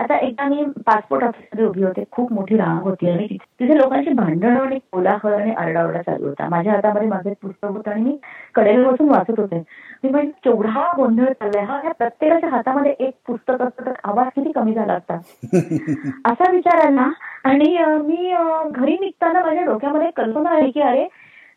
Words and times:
आता 0.00 0.16
एकदा 0.18 0.44
मी 0.44 0.62
पासपोर्ट 0.86 1.24
ऑफिसमध्ये 1.24 1.64
उभी 1.64 1.82
होते 1.82 2.02
खूप 2.12 2.32
मोठी 2.32 2.56
रांग 2.56 2.78
होती 2.80 3.08
आणि 3.10 3.26
तिथे 3.60 3.76
लोकांची 3.76 4.12
भांडण 4.12 4.56
आणि 4.56 4.78
कोलाहल 4.92 5.32
आणि 5.32 5.52
आरडाओरडा 5.54 6.02
चालू 6.02 6.26
होता. 6.26 6.48
माझ्या 6.48 6.72
हातामध्ये 6.72 7.08
माझं 7.08 7.32
पुस्तक 7.42 7.66
होतं 7.66 7.90
आणि 7.90 8.02
मी 8.02 8.16
कडेला 8.54 8.90
बसून 8.90 9.08
वाचत 9.10 9.40
होते. 9.40 9.58
मी 10.04 10.10
म्हणजे 10.10 10.30
केवढा 10.44 10.86
गोंधळ 10.96 11.32
चाललाय 11.32 11.64
हा? 11.64 11.78
ह्या 11.82 11.92
प्रत्येकाच्या 11.92 12.50
हातामध्ये 12.50 12.94
एक 12.98 13.14
पुस्तक 13.26 13.62
असतं 13.62 13.86
तर 13.86 13.92
आवाज 14.04 14.28
किती 14.36 14.52
कमी 14.52 14.74
झाला 14.74 14.92
असता? 14.92 15.18
असा 16.26 16.50
विचार 16.50 16.86
आला 16.86 17.08
आणि 17.44 17.76
मी 18.04 18.32
घरी 18.70 18.96
निघताना 19.00 19.44
माझ्या 19.46 19.64
डोक्यामध्ये 19.64 20.10
कल्पना 20.16 20.50
आहे 20.50 20.70
की 20.70 20.80
अरे 20.80 21.06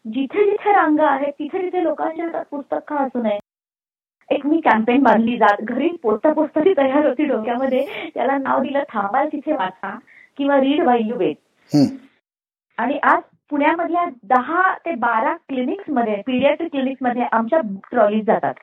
जिथे 0.06 0.44
जिथे 0.46 0.72
रांगा 0.72 1.08
आहेत 1.08 1.32
तिथे 1.40 1.62
तिथे 1.62 1.84
लोकांच्या 1.84 2.42
पुस्तक 2.52 2.80
का 2.88 2.96
असू 2.96 3.22
नये? 3.24 3.38
एक 4.32 4.46
मी 4.46 4.60
कॅम्पेन 4.60 5.04
बांधली 5.04 5.38
जात. 5.38 5.62
घरी 5.62 5.90
पोचता 6.04 6.46
ती 6.60 6.74
तयार 6.78 7.06
होती 7.06 7.26
डोक्यामध्ये. 7.26 7.86
त्याला 8.14 8.38
नाव 8.38 8.62
दिलं 8.62 8.84
थांबाल 8.90 9.28
तिथे 9.28 9.54
वाचा 9.54 9.98
किंवा 10.38 10.60
रीड 10.60 10.84
वाईल 10.84 11.10
यू 11.10 11.16
वेट 11.16 11.76
आणि 12.78 12.98
आज 13.04 13.22
पुण्यामधल्या 13.50 14.06
दहा 14.24 14.62
ते 14.86 14.96
बारा 14.96 15.34
क्लिनिक्समध्ये 15.50 16.22
पीडियाट्रिक 16.28 16.72
क्लिनिक्समध्ये 16.72 17.26
आमच्या 17.32 17.60
बुक 17.62 17.88
ट्रॉलीज 17.92 18.26
जातात. 18.26 18.54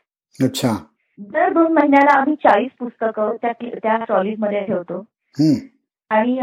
अच्छा. 0.43 0.73
दर 1.19 1.53
दोन 1.53 1.73
महिन्याला 1.73 2.19
आम्ही 2.21 2.35
चाळीस 2.35 2.71
पुस्तकं 2.79 3.37
त्या 3.43 3.53
त्या 3.63 3.97
ट्रॉलीजमध्ये 4.05 4.65
ठेवतो. 4.65 5.05
आणि 6.11 6.39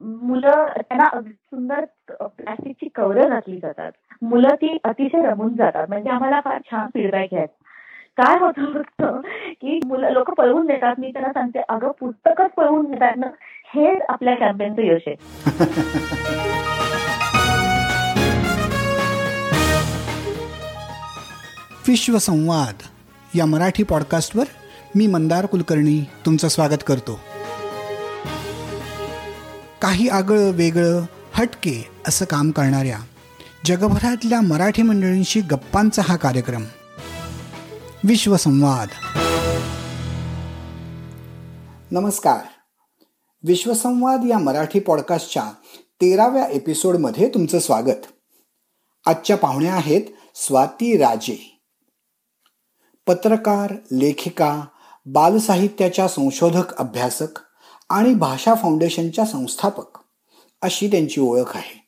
मुलं 0.00 0.66
त्यांना 0.76 1.20
सुंदर 1.22 1.84
प्लास्टिकची 2.20 2.88
कव्हर 2.94 3.28
घातली 3.28 3.56
जातात. 3.56 3.92
मुलं 4.22 4.54
ती 4.54 4.76
अतिशय 4.84 5.22
रमून 5.22 5.54
जातात. 5.56 5.86
म्हणजे 5.88 6.10
आम्हाला 6.10 6.40
फार 6.40 6.58
छान 6.70 6.86
फीडबॅक 6.86 7.34
आहे. 7.34 7.46
काय 8.18 8.38
होतं 8.40 8.72
फक्त 8.74 9.02
की 9.60 9.78
मुलं 9.86 10.10
लोक 10.10 10.30
पळवून 10.30 10.66
देतात 10.66 10.94
मी 10.98 11.10
त्यांना 11.12 11.32
सांगते 11.32 11.58
अगं 11.68 11.90
पुस्तकच 12.00 12.50
पळवून 12.56 12.90
देतात 12.90 13.16
ना. 13.16 13.26
हेच 13.74 14.02
आपल्या 14.08 14.34
कॅम्पेनचं 14.34 14.82
यश 14.82 15.02
आहे. 15.06 15.16
विश्वसंवाद 21.88 22.82
या 23.34 23.46
मराठी 23.46 23.82
पॉडकास्टवर 23.82 24.44
मी 24.94 25.06
मंदार 25.06 25.46
कुलकर्णी 25.46 25.98
तुमचं 26.26 26.48
स्वागत 26.48 26.84
करतो. 26.86 27.20
काही 29.82 30.08
आगळं 30.08 30.50
वेगळं 30.52 31.04
हटके 31.34 31.76
असं 32.08 32.24
काम 32.24 32.50
करणाऱ्या 32.50 32.98
जगभरातल्या 33.64 34.40
मराठी 34.40 34.82
मंडळींशी 34.82 35.40
गप्पांचा 35.40 36.02
हा 36.08 36.16
कार्यक्रम. 36.16 36.62
विश्वसंवाद. 38.06 38.88
नमस्कार. 41.90 42.38
विश्वसंवाद 43.44 44.20
या 44.28 44.38
मराठी 44.38 44.80
पॉडकास्टच्या 44.80 45.52
तेराव्या 46.00 46.46
एपिसोडमध्ये 46.46 47.28
तुमचं 47.28 47.58
स्वागत. 47.58 48.06
आजच्या 49.06 49.36
पाहुण्या 49.36 49.74
आहेत 49.74 50.02
स्वाती 50.34 50.96
राजे. 50.96 51.62
पत्रकार 53.06 53.74
लेखिका 53.92 54.62
बालसाहित्याच्या 55.06 56.08
संशोधक 56.08 56.74
अभ्यासक 56.76 57.38
आणि 57.90 58.14
भाषा 58.14 58.54
फाउंडेशनच्या 58.54 59.24
संस्थापक 59.24 59.98
अशी 60.62 60.90
त्यांची 60.90 61.20
ओळख 61.20 61.56
आहे. 61.56 61.85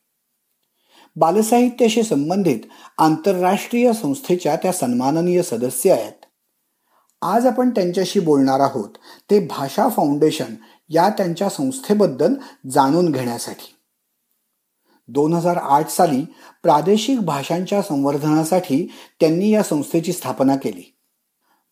बालसाहित्याशी 1.18 2.02
संबंधित 2.02 2.58
आंतरराष्ट्रीय 2.98 3.92
संस्थेच्या 3.92 4.56
त्या 4.56 4.72
सन्माननीय 4.72 5.42
सदस्य 5.42 5.92
आहेत. 5.92 6.24
आज 7.22 7.46
आपण 7.46 7.70
त्यांच्याशी 7.70 8.20
बोलणार 8.20 8.60
आहोत 8.60 8.88
ते 9.30 9.46
भाषा 9.46 9.88
फाउंडेशन 9.88 10.54
या 10.88 11.08
त्यांच्या 11.08 11.48
संस्थेबद्दल 11.48 12.34
जाणून 12.70 13.12
घेण्यासाठी. 13.12 13.74
दोन 15.08 15.34
हजार 15.34 15.56
आठ 15.56 15.88
साली 15.88 16.24
प्रादेशिक 16.62 17.20
भाषांच्या 17.20 17.82
संवर्धनासाठी 17.82 18.92
त्यांनी 19.20 19.50
या 19.50 19.62
संस्थेची 19.62 20.12
स्थापना 20.12 20.56
केली. 20.56 20.96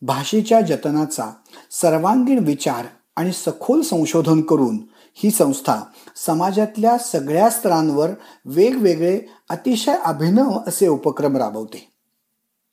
भाषेच्या 0.02 0.60
जतनाचा 0.60 1.30
सर्वांगीण 1.70 2.38
विचार 2.38 2.86
आणि 3.16 3.32
सखोल 3.32 3.80
संशोधन 3.80 4.40
करून 4.40 4.78
ही 5.18 5.30
संस्था 5.30 5.82
समाजातल्या 6.26 6.98
सगळ्या 6.98 7.50
स्तरांवर 7.50 8.10
वेगवेगळे 8.44 9.20
अतिशय 9.50 9.94
अभिनव 10.04 10.58
असे 10.66 10.88
उपक्रम 10.88 11.36
राबवते. 11.36 11.92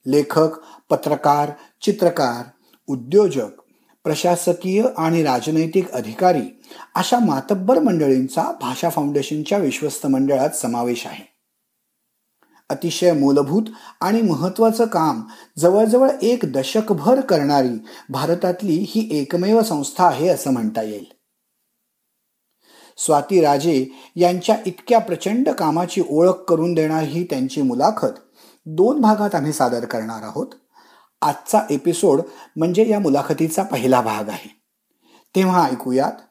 लेखक 0.08 0.50
पत्रकार 0.90 1.52
चित्रकार 1.82 2.50
उद्योजक 2.88 3.48
प्रशासकीय 4.04 4.84
आणि 4.98 5.24
राजनैतिक 5.24 5.92
अधिकारी 5.92 6.62
अशा 6.96 7.20
मातब्बर 7.20 7.80
मंडळींचा 7.80 8.52
भाषा 8.62 8.90
फाउंडेशनच्या 8.90 9.58
विश्वस्त 9.58 10.08
मंडळात 10.08 10.50
समावेश 10.50 11.06
आहे. 11.06 11.34
अतिशय 12.70 13.14
मूलभूत 13.14 13.64
आणि 14.02 14.22
महत्वाचं 14.22 14.86
काम 14.86 15.22
जवळजवळ 15.60 16.10
एक 16.22 16.40
दशकभर 16.44 17.22
करणारी 17.22 17.86
भारतातली 18.10 18.86
ही 18.90 19.08
एकमेव 19.12 19.64
संस्था 19.64 20.08
आहे 20.08 20.28
असं 20.28 20.54
म्हणता 20.54 20.82
येईल. 20.82 21.13
स्वाती 22.98 23.42
राजे 23.42 23.86
यांच्या 24.16 24.56
इतक्या 24.66 25.00
प्रचंड 25.00 25.50
कामाची 25.50 26.02
ओळख 26.10 26.44
करून 26.48 26.74
देणारी 26.74 27.24
त्यांची 27.30 27.62
मुलाखत 27.62 28.20
दोन 28.66 29.02
भागात 29.02 29.36
आम्ही 29.36 29.54
सादर 29.54 29.86
करणार 29.86 30.24
आहोत. 30.24 30.48
आजचा 31.22 31.60
एपिसोड 31.70 32.22
म्हणजे 32.56 32.90
या 32.90 33.00
मुलाखतीचा 33.00 33.64
पहिला 33.64 34.02
भाग 34.02 34.30
आहे. 34.30 34.50
तेव्हा 35.36 35.66
ऐकूयात 35.70 36.22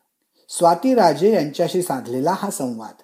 स्वाती 0.48 0.94
राजे 0.94 1.32
यांच्याशी 1.34 1.82
साधलेला 1.82 2.34
हा 2.38 2.50
संवाद. 2.50 3.02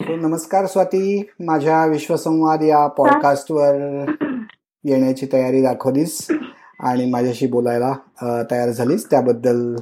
नमस्कार 0.00 0.66
स्वाती. 0.66 1.22
माझ्या 1.40 1.84
विश्वसंवाद 1.86 2.62
या 2.62 2.86
पॉडकास्टवर 2.86 3.74
येण्याची 4.84 5.26
तयारी 5.32 5.62
दाखवलीस 5.62 6.26
आणि 6.80 7.10
माझ्याशी 7.10 7.46
बोलायला 7.46 7.92
तयार 8.50 8.70
झालीस. 8.70 9.06
त्याबद्दल 9.10 9.74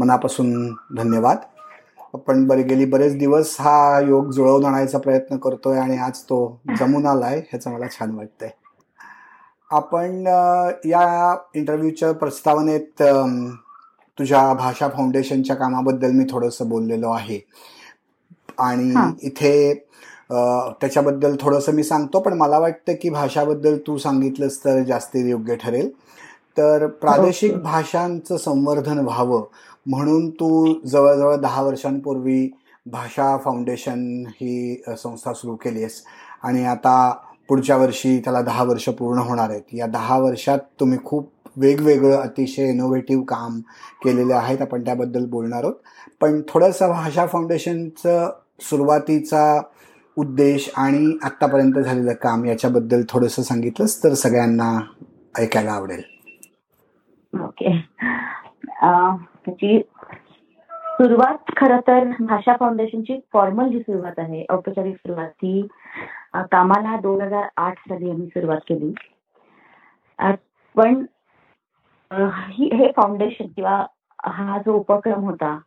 मनापासून 0.00 0.52
धन्यवाद. 0.96 1.38
आपण 2.14 2.46
बरे 2.46 2.62
गेली 2.62 2.84
बरेच 2.84 3.16
दिवस 3.18 3.54
हा 3.60 4.00
योग 4.00 4.30
जुळवून 4.32 4.64
आणायचा 4.64 4.98
प्रयत्न 4.98 5.36
करतोय 5.36 5.78
आणि 5.78 5.96
आज 5.98 6.20
तो 6.22 6.38
जमून 6.78 7.06
आलाय 7.06 7.38
ह्याचं 7.38 7.70
मला 7.70 7.86
छान 7.90 8.14
वाटतंय. 8.14 8.50
आपण 9.70 10.26
या 10.86 11.36
इंटरव्ह्यूच्या 11.54 12.12
प्रस्तावनेत 12.12 13.02
तुझ्या 14.18 14.52
भाषा 14.54 14.88
फाउंडेशनच्या 14.88 15.56
कामाबद्दल 15.56 16.10
मी 16.12 16.24
थोडंसं 16.30 16.68
बोललेलो 16.68 17.10
आहे. 17.10 17.38
आणि 18.58 19.26
इथे 19.26 19.72
त्याच्याबद्दल 20.80 21.36
थोडंसं 21.40 21.72
मी 21.72 21.82
सांगतो 21.84 22.20
पण 22.20 22.32
मला 22.38 22.58
वाटतं 22.58 22.94
की 23.02 23.10
भाषाबद्दल 23.10 23.76
तू 23.86 23.96
सांगितलंस 23.98 24.58
तर 24.64 24.82
जास्त 24.82 25.16
योग्य 25.16 25.56
ठरेल. 25.56 25.88
तर 26.58 26.86
प्रादेशिक 27.00 27.56
भाषांचं 27.62 28.36
संवर्धन 28.36 28.98
व्हावं 28.98 29.42
म्हणून 29.86 30.30
तू 30.30 30.80
जवळजवळ 30.86 31.36
दहा 31.36 31.62
वर्षांपूर्वी 31.62 32.50
भाषा 32.86 33.36
फाउंडेशन 33.36 34.24
ही 34.28 34.82
संस्था 34.98 35.32
सुरू 35.32 35.56
केली 35.56 35.78
आहेस 35.78 36.02
आणि 36.42 36.64
आता 36.64 37.12
पुढच्या 37.48 37.76
वर्षी 37.76 38.18
त्याला 38.18 38.40
दहा 38.42 38.64
वर्ष 38.64 38.88
पूर्ण 38.88 39.18
होणार 39.18 39.50
आहेत. 39.50 39.62
या 39.72 39.86
दहा 39.86 40.18
वर्षात 40.18 40.58
तुम्ही 40.80 40.98
खूप 41.04 41.30
वेगवेगळं 41.56 42.16
अतिशय 42.16 42.68
इनोव्हेटिव्ह 42.68 43.24
काम 43.24 43.60
केलेले 44.04 44.34
आहेत 44.34 44.62
आपण 44.62 44.84
त्याबद्दल 44.84 45.26
बोलणार 45.26 45.64
आहोत. 45.64 45.74
पण 46.20 46.40
थोडंसं 46.48 46.88
भाषा 46.88 47.26
फाउंडेशनचं 47.26 48.30
सुरुवातीचा 48.60 49.60
उद्देश 50.16 50.70
आणि 50.76 51.18
आत्तापर्यंत 51.22 51.78
झालेलं 51.78 52.12
काम 52.12 52.44
याच्याबद्दल 52.44 53.02
थोडंसं 53.08 53.42
सांगितलंस 53.42 54.04
तर 54.04 54.14
सगळ्यांना 54.14 54.78
ऐकायला 55.38 55.72
आवडेल. 55.72 56.02
ओके. 57.32 57.76
त्याची 59.44 59.80
सुरुवात 61.00 61.52
खर 61.56 61.78
तर 61.86 62.04
भाषा 62.20 62.54
फाउंडेशनची 62.60 63.18
फॉर्मल 63.32 63.68
जी 63.68 63.80
सुरुवात 63.80 64.18
आहे 64.18 64.44
औपचारिक 64.50 64.96
सुरुवात 64.96 65.28
ती 65.42 65.60
कामाला 66.52 66.96
दोन 67.02 67.20
हजार 67.20 67.46
आठ 67.56 67.78
साली 67.78 68.10
आम्ही 68.10 68.26
सुरुवात 68.26 68.60
केली. 68.68 68.92
पण 70.76 71.04
हे 72.52 72.90
फाउंडेशन 72.96 73.46
किंवा 73.46 73.84
हा 74.26 74.58
जो 74.58 74.74
उपक्रम 74.74 75.24
होता 75.24 75.58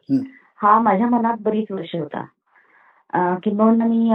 हा. 0.62 0.78
माझ्या 0.80 1.08
मनात 1.10 1.38
बरीच 1.42 1.72
वर्ष 1.72 1.96
होता. 1.96 2.24
किंबहुना 3.44 3.86
मी 3.86 4.12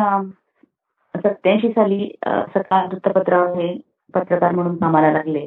सत्याऐंशी 1.14 1.68
साली 1.72 2.08
सकाळ 2.54 2.86
वृत्तपत्रावर 2.86 3.72
पत्रकार 4.14 4.54
म्हणून 4.54 4.76
कामाला 4.76 5.10
लागले. 5.12 5.46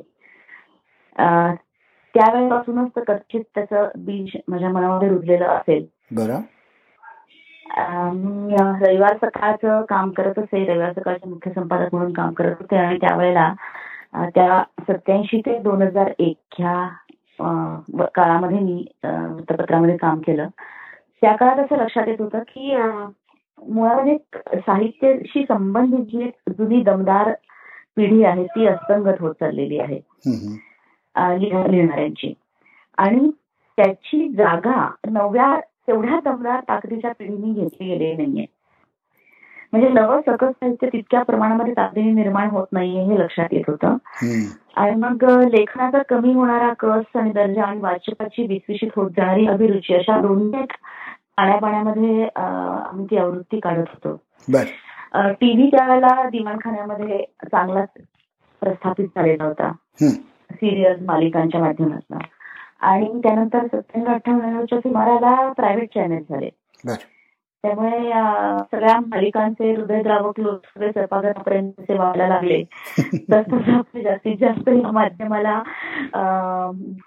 त्यावेळेपासूनच 2.13 2.91
कदाचित 2.95 3.41
त्याचं 3.55 3.87
बीज 3.97 4.39
माझ्या 4.47 4.69
मनामध्ये 4.69 5.09
रुजलेलं 5.09 5.45
असेल. 5.45 5.85
बरं. 6.11 6.39
मी 8.13 8.55
रविवार 8.55 9.17
सकाळचं 9.21 9.81
काम 9.81 10.09
करत 10.09 10.39
असे 10.39 10.63
रविवार 10.65 10.91
सकाळचे 10.93 11.29
मुख्य 11.29 11.51
संपादक 11.51 11.93
म्हणून 11.93 12.13
काम 12.13 12.33
करत 12.33 12.55
होते 12.59 12.77
आणि 12.77 12.97
त्यावेळेला 12.97 13.53
त्या 14.35 14.63
सत्याऐंशी 14.81 15.39
ते 15.39 15.57
दोन 15.59 15.81
हजार 15.81 16.11
एक 16.19 16.37
ह्या 16.57 18.05
काळामध्ये 18.15 18.59
मी 18.59 18.85
वृत्तपत्रामध्ये 19.03 19.97
काम 19.97 20.19
केलं. 20.19 20.47
त्या 21.21 21.35
काळात 21.35 21.59
असं 21.59 21.77
लक्षात 21.77 22.07
येत 22.07 22.21
होतं 22.21 22.39
की 22.39 22.75
मुळामध्ये 23.57 24.17
साहित्याशी 24.59 25.43
संबंधित 25.47 26.05
जी 26.05 26.23
एक 26.23 26.51
जुनी 26.57 26.81
दमदार 26.81 27.31
पिढी 27.95 28.23
आहे 28.23 28.45
ती 28.45 28.67
अस्तंगत 28.67 29.19
होत 29.19 29.33
चाललेली 29.39 29.79
आहे. 29.79 29.99
लिहिणाऱ्यांची. 31.17 32.33
आणि 32.97 33.31
त्याची 33.77 34.29
जागा 34.29 34.91
नव्या 35.07 35.59
तेवढ्या 35.87 36.19
दमदार 36.25 36.59
ताकदीच्या 36.59 37.11
पिढीने 37.19 37.53
घेतली 37.53 37.87
गेलेली 37.87 38.15
नाहीये. 38.15 38.45
म्हणजे 39.71 39.89
नवं 39.89 40.21
सकस 40.21 40.49
साहित्य 40.49 40.87
तितक्या 40.93 41.23
प्रमाणामध्ये 41.23 41.73
ताकदीने 41.77 42.11
निर्माण 42.11 42.49
होत 42.49 42.67
नाहीये 42.71 43.03
हे 43.03 43.19
लक्षात 43.19 43.47
येत 43.51 43.63
होतं. 43.67 43.97
आणि 44.75 44.95
मग 44.95 45.23
लेखनाचा 45.23 46.01
कमी 46.09 46.33
होणारा 46.33 46.73
कस 46.73 47.17
आणि 47.17 47.31
दर्जा 47.31 47.63
आणि 47.63 47.79
वाचकाची 47.79 48.47
विस्विषित 48.47 48.89
होत 48.95 49.11
जाणारी 49.17 49.47
अभिरुची 49.47 49.93
अशा 49.95 50.21
दोन्ही 50.21 50.63
अ, 52.35 52.39
आम्ही 52.39 53.05
ती 53.05 53.17
आवृत्ती 53.17 53.59
काढत 53.59 53.85
होतो. 53.87 54.21
टीव्ही 55.31 55.69
त्यावेळेला 55.71 56.29
दिवाणखान्यामध्ये 56.29 57.25
चांगलाच 57.43 57.89
प्रस्थापित 58.61 59.07
झालेला 59.07 59.43
होता. 59.43 59.71
सिरियल 60.51 61.05
मालिकांच्या 61.05 61.61
माध्यमातून. 61.61 62.17
आणि 62.81 63.19
त्यानंतर 63.23 63.65
सत्त्याण्णव 63.65 64.13
अठ्ठ्याण्णवच्या 64.13 64.79
सुमाराला 64.79 65.51
प्रायव्हेट 65.51 65.89
चॅनल 65.95 66.19
झाले. 66.29 66.49
त्यामुळे 67.63 67.99
सगळ्या 68.71 68.99
मालिकांचे 68.99 69.75
हृदयद्रावक 69.75 70.39
लोक 70.39 70.59
सगळे 70.65 70.91
स्वयंपाकघरापर्यंत 70.91 71.91
व्हायला 71.91 72.27
लागले. 72.27 72.63
तसं 73.31 73.71
आपण 73.73 74.01
जास्तीत 74.01 74.37
जास्त 74.39 74.69
या 74.69 74.91
माध्यमाला 74.91 75.63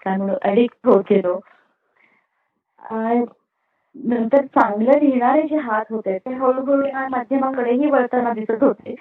काय 0.05 0.17
म्हणू 0.17 0.33
ऍडिक्ट 0.43 0.87
होत 0.87 1.03
गेलो. 1.09 1.39
नंतर 4.05 4.45
चांगलं 4.45 4.91
लिहिणारे 4.91 5.41
जे 5.41 5.57
हात 5.57 5.85
होते 5.89 6.17
ते 6.17 6.33
हळूहळू 6.33 6.85
या 6.87 7.07
माध्यमाकडेही 7.09 7.91
वळताना 7.91 8.33
दिसत 8.33 8.63
होते. 8.63 8.95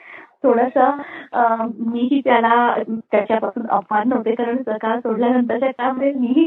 थोडस 0.44 0.78
मीही 1.78 2.20
त्याला 2.24 2.82
त्याच्यापासून 3.12 3.66
अपमान 3.66 4.08
नव्हते 4.08 4.34
कारण 4.34 4.56
सकाळ 4.62 4.98
सोडल्यानंतरच्या 4.98 5.70
त्यामध्ये 5.70 6.12
मीही 6.12 6.46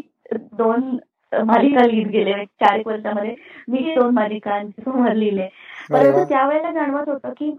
दोन 0.53 0.97
मालिका 1.31 1.85
लिहित 1.85 2.07
गेले 2.07 2.33
चार 2.45 2.77
एक 2.79 2.87
वर्षामध्ये 2.87 3.35
मीही 3.67 3.95
दोन 3.95 4.13
मालिकांचे 4.13 4.81
समोर 4.81 5.11
लिहिले. 5.13 5.47
परंतु. 5.91 6.23
त्यावेळेला 6.29 6.71
जाणवत 6.71 7.09
होतं 7.09 7.33
की 7.37 7.55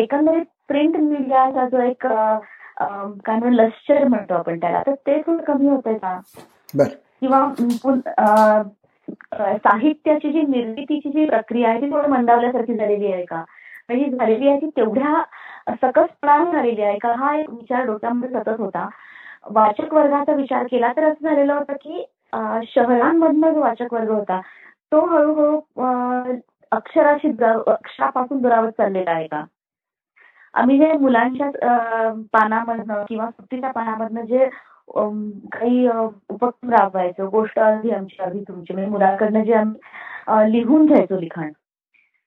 एकंदरीत 0.00 0.44
प्रिंट 0.68 0.96
मीडियाचा 0.96 1.68
जो 1.68 1.80
एक 1.82 2.06
काय 2.06 3.38
म्हणू 3.38 3.50
लश्चर 3.50 4.06
म्हणतो 4.08 4.34
आपण 4.34 4.58
त्याला 4.60 4.82
तर 4.86 4.94
ते 5.06 5.20
थोडं 5.20 5.42
कमी 5.44 5.68
होतंय 5.68 5.94
का? 5.94 6.18
बर. 6.74 6.88
किंवा 7.20 8.62
साहित्याची 9.56 10.32
जी 10.32 10.40
निर्मितीची 10.42 11.08
जी 11.08 11.24
प्रक्रिया 11.24 11.68
आहे 11.70 11.80
ती 11.80 11.90
थोडं 11.90 12.08
मंदावल्यासारखी 12.10 12.74
झालेली 12.74 13.12
आहे 13.12 13.24
का? 13.24 13.42
म्हणजे 13.88 14.16
झालेली 14.16 14.48
आहे 14.48 14.58
ती 14.60 14.68
तेवढ्या 14.76 15.74
सकसपणाने 15.82 16.52
झालेली 16.52 16.82
आहे. 16.82 16.98
का 16.98 17.12
हा 17.18 17.34
एक 17.38 17.50
विचार 17.50 17.84
डोक्यामध्ये 17.86 18.28
सतत 18.30 18.60
होता. 18.60 18.88
वाचक 19.54 19.92
वर्गाचा 19.94 20.32
विचार 20.36 20.66
केला 20.70 20.92
तर 20.96 21.04
असं 21.10 21.28
झालेलं 21.28 21.52
होतं 21.54 21.72
की 21.82 22.04
शहरांमधन 22.32 22.64
शहरांमधनं 22.74 23.52
जो 23.54 23.60
वाचक 23.60 23.92
वर्ग 23.94 24.10
होता 24.10 24.40
तो 24.92 25.00
हळूहळू 25.06 25.60
अक्षराशी 26.72 27.28
अक्षरापासून 27.42 28.40
दुरावत 28.42 28.70
चाललेला 28.78 29.10
आहे 29.10 29.26
का? 29.26 29.44
आम्ही 30.54 30.78
जे 30.78 30.92
मुलांच्या 31.00 31.50
पानामधनं 32.32 33.02
किंवा 33.08 33.30
सुट्टीच्या 33.30 33.70
पानामधनं 33.72 34.24
जे 34.26 34.48
काही 35.52 35.86
उपक्रम 35.88 36.70
राबवायचो 36.70 37.28
गोष्ट 37.30 37.58
अर्धी 37.58 37.90
आमची 37.90 38.22
अर्धी 38.22 38.40
तुमची 38.48 38.72
म्हणजे 38.74 38.90
मुलांकडनं 38.90 39.44
जे 39.44 39.54
आम्ही 39.54 40.52
लिहून 40.52 40.86
घ्यायचो 40.86 41.20
लिखाण. 41.20 41.50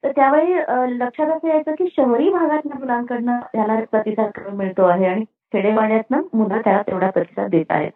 तर 0.03 0.11
त्यावेळी 0.15 0.97
लक्षात 0.97 1.27
असं 1.27 1.47
यायचं 1.47 1.75
की 1.75 1.87
शहरी 1.95 2.29
भागातल्या 2.29 2.77
मुलांकडनं 2.79 3.39
त्याला 3.53 3.79
प्रतिसाद 3.91 4.29
कमी 4.35 4.55
मिळतो 4.57 4.85
आहे 4.85 5.05
आणि 5.05 5.23
खेडेपाड्यातनं 5.53 6.21
मुलं 6.33 6.61
त्याला 6.63 6.81
तेवढा 6.81 7.09
प्रतिसाद 7.09 7.49
देत 7.49 7.65
आहेत. 7.69 7.91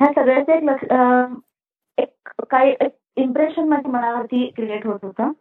ह्या 0.00 0.08
सगळ्याचं 0.14 0.52
एक 0.52 0.62
लक्ष 0.64 0.84
एक 1.98 2.44
काही 2.50 2.74
एक 2.80 2.94
इम्प्रेशन 3.16 3.68
माझ्या 3.68 3.90
मनावरती 3.92 4.46
क्रिएट 4.56 4.86
होत 4.86 4.98
होतं. 5.02 5.32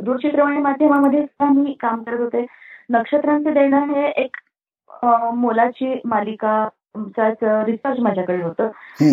दूरचित्रवाणी 0.00 0.58
माध्यमामध्ये 0.58 1.20
सुद्धा 1.22 1.52
मी 1.60 1.72
काम 1.80 2.02
करत 2.02 2.20
होते. 2.20 2.44
नक्षत्रांचे 2.90 3.52
देणं 3.54 3.92
हे 3.92 4.06
एक 4.22 4.36
मोलाची 5.34 6.00
मालिका 6.04 6.68
रिसर्च 6.96 8.00
माझ्याकडे 8.00 8.42
होतं. 8.42 8.68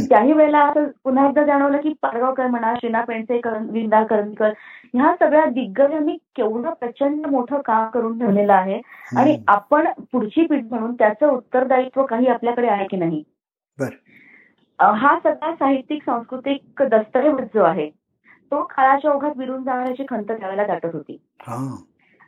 त्याही 0.09 0.33
वेळेला 0.33 0.59
असं 0.59 0.85
पुन्हा 1.03 1.27
एकदा 1.27 1.43
जाणवलं 1.43 1.77
की 1.77 1.93
पाडगावकर 2.01 2.47
म्हणा 2.47 2.73
श्रीना 2.75 3.01
पेंडसेकर 3.01 3.57
विंदा 3.61 4.03
करंदकर 4.03 4.53
ह्या 4.93 5.15
सगळ्या 5.19 5.45
दिग्गजांनी 5.45 6.17
केवढं 6.35 6.73
प्रचंड 6.73 7.25
मोठं 7.25 7.61
काम 7.61 7.89
करून 7.89 8.19
ठेवलेलं 8.19 8.53
आहे. 8.53 8.81
आणि. 9.17 9.43
आपण 9.47 9.87
पुढची 10.11 10.45
पिढी 10.45 10.61
म्हणून 10.61 10.93
त्याचं 10.93 11.27
उत्तरदायित्व 11.27 12.05
काही 12.05 12.27
आपल्याकडे 12.27 12.67
आहे 12.67 12.85
की 12.85 12.97
नाही? 12.97 13.23
हा 14.79 15.19
सगळा 15.23 15.55
साहित्यिक 15.55 16.03
सांस्कृतिक 16.03 16.83
दस्तऐवज 16.83 17.43
जो 17.43 17.63
आहे 17.63 17.89
तो 18.51 18.63
काळाच्या 18.63 19.11
ओघात 19.11 19.31
विरून 19.37 19.63
जाण्याची 19.63 20.05
खंत 20.09 20.25
त्यावेळेला 20.25 20.65
दाटत 20.67 20.89
होती. 20.93 21.21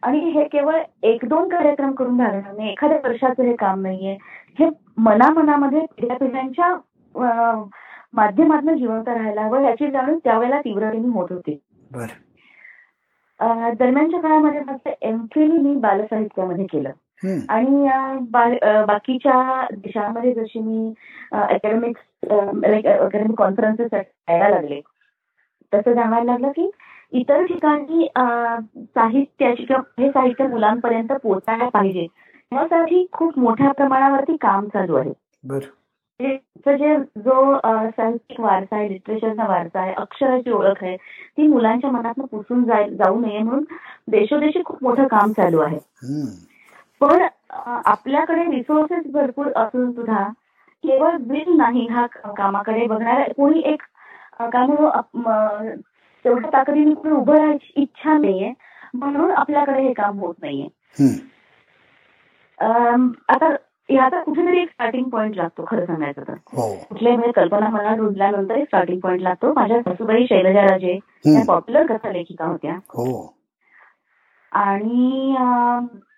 आणि 0.03 0.19
हे 0.31 0.43
केवळ 0.51 0.75
एक 1.03 1.25
दोन 1.29 1.47
कार्यक्रम 1.49 1.91
करून 1.95 2.17
भागणार 2.17 2.53
नाही 2.57 2.71
एखाद्या 2.71 2.97
वर्षाचं 3.03 3.43
हे 3.43 3.55
काम 3.55 3.81
नाहीये. 3.81 4.17
हे 4.59 4.69
मनामनामध्ये 4.97 5.85
पिढ्या 5.97 6.17
पिढ्यांच्या 6.17 6.73
माध्यमातून 8.13 8.77
जिवंत 8.77 9.07
राहायला 9.07 9.41
हवं 9.41 9.63
याची 9.63 9.89
जाणीव 9.91 10.17
त्यावेळेला 10.23 10.59
तीव्रतेने 10.61 11.07
होत 11.13 11.31
होती. 11.31 11.59
दरम्यानच्या 13.79 14.19
काळामध्ये 14.21 14.59
माझं 14.59 14.89
एम 15.01 15.25
फिल 15.35 15.51
मी 15.51 15.75
बालसाहित्यामध्ये 15.81 16.65
केलं. 16.71 16.91
आणि 17.49 17.87
बाकीच्या 18.87 19.65
देशांमध्ये 19.71 20.33
जशी 20.33 20.59
मी 20.59 20.93
अकॅडमिक 21.31 21.97
अकॅडमिक 22.29 23.37
कॉन्फरन्सेस 23.37 23.93
यायला 23.93 24.49
लागले. 24.49 24.79
तसं 25.73 25.93
जाणवायला 25.93 26.31
लागलं 26.31 26.51
की 26.51 26.69
इतर 27.11 27.43
ठिकाणी 27.45 28.07
साहित्याची 28.17 29.63
किंवा 29.65 29.81
हे 29.99 30.09
साहित्य 30.11 30.47
मुलांपर्यंत 30.47 31.11
पोहोचायला 31.23 31.67
पाहिजे. 31.69 32.05
यासाठी 32.51 33.05
खूप 33.13 33.37
मोठ्या 33.39 33.71
प्रमाणावरती 33.71 34.35
काम 34.41 34.67
चालू 34.73 34.95
आहे. 34.95 35.13
जे 36.19 36.95
जो 37.17 37.57
साहित्यिक 37.57 38.39
वारसा 38.39 38.75
आहे 38.75 38.87
लिटरेचरचा 38.89 39.47
वारसा 39.47 39.79
आहे 39.81 39.93
अक्षराची 39.97 40.51
ओळख 40.51 40.83
आहे 40.83 40.95
ती 41.37 41.47
मुलांच्या 41.47 41.91
मनातून 41.91 42.25
पुसून 42.31 42.63
जाऊ 42.63 43.19
नये 43.19 43.39
म्हणून 43.39 43.63
देशोदेशी 44.11 44.61
खूप 44.65 44.83
मोठं 44.83 45.07
काम 45.07 45.31
चालू 45.31 45.59
आहे. 45.59 45.77
पण 47.01 47.27
आपल्याकडे 47.85 48.43
रिसोर्सेस 48.51 49.11
भरपूर 49.13 49.47
असून 49.55 49.91
सुद्धा 49.91 50.23
केवळ 50.83 51.17
बिल 51.21 51.55
नाही 51.57 51.87
हा 51.87 52.05
कामाकडे 52.37 52.85
बघणारा. 52.87 53.23
कोणी 53.37 53.61
एक 53.65 53.81
काय 54.41 54.65
म्हणू 54.65 54.89
तेवढ्या 56.25 56.49
ताकदीने 56.53 56.93
कोणी 56.93 57.13
उभं 57.13 57.35
राहायची 57.35 57.73
इच्छा 57.75 58.17
नाहीये. 58.17 58.53
म्हणून 58.93 59.31
आपल्याकडे 59.31 59.81
हे 59.81 59.93
काम 59.93 60.19
होत 60.19 60.35
नाहीये. 60.41 60.67
आता 63.29 63.55
याचा 63.89 64.23
कुठेतरी 64.23 64.61
एक 64.61 64.69
स्टार्टिंग 64.69 65.09
पॉईंट 65.09 65.35
लागतो 65.35 65.65
खरं 65.67 65.85
सांगायचं 65.85 66.21
तर. 66.27 66.33
हो. 66.33 66.75
कुठल्याही 66.89 67.17
म्हणजे 67.17 67.31
कल्पना 67.31 67.69
मला 67.69 67.95
रुजल्यानंतर 67.95 68.55
एक 68.55 68.65
स्टार्टिंग 68.65 68.99
पॉईंट 68.99 69.21
लागतो. 69.21 69.53
माझ्या 69.53 69.81
सासूबाई 69.81 70.25
शैलजा 70.25 70.61
राजे 70.61 70.99
त्या 70.99 71.33
हम्म. 71.33 71.47
पॉप्युलर 71.47 71.85
कथा 71.85 72.11
लेखिका 72.11 72.45
होत्या. 72.45 72.73
हो. 72.75 73.37
आणि 74.51 75.35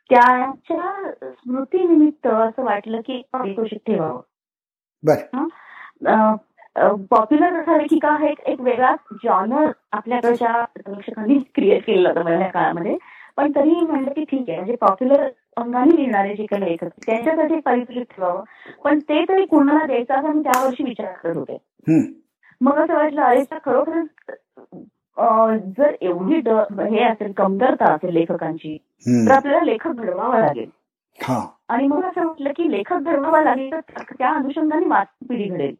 त्याच्या 0.09 1.11
स्मृतीनिमित्त 1.23 2.27
असं 2.27 2.63
वाटलं 2.63 2.99
की 2.99 3.13
एक 3.13 3.25
पारितोषिक 3.33 3.79
ठेवावं. 3.87 4.21
पॉप्युलर 6.75 7.61
कथा 7.61 7.77
लेखिका 7.77 8.09
हा 8.11 8.27
एक 8.47 8.61
वेगळा 8.61 8.93
जॉनर 9.23 9.71
आपल्याकडच्या 9.91 10.63
प्रेक्षकांनी 10.75 11.37
क्रिएट 11.55 11.85
केलेला 11.85 12.09
होता 12.09 12.21
पहिल्या 12.21 12.47
काळामध्ये 12.47 12.97
पण 13.37 13.51
तरीही 13.55 13.81
म्हणलं 13.81 14.11
की 14.11 14.23
ठीक 14.23 14.49
आहे 14.49 14.57
म्हणजे 14.57 14.75
पॉप्युलर 14.75 15.27
अंगाने 15.57 15.95
लिहिणारे 15.95 16.33
जे 16.35 16.45
काही 16.45 16.63
लेखक 16.65 16.87
त्यांच्यासाठी 17.05 17.59
पारितोषिक 17.59 18.03
ठेवावं 18.15 18.43
पण 18.83 18.99
ते 18.99 19.23
तरी 19.29 19.45
कुणाला 19.45 19.85
द्यायचं 19.85 20.13
असं 20.13 20.33
मी 20.33 20.43
त्यावर्षी 20.43 20.83
विचार 20.83 21.11
करत 21.23 21.37
होते. 21.37 21.57
मग 22.61 22.77
असं 22.79 22.93
वाटलं 22.93 23.21
अरे 23.21 23.43
तर 23.43 23.57
खरोखरच 23.65 24.35
अं, 25.17 25.57
जर 25.77 25.95
एवढी 26.01 26.35
हे 26.89 27.03
असेल 27.03 27.31
कमतरता 27.31 27.93
असेल 27.93 28.13
लेखकांची 28.13 28.77
तर. 29.27 29.31
आपल्याला 29.31 29.63
लेखक 29.65 29.91
घडवावा 29.91 30.39
लागेल 30.39 30.69
हा 31.19 31.39
आणि 31.69 31.87
मग 31.87 32.03
असं 32.03 32.21
म्हटलं 32.21 32.51
की 32.57 32.71
लेखक 32.71 32.95
घडवावा 32.95 33.41
लागेल 33.41 33.71
तर 33.71 33.79
त्या- 33.79 34.15
त्या 34.17 34.29
अनुषंगाने 34.29 34.85
मासिक 34.85 35.27
पिढी 35.29 35.47
घडेल. 35.49 35.75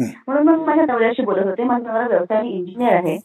म्हणून 0.00 0.48
मग 0.48 0.66
माझ्या 0.66 0.84
नवऱ्याशी 0.86 1.22
बोलत 1.22 1.46
होते 1.46 1.64
माझा 1.64 1.92
नवरा 1.92 2.06
व्यवसायाने 2.06 2.48
इंजिनियर 2.48 2.92
आहे. 2.92 3.18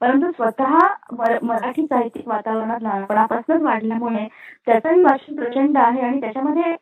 परंतु 0.00 0.30
स्वतः 0.30 0.78
मर- 1.12 1.42
मराठी 1.42 1.82
साहित्यिक 1.82 2.28
वातावरणात 2.28 2.82
लहानपणापासूनच 2.82 3.62
वाढल्यामुळे 3.62 4.28
त्याचंही 4.66 5.02
वाचन 5.02 5.36
प्रचंड 5.36 5.78
आहे 5.78 6.00
आणि 6.00 6.20
त्याच्यामध्ये 6.20 6.72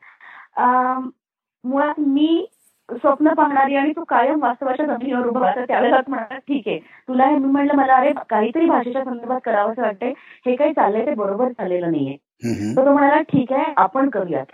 मुळात 1.64 1.94
मी 1.98 2.46
स्वप्न 2.90 3.32
पाहणारी 3.34 3.76
आणि 3.76 3.92
तू 3.96 4.04
कायम 4.04 4.42
वास्तवाच्या 4.42 4.86
जमिनीवर 4.86 5.26
उभा 5.26 5.40
राहता 5.40 5.64
त्यावेळेला 5.64 6.00
म्हणतात 6.08 6.38
ठीक 6.38 6.62
आहे 6.66 6.78
तुला 6.78 7.26
हे 7.26 7.36
मी 7.36 7.46
म्हणलं 7.46 7.74
मला 7.74 7.94
अरे 7.94 8.12
काहीतरी 8.28 8.66
भाषेच्या 8.66 9.04
संदर्भात 9.04 9.40
करावं 9.44 9.72
असं 9.72 9.82
वाटतंय 9.82 10.12
हे 10.46 10.56
काही 10.56 10.72
चाललंय 10.72 11.06
ते 11.06 11.14
बरोबर 11.14 11.48
चाललेलं 11.48 11.90
नाहीये. 11.90 12.16
तर 12.76 12.86
तो 12.86 12.92
म्हणाला 12.92 13.20
ठीक 13.20 13.52
आहे 13.52 13.72
आपण 13.76 14.10
करूयात. 14.10 14.46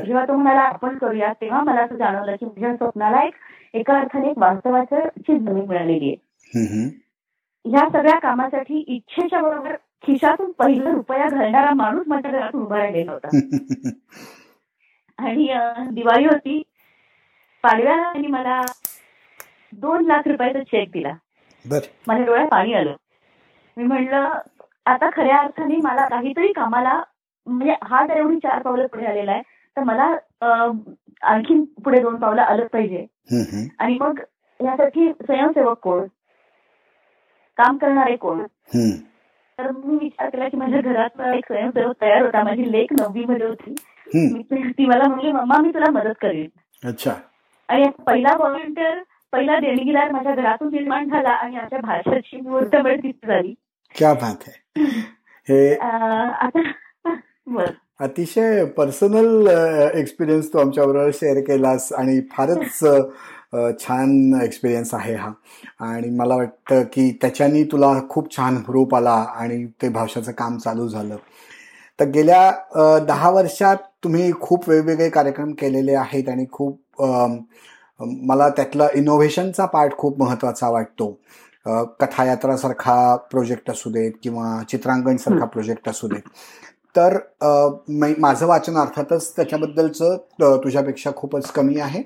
जेव्हा 0.00 0.24
तो 0.24 0.36
म्हणाला 0.36 0.60
आपण 0.60 0.98
करूयात 0.98 1.34
तेव्हा 1.40 1.62
मला 1.62 1.82
असं 1.82 1.96
जाणवलं 1.96 2.36
की 2.36 2.46
माझ्या 2.46 2.76
स्वप्नाला 2.76 3.22
एक 3.22 3.34
एका 3.74 3.98
अर्थाने 3.98 4.30
एक 4.30 4.38
वास्तवाची 4.38 5.38
जमीन 5.38 5.64
मिळालेली 5.68 6.08
आहे. 6.08 6.16
ह्या 7.64 7.88
सगळ्या 7.92 8.18
कामासाठी 8.18 8.84
इच्छेच्या 8.88 9.40
बरोबर 9.40 9.74
खिशातून 10.06 10.50
पहिला 10.50 10.90
रुपया 10.90 11.28
घालणारा 11.28 11.74
माणूस 11.74 12.06
माझ्या 12.06 12.30
घरातून 12.30 12.62
उभा 12.62 12.78
राहिलेला 12.78 13.12
होता. 13.12 13.28
आणि 15.18 15.48
दिवाळी 15.90 16.24
होती. 16.24 16.62
पाडव्याला 17.64 18.02
त्यांनी 18.02 18.26
मला 18.26 18.60
दोन 19.72 20.04
लाख 20.04 20.28
रुपयाचा 20.28 20.62
चेक 20.62 20.90
दिला. 20.90 21.12
बर. 21.64 21.78
माझ्या 22.06 22.26
डोळ्यात 22.26 22.48
पाणी 22.48 22.72
आलं. 22.74 22.94
मी 23.76 23.84
म्हणलं 23.84 24.38
आता 24.86 25.08
खऱ्या 25.12 25.38
अर्थाने 25.38 25.76
मला 25.76 26.08
काहीतरी 26.08 26.52
कामाला 26.52 27.02
म्हणजे 27.46 27.74
हा 27.82 28.06
जर 28.06 28.16
एवढी 28.16 28.36
चार 28.36 28.62
पावलं 28.62 28.86
पुढे 28.86 29.06
आलेला 29.06 29.32
आहे. 29.32 29.42
तर 29.76 29.82
मला 29.82 30.06
अं, 30.40 30.78
आणखीन 31.22 31.64
पुढे 31.84 32.00
दोन 32.00 32.16
पावलं 32.16 32.42
आलं 32.42 32.66
पाहिजे. 32.66 33.06
आणि 33.78 33.96
मग 34.00 34.18
यासाठी 34.60 35.12
स्वयंसेवक 35.12 35.78
कोण? 35.78 36.06
काम 37.56 37.76
करणारे 37.76 38.16
कोण. 38.16 38.42
तर 39.58 39.70
मी 39.70 39.96
विचार 39.96 40.28
केला 40.30 40.48
की 40.48 40.56
माझ्या 40.56 40.80
घरात 40.80 41.20
एक 41.34 41.46
स्वयंसेवक 41.46 42.00
तयार 42.00 42.22
होता. 42.22 42.42
माझी 42.42 42.72
लेख 42.72 42.86
नववी 42.92 43.24
मध्ये 43.24 43.46
होती 43.46 43.74
ती 44.78 44.86
मला 44.86 45.08
म्हणली 45.08 45.32
मम्मा 45.32 45.60
मी 45.62 45.70
तुला 45.74 45.90
मदत 45.90 46.14
करेन. 46.22 46.48
अच्छा. 46.88 47.12
आणि 47.68 47.84
पहिला 48.06 48.36
व्हॉलेंटियर 48.36 48.98
पहिला 49.32 49.58
देणगीदार 49.60 50.10
माझ्या 50.10 50.34
घरातून 50.34 50.68
निर्माण 50.72 51.08
झाला 51.08 51.28
आणि 51.28 51.56
आमच्या 51.56 51.78
भाषेची 51.78 52.40
मुहूर्तमेढ 52.40 53.02
तिथे 53.02 53.26
झाली. 53.26 53.54
क्या 53.94 54.12
बात 54.14 54.44
आहे. 54.46 54.84
हे 55.48 55.74
आता 55.76 56.60
बर. 57.46 57.70
अतिशय 58.02 58.64
पर्सनल 58.76 59.46
एक्सपिरियन्स 59.94 60.52
तू 60.52 60.58
आमच्याबरोबर 60.58 61.10
शेअर 61.14 61.40
केलास 61.46 61.92
आणि 61.92 62.20
फारच 62.32 62.78
छान 63.80 64.40
एक्सपिरियन्स 64.42 64.92
आहे 64.94 65.14
हा. 65.14 65.30
आणि 65.80 66.10
मला 66.10 66.36
वाटतं 66.36 66.82
की 66.92 67.10
त्याच्यानी 67.22 67.62
तुला 67.72 67.92
खूप 68.10 68.36
छान 68.36 68.56
हुरूप 68.66 68.94
आला 68.94 69.14
आणि 69.36 69.64
ते 69.82 69.88
भाषाचं 69.88 70.32
काम 70.32 70.56
चालू 70.58 70.88
झालं. 70.88 71.16
तर 71.98 72.08
गेल्या 72.08 72.98
दहा 73.08 73.30
वर्षात 73.30 73.76
तुम्ही 74.04 74.32
खूप 74.40 74.68
वेगवेगळे 74.68 75.08
कार्यक्रम 75.10 75.52
केलेले 75.58 75.94
आहेत 75.94 76.28
आणि 76.28 76.44
खूप 76.52 77.02
मला 78.00 78.48
त्यातला 78.48 78.88
इनोव्हेशनचा 78.94 79.66
पार्ट 79.66 79.96
खूप 79.98 80.20
महत्त्वाचा 80.22 80.68
वाटतो. 80.70 81.10
कथायात्रासारखा 82.00 83.14
प्रोजेक्ट 83.30 83.70
असू 83.70 83.90
देत 83.90 84.12
किंवा 84.22 84.62
चित्रांकनसारखा 84.70 85.44
प्रोजेक्ट 85.44 85.88
असू 85.88 86.08
देत. 86.08 86.22
तर 86.94 87.16
माझं 88.20 88.46
वाचन 88.46 88.76
अर्थातच 88.78 89.34
त्याच्याबद्दलचं 89.36 90.16
तुझ्यापेक्षा 90.64 91.10
खूपच 91.16 91.50
कमी 91.52 91.78
आहे. 91.80 92.02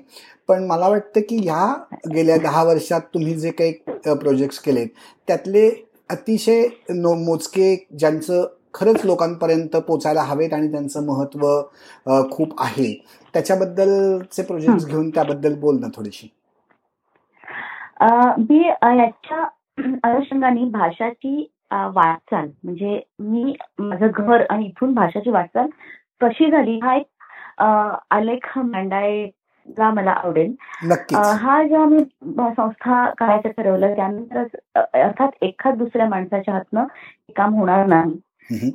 पण 0.49 0.63
मला 0.67 0.87
वाटतं 0.87 1.21
की 1.29 1.37
ह्या 1.37 1.65
गेल्या 2.13 2.37
दहा 2.37 2.63
वर्षात 2.63 3.01
तुम्ही 3.13 3.33
जे 3.35 3.51
काही 3.51 3.71
प्रोजेक्ट्स 4.13 4.59
केलेत 4.59 4.87
त्यातले 5.27 5.69
अतिशय 6.09 6.63
नो 6.89 7.13
मोजके 7.25 7.75
ज्यांचं 7.99 8.45
खरंच 8.73 9.05
लोकांपर्यंत 9.05 9.75
पोचायला 9.77 10.21
हवेत 10.21 10.53
आणि 10.53 10.71
त्यांचं 10.71 11.05
महत्त्व 11.05 11.47
अ, 11.47 12.21
खूप 12.31 12.53
आहे. 12.61 12.93
त्याच्याबद्दलचे 13.33 14.43
प्रोजेक्ट्स 14.43 14.85
घेऊन 14.85 15.09
त्याबद्दल 15.09 15.55
बोल 15.59 15.79
ना 15.79 15.87
थोडीशी. 15.95 16.27
मी 18.39 18.63
याच्या 18.67 19.43
अनुषंगाने 20.03 20.63
भाषाची 20.69 21.43
वाटचाल. 21.71 22.47
म्हणजे 22.63 22.99
मी 23.19 23.53
माझं 23.79 24.07
घर 24.13 24.43
आणि 24.49 24.65
इथून 24.65 24.93
भाषाची 24.93 25.29
वाटचाल 25.29 25.67
कशी 26.21 26.51
झाली 26.51 26.79
हा 26.83 26.95
एक 26.95 27.61
आलेख 28.11 28.57
मांडायला 28.57 29.89
मला 29.91 30.11
आवडेल. 30.11 30.53
हा 31.15 31.63
जेव्हा 31.63 31.85
मी 31.85 32.03
संस्था 32.53 33.09
करायचं 33.17 33.49
ठरवलं 33.49 33.95
त्यानंतरच 33.95 34.49
अं, 34.75 34.81
अर्थात 34.93 35.29
एखाद 35.41 35.77
दुसऱ्या 35.77 36.09
माणसाच्या 36.09 36.53
हातनं 36.53 36.81
हे 36.81 37.33
काम 37.33 37.53
होणार 37.53 37.85
नाही. 37.85 38.19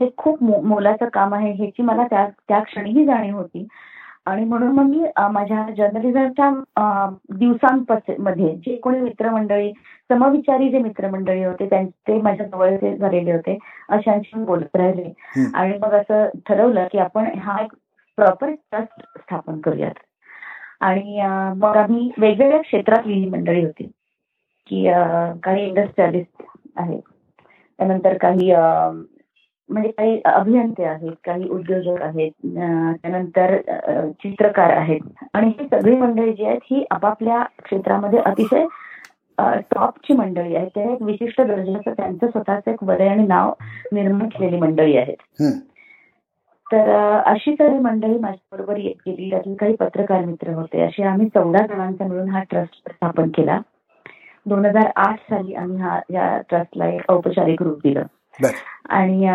हे 0.00 0.08
खूप 0.16 0.42
मोलाचं 0.42 1.08
काम 1.08 1.34
आहे 1.34 1.52
ह्याची 1.52 1.82
मला 1.82 2.06
त्या 2.06 2.26
त्या 2.48 2.60
क्षणीही 2.60 3.06
जाणीव 3.06 3.36
होती. 3.36 3.66
आणि 4.26 4.44
म्हणून 4.44 4.72
मग 4.72 4.84
मी 4.86 5.04
माझ्या 5.32 5.64
जर्नलिझमच्या 5.76 6.50
दिवसांमध्ये 7.38 8.54
जे 8.66 8.76
कोणी 8.76 9.00
मित्रमंडळी 9.00 9.72
समविचारी 10.10 10.68
जे 10.70 10.78
मित्रमंडळी 10.78 11.44
होते 11.44 11.66
त्यांचे 11.70 12.20
माझ्या 12.22 12.46
जवळचे 12.46 12.96
झालेले 12.96 13.32
होते 13.32 13.56
अशांशी 13.88 14.38
मी 14.38 14.44
बोलत 14.44 14.76
राहिले. 14.76 15.12
आणि 15.54 15.78
मग 15.82 15.94
असं 15.94 16.28
ठरवलं 16.48 16.86
की 16.92 16.98
आपण 16.98 17.28
हा 17.38 17.56
एक 17.62 17.72
प्रॉपर 18.18 18.50
ट्रस्ट 18.50 19.02
स्थापन 19.18 19.60
करूयात. 19.60 19.94
आणि 20.80 21.20
मग 21.56 21.76
आम्ही 21.76 22.10
वेगवेगळ्या 22.18 22.60
क्षेत्रातली 22.62 23.14
ही 23.14 23.28
मंडळी 23.30 23.64
होती 23.64 23.84
की 24.66 24.84
काही 25.44 25.66
इंडस्ट्रियलिस्ट 25.66 26.42
आहेत. 26.76 27.00
त्यानंतर 27.78 28.16
काही 28.18 28.50
म्हणजे 29.72 29.90
काही 29.90 30.20
अभियंते 30.24 30.84
आहेत 30.84 31.12
काही 31.24 31.48
उद्योजक 31.48 32.02
आहेत 32.02 32.30
त्यानंतर 33.02 33.56
चित्रकार 34.22 34.70
आहेत. 34.76 35.00
आणि 35.34 35.48
ही 35.48 35.66
सगळी 35.70 35.96
मंडळी 35.96 36.32
जी 36.32 36.44
आहेत 36.44 36.60
ही 36.70 36.84
आपापल्या 36.90 37.42
क्षेत्रामध्ये 37.64 38.18
अतिशय 38.24 38.66
टॉपची 39.74 40.14
मंडळी 40.14 40.54
आहेत. 40.54 40.68
त्या 40.74 40.90
एक 40.92 41.02
विशिष्ट 41.02 41.40
दर्जाचं 41.40 41.92
त्यांचं 41.92 42.26
स्वतःचं 42.26 42.70
एक 42.70 42.82
वलय 42.84 43.08
आणि 43.08 43.26
नाव 43.26 43.52
निर्माण 43.92 44.28
केलेली 44.28 44.60
मंडळी 44.60 44.96
आहेत. 44.96 45.42
तर 46.66 46.90
अशी 47.26 47.54
सगळी 47.54 47.78
मंडळी 47.78 48.18
माझ्याबरोबर 48.18 48.76
येत 48.76 48.94
गेली. 49.06 49.30
त्यातले 49.30 49.54
काही 49.54 49.74
पत्रकार 49.76 50.24
मित्र 50.24 50.52
होते. 50.54 50.80
असे 50.82 51.02
आम्ही 51.02 51.28
चौदा 51.28 51.66
जणांचा 51.66 52.06
मिळून 52.06 52.28
हा 52.28 52.42
ट्रस्ट 52.50 52.90
स्थापन 52.90 53.30
केला. 53.34 53.58
दोन 54.46 54.64
हजार 54.66 54.90
आठ 54.96 55.18
साली 55.30 55.54
आम्ही 55.54 55.76
हा 55.78 55.98
या 56.10 56.36
ट्रस्टला 56.50 56.86
एक 56.86 57.10
औपचारिक 57.10 57.62
रूप 57.62 57.78
दिलं. 57.84 58.02
आणि 58.34 59.26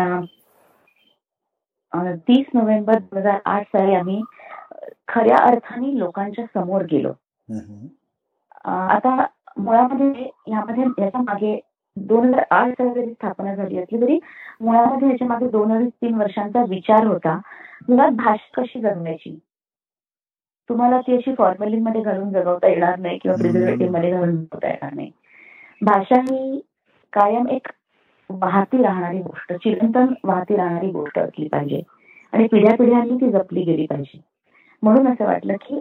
तीस 2.28 2.46
नोव्हेंबर 2.54 2.94
दोन 2.94 3.18
हजार 3.18 3.38
आठ 3.44 3.66
साली 3.66 3.94
आम्ही 3.94 4.20
खऱ्या 5.08 5.36
अर्थाने 5.46 5.98
लोकांच्या 5.98 6.44
समोर 6.54 6.82
गेलो. 6.90 7.12
आता 8.64 9.24
मुळामध्ये 9.56 10.28
यामध्ये 10.52 10.84
याच्या 10.98 11.20
मागे 11.20 11.58
दोन 11.96 12.24
हजार 12.24 12.44
आठ 12.50 12.70
साली 12.72 12.90
जरी 12.94 13.12
स्थापना 13.12 13.54
झाली 13.54 13.78
असली 13.78 14.00
तरी 14.00 14.18
मुळामध्ये 14.60 15.08
याच्या 15.10 15.28
मागे 15.28 15.48
दोन 15.50 15.72
अडीच 15.76 15.92
तीन 16.02 16.14
वर्षांचा 16.14 16.62
विचार 16.68 17.06
होता 17.06 17.38
मुळात 17.88 18.10
भाषा 18.16 18.60
कशी 18.60 18.80
जगण्याची? 18.80 19.38
तुम्हाला 20.70 21.00
ती 21.00 21.16
अशी 21.16 21.34
फॉर्मॅलिनमध्ये 21.34 22.00
घालून 22.02 22.30
जगवता 22.32 22.68
येणार 22.68 22.98
नाही 22.98 23.18
किंवा 23.18 23.36
प्रिझर्वेटिव्हमध्ये 23.36 24.10
घालून 24.10 24.34
जगवता 24.36 24.68
येणार 24.68 24.92
नाही. 24.94 25.10
भाषा 25.82 26.20
ही 26.22 26.60
कायम 27.12 27.48
एक 27.48 27.68
वाहती 28.30 28.82
राहणारी 28.82 29.18
गोष्ट 29.18 29.52
चिरंतन 29.52 30.06
वाहती 30.24 30.56
राहणारी 30.56 30.90
गोष्ट 30.90 31.18
असली 31.18 31.48
पाहिजे. 31.48 31.82
आणि 32.32 32.46
पिढ्या 32.46 32.76
पिढ्यांनी 32.76 33.16
ती 33.16 33.30
जपली 33.30 33.62
गेली 33.62 33.86
पाहिजे. 33.86 34.20
म्हणून 34.82 35.08
असं 35.08 35.24
वाटलं 35.24 35.52
की 35.52 35.80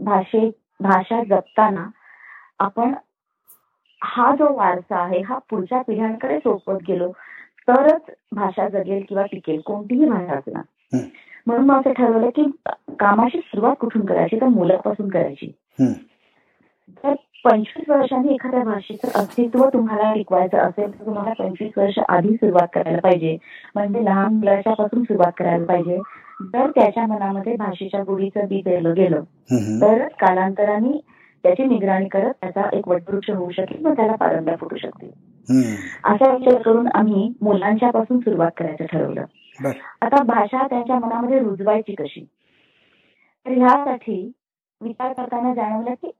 भाषे 0.00 0.50
भाषा 0.80 1.22
जपताना 1.24 1.86
आपण 2.58 2.94
हा 4.02 4.34
जो 4.34 4.56
वारसा 4.56 4.98
आहे 4.98 5.20
हा 5.20 5.38
पुढच्या 5.50 5.82
पिढ्यांकडे 5.82 6.38
सोपवत 6.38 6.78
गेलो 6.88 7.12
तरच 7.68 8.02
भाषा 8.32 8.68
जगेल 8.68 9.04
किंवा 9.08 9.22
टिकेल 9.22 9.60
कोणतीही 9.60 10.08
भाषा 10.08 10.32
असणार. 10.32 10.62
म्हणून 11.46 11.66
मग 11.66 11.80
असं 11.80 11.92
ठरवलं 11.92 12.30
की 12.30 12.42
कामाची 12.98 13.38
सुरुवात 13.38 13.76
कुठून 13.80 14.06
करायची? 14.06 14.40
तर 14.40 14.46
मुलापासून 14.46 15.08
करायची. 15.08 15.52
तर 17.04 17.14
पंचवीस 17.44 17.88
वर्षांनी 17.88 18.34
एखाद्या 18.34 18.62
भाषेचं 18.64 19.08
अस्तित्व 19.20 19.68
तुम्हाला 19.68 20.14
टिकवायचं 20.14 20.58
असेल 20.58 21.00
तर 21.00 21.06
तुम्हाला 21.06 21.32
पंचवीस 21.32 21.72
वर्ष 21.76 21.98
आधी 22.08 22.34
सुरुवात 22.34 22.68
करायला 22.74 23.00
पाहिजे. 23.00 23.36
म्हणजे 23.74 24.04
लहान 24.04 24.34
मुलाच्या 24.34 24.74
पासून 24.74 25.02
सुरुवात 25.02 25.32
करायला 25.38 25.64
पाहिजे. 25.64 25.98
जर 26.42 26.70
त्याच्या 26.70 27.06
मनामध्ये 27.06 27.56
भाषेच्या 27.56 28.02
गोडीचं 28.02 28.46
बी 28.48 28.62
पेरलं 28.64 28.94
गेलं. 28.94 29.20
तर 29.80 30.08
कालांतराने 30.08 30.98
त्याची 31.42 31.64
निगराणी 31.64 32.08
करत 32.08 32.32
त्याचा 32.40 32.62
एक 32.72 32.88
वटवृक्ष 32.88 33.30
होऊ 33.30 33.50
शकेल 33.50 33.86
व 33.86 33.92
त्याला 33.92 34.14
पारंब्या 34.14 34.56
फुटू 34.56 34.76
शकतील. 34.76 35.10
असा 36.04 36.36
विचार 36.36 36.62
करून 36.62 36.88
आम्ही 36.94 37.32
मुलांच्या 37.42 37.90
पासून 37.90 38.18
सुरुवात 38.18 38.50
करायचं 38.56 38.84
ठरवलं. 38.84 39.24
आता 40.02 40.22
भाषा 40.22 40.66
त्यांच्या 40.66 40.98
मनामध्ये 40.98 41.38
रुजवायची 41.38 41.94
कशी? 41.94 42.26
तर 43.46 43.50
ह्यासाठी 43.50 44.32
विचार 44.80 45.12
करताना 45.12 45.54
जाणवलं 45.54 45.90
की 45.90 46.10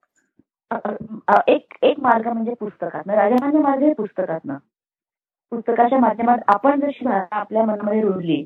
एक 1.49 1.75
एक 1.83 2.01
मार्ग 2.01 2.27
म्हणजे 2.29 2.55
पुस्तकातनं 2.61 3.15
राजमान्य 3.15 3.59
मार्ग 3.59 3.83
हे 3.83 3.93
पुस्तकातनं 3.93 4.57
पुस्तकाच्या 5.53 5.99
माध्यमात 5.99 6.39
आपण 6.49 6.81
जशी 6.81 7.05
भाषा 7.05 7.37
आपल्या 7.37 7.65
मनामध्ये 7.65 8.01
रुजली 8.01 8.45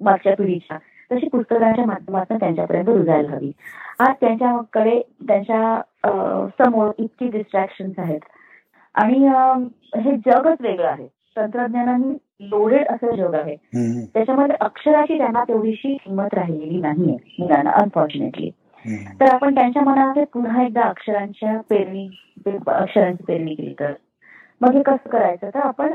मागच्या 0.00 0.34
पिढीच्या 0.36 0.78
तशी 1.12 1.28
पुस्तकांच्या 1.28 1.84
माध्यमातून 1.86 2.36
त्यांच्यापर्यंत 2.36 2.88
रुजायला 2.88 3.30
हवी. 3.30 3.50
आज 3.98 4.14
त्यांच्याकडे 4.20 5.00
त्यांच्यासमोर 5.28 6.90
इतकी 6.98 7.28
डिस्ट्रॅक्शन 7.28 7.90
आहेत. 7.98 8.20
आणि 8.94 9.26
हे 10.02 10.16
जगच 10.16 10.60
वेगळं 10.60 10.88
आहे. 10.88 11.06
तंत्रज्ञानाने 11.36 12.12
लोडेड 12.48 12.88
असं 12.88 13.14
जग 13.16 13.34
आहे. 13.34 13.56
त्याच्यामध्ये 14.14 14.56
अक्षराची 14.60 15.18
त्यांना 15.18 15.44
तेवढीशी 15.48 15.96
किंमत 15.96 16.34
राहिलेली 16.34 16.80
नाहीये 16.80 17.16
मुलांना 17.38 17.70
अनफॉर्च्युनेटली 17.70 18.50
तर 19.20 19.32
आपण 19.34 19.54
त्यांच्या 19.54 19.82
मनामध्ये 19.82 20.24
पुन्हा 20.24 20.62
एकदा 20.62 20.82
अक्षरांच्या 20.82 21.60
पेरणी 21.70 22.08
अक्षरांची 22.46 23.24
पेरणी 23.24 23.54
केली 23.54 23.74
तर. 23.80 23.92
मग 24.60 24.74
हे 24.74 24.82
कसं 24.82 25.08
करायचं? 25.10 25.50
तर 25.54 25.60
आपण 25.60 25.92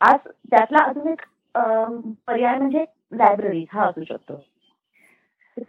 आज 0.00 0.28
त्यातला 0.50 0.84
अजून 0.84 1.08
एक 1.08 1.22
पर्याय 2.26 2.56
म्हणजे 2.58 2.84
लायब्ररी 3.12 3.64
हा 3.72 3.84
असू 3.84 4.04
शकतो. 4.04 4.40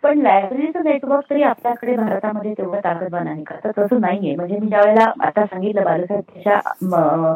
पण 0.03 0.21
लायब्ररीचं 0.21 0.83
नेटवर्क 0.83 1.29
तरी 1.29 1.43
आपल्याकडे 1.43 1.95
भारतामध्ये 1.95 2.53
तेवढं 2.53 2.79
ताकदवान 2.83 3.27
आहे 3.27 3.43
का? 3.43 3.55
तर 3.63 3.71
तसं 3.77 4.01
नाहीये. 4.01 4.35
म्हणजे 4.35 4.57
मी 4.59 4.67
ज्यावेळेला 4.67 5.11
आता 5.19 5.45
सांगितलं 5.45 5.83
बालसाहित्याच्या 5.83 7.35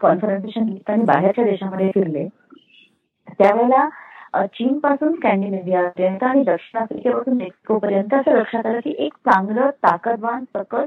कॉन्फरन्सेशन 0.00 0.64
निमित्ताने 0.64 1.04
बाहेरच्या 1.04 1.44
देशामध्ये 1.44 1.90
फिरले 1.94 2.26
त्यावेळेला 3.38 3.88
चीन 4.34 4.78
पासून 4.78 5.14
पर्यंत 5.20 6.22
आणि 6.22 6.42
दक्षिण 6.42 6.80
आफ्रिकेपासून 6.82 7.36
मेक्सिको 7.36 7.78
पर्यंत 7.78 8.14
असं 8.14 8.38
लक्षात 8.38 8.66
आलं 8.66 8.80
की 8.80 8.94
एक 8.98 9.14
चांगलं 9.14 9.70
ताकदवान 9.82 10.44
सकल 10.56 10.86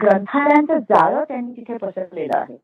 ग्रंथालयांचं 0.00 0.78
जाळं 0.78 1.24
त्यांनी 1.24 1.52
तिथे 1.52 1.76
पसरलेलं 1.76 2.38
आहे. 2.38 2.56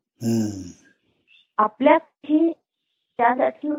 आपल्यासाठी 1.59 2.53
त्यासाठी 3.19 3.71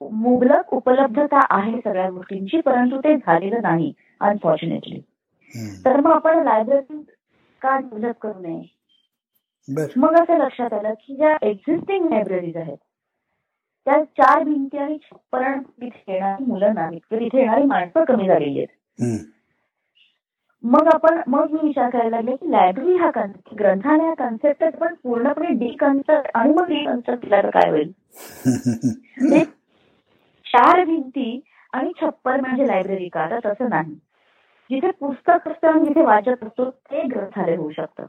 मुबलक 0.00 0.74
उपलब्धता 0.74 1.40
आहे 1.50 1.78
सगळ्या 1.84 2.08
गोष्टींची 2.10 2.60
परंतु 2.60 2.98
ते 2.98 3.16
झालेलं 3.16 3.62
नाही 3.62 3.92
अनफॉर्च्युनेटली 4.20 5.00
तर 5.84 6.00
मग 6.00 6.10
आपण 6.10 6.42
लायब्ररी 6.44 7.02
का 7.62 7.78
डेव्हलप 7.78 8.18
करू 8.20 8.40
नये? 8.40 8.62
मग 9.96 10.14
असं 10.14 10.38
लक्षात 10.38 10.72
आलं 10.72 10.92
की 11.06 11.16
ज्या 11.16 11.36
एक्झिस्टिंग 11.42 12.08
लायब्ररीज 12.10 12.56
आहेत 12.56 12.76
त्या 13.86 14.04
चार 14.04 14.42
भिंती 14.44 14.78
आणि 14.78 14.98
छप्पन 14.98 15.58
तिथे 15.62 16.12
येणारी 16.12 16.44
मुलं 16.44 16.74
नाहीत. 16.74 17.00
किंवा 17.10 17.24
तिथे 17.24 17.38
येणारी 17.38 17.62
माणसं 17.62 18.04
कमी 18.04 18.26
झालेली 18.26 18.58
आहेत. 18.58 18.68
मग 20.64 20.86
आपण 20.86 21.20
मग 21.26 21.50
मी 21.50 21.58
विचार 21.62 21.90
करायला 21.90 22.16
लागले 22.16 22.36
की 22.36 22.50
लायब्ररी 22.50 22.96
हा 22.96 23.10
कन्सेप्ट 23.10 23.54
ग्रंथालय 23.54 24.06
हा 24.06 24.14
कन्सेप्ट 24.14 24.64
पण 24.76 24.94
पूर्णपणे 24.94 25.48
डी 25.48 25.68
कन्सेप्ट 25.68 26.30
आणि 26.34 26.52
मग 26.52 26.64
डी 26.64 26.84
कन्सेप्ट 26.84 27.22
केला 27.24 27.42
तर 27.42 27.50
काय 27.50 27.70
होईल? 27.70 27.92
चार 30.46 30.84
भिंती 30.84 31.40
आणि 31.72 31.92
छप्पर 32.02 32.40
म्हणजे 32.40 32.66
लायब्ररी 32.66 33.08
का? 33.08 33.30
तर 33.30 33.52
तसं 33.52 33.68
नाही. 33.68 33.94
जिथे 34.70 34.90
पुस्तक 34.90 35.48
असतं 35.48 35.68
आणि 35.68 35.84
जिथे 35.84 36.02
वाचत 36.02 36.44
असतो 36.44 36.70
ते 36.70 37.02
ग्रंथालय 37.02 37.56
होऊ 37.56 37.70
शकतं. 37.70 38.06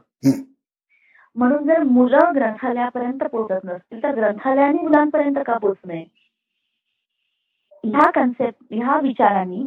म्हणून 1.36 1.66
जर 1.66 1.82
मुलं 1.84 2.34
ग्रंथालयापर्यंत 2.34 3.24
पोहोचत 3.32 3.64
नसतील 3.64 4.02
तर 4.02 4.14
ग्रंथालयाने 4.14 4.80
मुलांपर्यंत 4.82 5.38
का 5.46 5.56
पोहोच 5.58 5.76
नये? 5.86 6.04
ह्या 7.84 8.10
कन्सेप्ट 8.10 8.74
ह्या 8.74 8.98
विचारांनी 9.02 9.64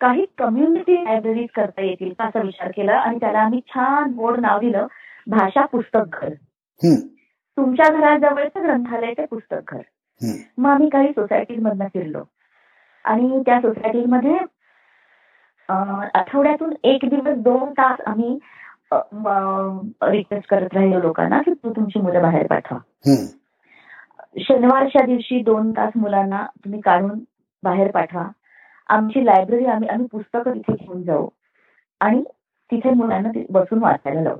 काही 0.00 0.24
कम्युनिटी 0.38 0.94
लायब्ररीज 1.04 1.48
करता 1.54 1.82
येतील 1.82 2.12
का 2.18 2.24
असा 2.24 2.40
विचार 2.40 2.70
केला 2.76 2.96
आणि 2.98 3.18
त्याला 3.20 3.40
आम्ही 3.40 3.60
छान 3.68 4.12
बोर्ड 4.12 4.40
नाव 4.40 4.58
दिलं 4.60 4.86
भाषा 5.26 5.64
पुस्तक 5.66 6.16
घर. 6.22 6.32
तुमच्या 7.56 7.88
घराजवळचं 7.90 8.62
ग्रंथालय 8.62 9.12
ते 9.12 9.24
पुस्तक 9.26 9.72
घर. 9.72 9.80
मग 10.58 10.70
आम्ही 10.70 10.88
काही 10.88 11.08
सोसायटी 11.08 11.56
मधनं 11.56 11.88
फिरलो. 11.94 12.22
आणि 13.04 13.42
त्या 13.46 13.60
सोसायटीमध्ये 13.60 14.36
आठवड्यातून 15.68 16.72
एक 16.84 17.04
दिवस 17.04 17.36
दोन 17.44 17.72
तास 17.72 18.00
आम्ही 18.06 18.38
रिक्वेस्ट 18.92 20.48
करत 20.48 20.68
राहिलो 20.72 21.00
लोकांना 21.00 21.42
की 21.42 21.52
तू 21.52 21.70
तुमची 21.70 21.98
मुलं 21.98 22.22
बाहेर 22.22 22.46
पाठवा. 22.46 22.78
शनिवारच्या 24.38 25.06
दिवशी 25.06 25.42
दोन 25.42 25.72
तास 25.72 25.92
मुलांना 25.96 26.46
तुम्ही 26.46 26.80
काढून 26.80 27.20
बाहेर 27.62 27.90
पाठवा. 27.90 28.28
आमची 28.88 29.26
लायब्ररी 29.26 29.64
आम्ही 29.64 29.88
आम्ही 29.88 30.06
पुस्तकं 30.12 30.52
तिथे 30.52 30.72
घेऊन 30.72 31.02
जाऊ. 31.02 31.28
आणि 32.00 32.22
तिथे 32.70 32.90
मुलांना 32.90 33.28
बसून 33.50 33.78
वाचायला 33.78 34.20
लावू. 34.20 34.38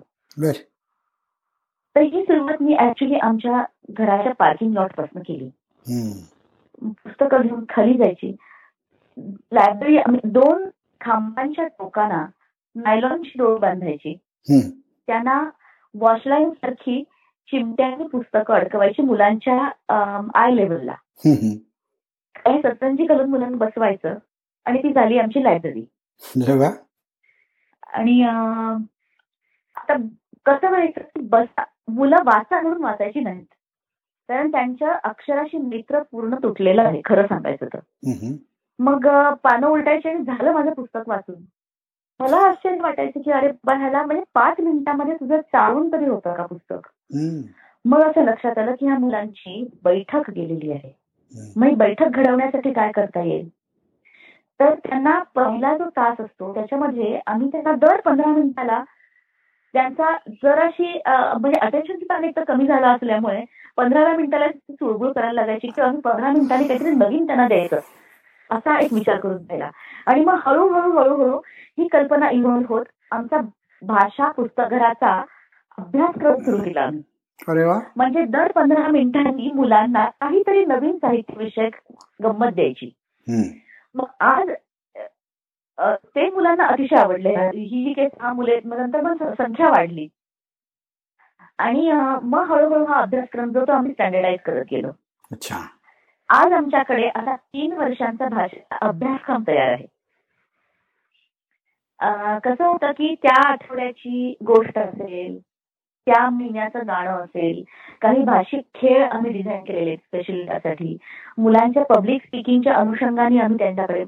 तर 1.96 2.00
ही 2.00 2.22
सुरुवात 2.22 2.62
मी 2.62 2.76
ऍक्च्युली 2.80 3.14
आमच्या 3.14 3.64
घराच्या 3.90 4.32
पार्किंग 4.32 4.72
लॉटपासून 4.72 5.22
केली. 5.22 5.48
पुस्तकं 6.82 7.40
घेऊन 7.40 7.64
खाली 7.68 7.98
जायची. 7.98 8.36
लायब्ररी 9.52 9.98
दोन 10.24 10.68
खांबांच्या 11.00 11.66
टोकाना 11.66 12.26
नायलॉनची 12.74 13.32
डोळ 13.38 13.58
बांधायची. 13.58 14.18
त्यांना 15.06 15.42
वॉशलाईन 15.94 16.50
सारखी 16.50 17.02
चिमट्याने 17.48 18.06
पुस्तकं 18.06 18.54
अडकवायची 18.54 19.02
मुलांच्या 19.02 19.56
आय 20.34 20.54
लेवलला 20.54 20.94
काही 22.44 22.58
सत्तरऐंशी 22.58 23.06
कलम 23.06 23.30
मुलांना 23.30 23.56
बसवायचं 23.56 24.14
आणि 24.66 24.78
ती 24.78 24.92
झाली 24.92 25.18
आमची 25.18 25.42
लायब्ररी 25.44 25.84
आणि 27.92 28.22
आता 28.22 29.94
कसं 30.46 30.68
व्हायचं 30.68 31.26
बस 31.28 31.60
मुलं 31.88 32.16
वाचा 32.24 32.60
म्हणून 32.60 32.84
वाचायची 32.84 33.20
नाहीत. 33.20 33.44
कारण 34.28 34.50
त्यांच्या 34.50 34.92
अक्षराशी 35.04 35.58
मित्र 35.58 36.02
पूर्ण 36.02 36.34
तुटलेलं 36.34 36.82
आहे 36.82 37.00
खरं 37.04 37.26
सांगायचं 37.26 37.66
तर. 37.66 37.78
मग 38.78 39.06
पानं 39.42 39.66
उलटायची 39.66 40.08
आणि 40.08 40.24
झालं 40.24 40.52
माझं 40.52 40.72
पुस्तक 40.72 41.08
वाचून. 41.08 41.42
मला 42.20 42.36
आश्चर्य 42.36 42.80
वाटायचं 42.80 43.20
की 43.20 43.30
अरे 43.30 43.48
ह्याला 43.68 44.02
म्हणजे 44.02 44.22
पाच 44.34 44.60
मिनिटांमध्ये 44.60 45.14
तुझं 45.14 45.40
चाळून 45.40 45.92
तरी 45.92 46.04
होतं 46.04 46.34
का 46.34 46.46
पुस्तक? 46.46 46.88
मग 47.84 48.00
असं 48.00 48.24
लक्षात 48.24 48.58
आलं 48.58 48.74
की 48.74 48.86
ह्या 48.86 48.98
मुलांची 48.98 49.68
बैठक 49.84 50.30
गेलेली 50.30 50.70
आहे. 50.72 50.92
मग 51.56 51.74
बैठक 51.74 52.08
घडवण्यासाठी 52.08 52.72
काय 52.72 52.92
करता 52.92 53.22
येईल? 53.22 53.48
तर 54.60 54.74
त्यांना 54.74 55.18
पहिला 55.34 55.76
जो 55.76 55.88
तास 55.88 56.20
असतो 56.20 56.54
त्याच्यामध्ये 56.54 57.20
आम्ही 57.26 57.48
त्यांना 57.48 57.72
दर 57.76 58.00
पंधरा 58.00 58.26
मिनिटाला 58.26 58.82
त्यांचा 59.74 60.16
जराशी 60.42 61.00
म्हणजे 61.06 61.58
अटेन्शन 61.60 61.96
स्पॅन 61.96 62.24
एक 62.24 62.36
तर 62.36 62.44
कमी 62.44 62.66
झाला 62.66 62.90
असल्यामुळे 62.90 63.44
पंधराव्या 63.76 64.16
मिनिटाला 64.16 64.48
चुळबुळ 64.48 65.12
करायला 65.12 65.40
लागायची 65.40 65.66
की 65.66 65.80
आम्ही 65.80 66.00
पंधरा 66.00 66.30
मिनिटांनी 66.30 66.68
काहीतरी 66.68 66.90
नवीन 66.90 67.26
त्यांना 67.26 67.48
द्यायचं. 67.48 67.80
असा 68.50 68.78
एक 68.78 68.92
विचार 68.92 69.20
करून 69.20 69.36
द्यायला 69.36 69.70
आणि 70.06 70.24
मग 70.24 70.38
हळूहळू 70.46 70.90
हळूहळू 70.98 71.38
ही 71.78 71.88
कल्पना 71.88 72.30
इव्हॉल्व्ह 72.30 72.66
होत 72.68 72.84
आमचा 73.10 73.40
भाषा 73.82 74.30
पुस्तकघराचा 74.30 75.22
अभ्यासक्रम 75.78 76.34
सुरू 76.34 76.62
केला 76.62 76.90
म्हणजे 77.96 78.24
दर 78.24 78.52
पंधरा 78.52 78.86
मिनिटांनी 78.88 79.50
मुलांना 79.54 80.04
काहीतरी 80.20 80.64
नवीन 80.64 80.96
साहित्य 80.96 81.34
विषयक 81.36 81.74
गंमत 82.22 82.52
द्यायची. 82.54 82.90
मग 83.94 84.04
आज 84.20 84.50
ते 86.16 86.28
मुलांना 86.30 86.66
अतिशय 86.66 86.96
आवडले. 86.96 87.34
ही 87.58 87.92
काही 87.92 88.08
सहा 88.08 88.32
मुले 88.32 88.60
नंतर 88.64 89.00
मग 89.00 89.32
संख्या 89.38 89.68
वाढली. 89.68 90.08
आणि 91.58 91.90
मग 92.22 92.50
हळूहळू 92.50 92.84
हा 92.84 93.00
अभ्यासक्रम 93.00 93.52
जो 93.52 93.64
तो 93.64 93.72
आम्ही 93.72 93.92
स्टँडर्डाईज 93.92 94.40
करत 94.46 94.64
गेलो. 94.70 94.90
अच्छा. 95.32 95.58
आज 96.28 96.52
आमच्याकडे 96.52 97.08
आता 97.08 97.34
तीन 97.36 97.72
वर्षांचा 97.78 98.28
भाषेचा 98.28 98.76
अभ्यासक्रम 98.86 99.42
तयार 99.48 99.68
आहे. 99.72 99.86
कसं 102.44 102.64
होतं 102.64 102.92
की 102.92 103.14
त्या 103.22 103.34
आठवड्याची 103.48 104.34
गोष्ट 104.46 104.78
असेल 104.78 105.38
त्या 106.06 106.28
महिन्याचं 106.30 106.86
गाणं 106.86 107.20
असेल 107.24 107.62
काही 108.02 108.22
भाषिक 108.24 108.64
खेळ 108.74 109.02
आम्ही 109.04 109.32
डिझाईन 109.32 109.62
केलेले 109.64 109.94
स्पेशली 109.96 110.44
त्यासाठी. 110.46 110.96
मुलांच्या 111.38 111.84
पब्लिक 111.94 112.22
स्पीकिंगच्या 112.24 112.74
अनुषंगाने 112.76 113.38
आम्ही 113.40 113.58
त्यांच्याकडे 113.58 114.04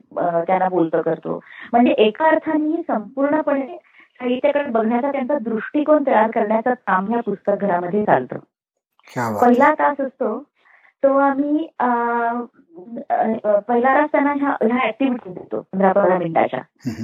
त्यांना 0.47 0.69
बोलतो 0.69 1.03
करतो. 1.03 1.39
म्हणजे 1.73 1.93
एका 2.07 2.27
अर्थाने 2.29 2.83
संपूर्णपणे 2.89 3.67
साहित्याकडे 4.21 4.69
बघण्याचा 4.71 5.11
त्यांचा 5.13 5.39
दृष्टिकोन 5.45 6.03
तयार 6.07 6.31
करण्याचं 6.31 6.75
काम 6.87 7.09
ह्या 7.11 7.21
पुस्तक 7.23 7.61
घरामध्ये 7.61 8.05
चालतं. 8.05 8.39
पहिला 9.41 9.73
तास 9.79 10.01
असतो 10.01 10.39
तो 11.07 11.17
आम्ही 11.19 11.67
पहिला 13.67 13.93
तास 13.95 14.09
त्यांना 14.13 14.33
ह्या 14.41 14.51
ह्या 14.63 14.87
ऍक्टिव्हिटी 14.89 15.31
देतो 15.33 15.61
पंधरा 15.73 15.93
पंधरा 15.93 16.17
मिनिटाच्या 16.19 16.61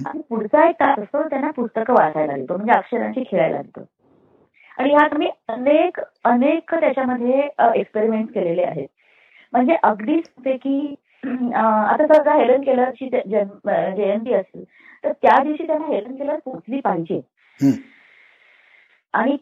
आणि 0.09 0.21
पुढचा 0.29 0.69
एक 0.69 0.75
तास 0.81 0.99
असतो 0.99 1.23
त्यांना 1.29 1.51
पुस्तकं 1.57 1.95
वाचायला 1.95 2.33
देतो 2.37 2.57
म्हणजे 2.57 2.73
अक्षरांची 2.79 3.25
खेळायला 3.31 3.61
देतो. 3.63 3.85
आणि 4.79 4.91
ह्यात 4.91 5.15
मी 5.19 5.29
अनेक 5.49 6.01
अनेक 6.25 6.75
त्याच्यामध्ये 6.75 7.41
एक्सपेरिमेंट 7.75 8.31
केलेले 8.35 8.63
आहेत. 8.63 8.89
म्हणजे 9.53 9.77
अगदी 9.83 10.21
की 10.47 10.95
आता 11.25 12.07
समजा 12.07 12.35
हेलन 12.35 12.63
केलरची 12.63 13.09
जयंती 13.09 14.33
असेल 14.35 14.65
तर 15.05 15.13
त्या 15.13 15.43
दिवशी 15.43 15.67
त्यांना 15.67 15.87
हेलन 15.87 16.15
केलर 16.17 16.37
पोचली 16.45 16.81
पाहिजे. 16.81 17.21
आणि 19.15 19.37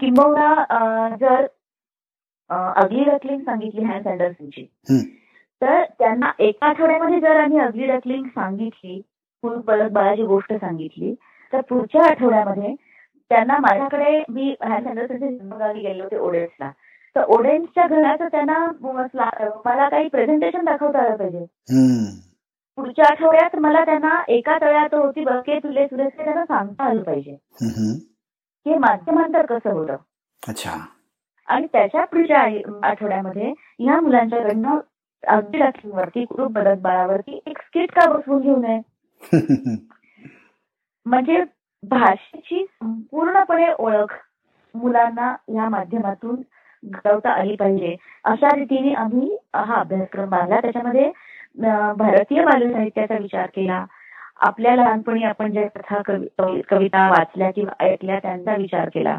किंबहुना 0.00 1.16
जर 1.20 1.46
अगली 2.50 3.04
रकलिंग 3.04 3.40
सांगितली 3.40 3.84
हॅन्स 3.84 4.06
अँडरसनची 4.06 4.66
तर 5.62 5.82
त्यांना 5.98 6.30
एका 6.38 6.66
आठवड्यामध्ये 6.66 7.20
जर 7.20 7.36
आम्ही 7.36 7.58
अगदी 7.58 7.86
डकलिंग 7.86 8.24
सांगितली 8.24 9.02
पूर्ण 9.42 9.60
परत 9.60 9.90
बाळाची 9.90 10.22
गोष्ट 10.22 10.52
सांगितली 10.52 11.14
तर 11.52 11.60
पुढच्या 11.60 12.04
आठवड्यामध्ये 12.10 12.74
त्यांना 13.30 13.56
माझ्याकडे 13.58 14.22
मी 14.28 14.54
जन्मगावी 14.62 15.80
गेले 15.80 16.02
होते 16.02 16.18
ओडेन्सला 16.18 16.70
तर 17.16 17.24
ओडेन्सच्या 17.24 17.86
घराचं 17.86 18.28
त्यांना 18.28 18.66
मला 19.64 19.88
काही 19.88 20.08
प्रेझेंटेशन 20.08 20.64
दाखवता 20.64 20.98
आलं 20.98 21.16
पाहिजे. 21.16 21.44
पुढच्या 22.76 23.04
आठवड्यात 23.10 23.56
मला 23.56 23.84
त्यांना 23.84 24.22
एका 24.28 24.58
तळ्यात 24.60 24.94
होती 24.94 25.24
बके 25.24 25.58
तुले 25.58 25.86
तुले 25.86 26.08
त्यांना 26.08 26.44
सांगता 26.44 26.84
आलं 26.84 27.02
पाहिजे. 27.02 27.36
हे 28.66 28.78
माध्यमांतर 28.78 29.46
कसं 29.46 29.70
होतं? 29.70 29.96
अच्छा. 30.48 30.70
आणि 31.48 31.66
त्याच्या 31.72 32.04
पुढच्या 32.04 32.40
आठवड्यामध्ये 32.82 33.52
ह्या 33.78 34.00
मुलांच्याकडनं 34.00 34.78
अगदी 35.26 35.58
रात्रीवरती 35.58 36.24
ग्रुप 36.32 36.50
बदल 36.52 36.74
बाळावरती 36.80 37.40
एक 37.46 37.58
स्किट 37.58 37.92
का 37.92 38.10
बसवून 38.12 38.40
घेऊ 38.40 38.56
नये? 38.56 38.80
म्हणजे 41.06 41.42
भाषेची 41.82 42.64
संपूर्णपणे 42.64 43.66
ओळख 43.78 44.14
मुलांना 44.74 45.34
या 45.54 45.68
माध्यमातून 45.68 46.40
घडवता 46.82 47.30
आली 47.30 47.56
पाहिजे. 47.56 47.94
अशा 48.24 48.54
रीतीने 48.56 48.92
आम्ही 48.94 49.36
हा 49.56 49.74
अभ्यासक्रम 49.74 50.28
बांधला. 50.30 50.60
त्याच्यामध्ये 50.60 51.10
भारतीय 51.98 52.44
बालसाहित्याचा 52.44 53.14
विचार 53.14 53.46
केला. 53.46 53.84
आपल्या 54.46 54.74
लहानपणी 54.76 55.22
आपण 55.24 55.52
ज्या 55.52 55.66
कथा 55.76 56.00
कविता 56.70 57.08
वाचल्या 57.10 57.50
किंवा 57.50 57.84
ऐकल्या 57.84 58.18
त्यांचा 58.18 58.54
विचार 58.56 58.88
केला. 58.88 59.18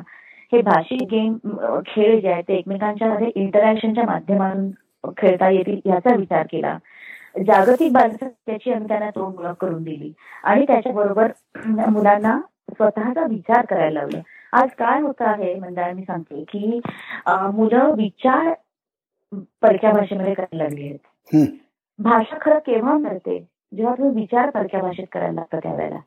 हे 0.52 0.62
भाषिक 0.62 1.02
गेम 1.12 1.38
खेळ 1.88 2.20
जे 2.20 2.32
आहेत 2.32 2.44
ते 2.48 2.54
एकमेकांच्या 2.54 3.08
मध्ये 3.10 3.32
इंटरॅक्शनच्या 3.36 4.04
माध्यमातून 4.06 4.70
खेळता 5.18 5.50
येतील 5.50 5.80
याचा 5.86 6.16
विचार 6.16 6.46
केला. 6.52 6.78
जागतिक 7.38 7.92
बालसाहित्याची 7.94 8.72
आम्ही 8.72 8.88
त्यांना 8.88 9.10
तोंड 9.10 9.40
ओळख 9.40 9.56
करून 9.60 9.84
दिली. 9.84 10.12
आणि 10.44 10.66
त्याच्याबरोबर 10.68 11.32
मुलांना 11.90 12.40
स्वतःचा 12.70 13.26
विचार 13.26 13.66
करायला 13.66 14.00
लावलं. 14.00 14.20
आज 14.54 14.70
काय 14.78 15.02
होत 15.02 15.22
आहे 15.22 15.54
म्हणजे 15.56 15.92
मी 15.94 16.04
सांगते 16.04 16.44
की 16.44 16.80
मुलं 17.54 17.94
विचार 17.98 18.54
परक्या 19.62 19.92
भाषेमध्ये 19.92 20.34
करायला 20.34 20.64
लागली 20.64 20.88
आहेत. 20.88 21.46
भाषा 22.00 22.38
खरं 22.42 22.60
केव्हा 22.60 22.98
करते 23.00 23.40
जेव्हा 23.74 23.94
तुम्ही 23.96 24.14
विचार 24.16 24.50
परक्या 24.50 24.82
भाषेत 24.82 25.06
करायला 25.12 25.34
लागतं 25.34 25.60
त्यावेळेला. 25.64 26.00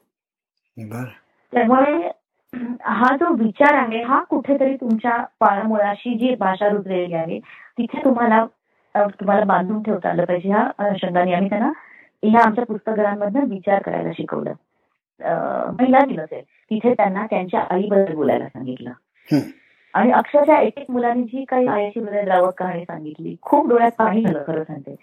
त्यामुळे 1.53 2.09
हा 2.55 3.17
जो 3.17 3.33
विचार 3.35 3.75
आहे 3.75 4.03
हा 4.03 4.19
कुठेतरी 4.31 4.75
तुमच्या 4.77 5.17
पाळमुळाशी 5.41 6.15
जी 6.19 6.35
भाषा 6.35 6.69
रुजलेली 6.69 7.15
आहे 7.15 7.39
तिथे 7.79 8.05
तुम्हाला 8.05 8.45
तुम्हाला 8.95 9.45
बांधून 9.45 9.83
ठेवता 9.83 10.09
आलं 10.11 10.25
पाहिजे. 10.25 10.49
ह्या 10.49 10.67
अनुषंगाने 10.79 11.33
आम्ही 11.35 11.49
त्यांना 11.51 11.71
ह्या 12.23 12.41
आमच्या 12.41 12.65
पुस्तकांमधनं 12.65 13.45
विचार 13.49 13.83
करायला 13.83 14.11
शिकवलं. 14.17 14.53
महिला 15.81 16.05
दिवस 16.07 16.29
आहे. 16.33 16.41
तिथे 16.71 16.93
त्यांना 16.95 17.25
त्यांच्या 17.27 17.61
आईबद्दल 17.71 18.15
बोलायला 18.15 18.49
सांगितलं. 18.49 18.91
आणि 19.95 20.13
अक्षरशः 20.13 20.59
एक 20.59 20.79
एक 20.79 20.91
मुलांनी 20.91 21.23
जी 21.23 21.45
काही 21.45 21.67
आईची 21.67 22.01
द्रावक 22.01 22.55
कहाणी 22.59 22.85
सांगितली 22.85 23.35
खूप 23.43 23.69
डोळ्यात 23.69 23.91
पाणी 23.99 24.23
झालं 24.23 24.43
खरं 24.47 24.63
सांगते. 24.63 24.95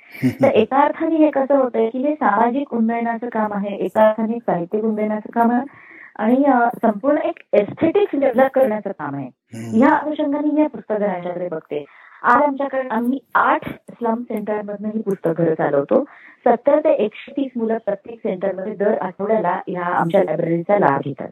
तर 0.42 0.48
एका 0.48 0.82
अर्थाने 0.82 1.16
हे 1.16 1.30
कसं 1.30 1.56
होतंय 1.56 1.90
की 1.90 2.00
हे 2.00 2.14
सामाजिक 2.16 2.74
उन्नयनाचं 2.74 3.30
काम 3.30 3.54
आहे 3.54 3.76
एका 3.76 4.08
अर्थाने 4.08 4.40
साहित्यिक 4.40 4.84
उन्नयनाचं 4.84 5.32
काम 5.32 5.52
आहे. 5.52 5.88
आणि 6.20 6.44
संपूर्ण 6.82 7.18
एक 7.18 7.40
एस्थेटिक्स 7.54 8.16
डेव्हलप 8.20 8.52
करण्याचं 8.54 8.92
काम 8.92 9.16
आहे. 9.16 9.80
या 9.80 9.96
अनुषंगाने 9.96 10.52
मी 10.52 10.62
या 10.62 10.68
पुस्तकांच्याकडे 10.70 11.48
बघते. 11.50 11.84
आज 12.24 12.42
आमच्याकडे 12.44 12.88
आम्ही 12.92 13.20
आठ 13.36 13.68
स्लम 13.70 14.22
सेंटर 14.22 14.62
मधनं 14.62 14.90
ही 14.96 15.02
पुस्तकं 15.02 15.54
चालवतो. 15.54 16.04
सत्तर 16.46 16.80
ते 16.80 16.94
एकशे 17.04 17.32
तीस 17.32 17.52
मुलं 17.56 17.78
प्रत्येक 17.86 18.20
सेंटरमध्ये 18.20 18.74
दर 18.76 18.98
आठवड्याला 19.02 19.60
या 19.68 19.86
आमच्या 20.00 20.24
लायब्ररीचा 20.24 20.80
लाभ 20.80 21.02
घेतात. 21.06 21.30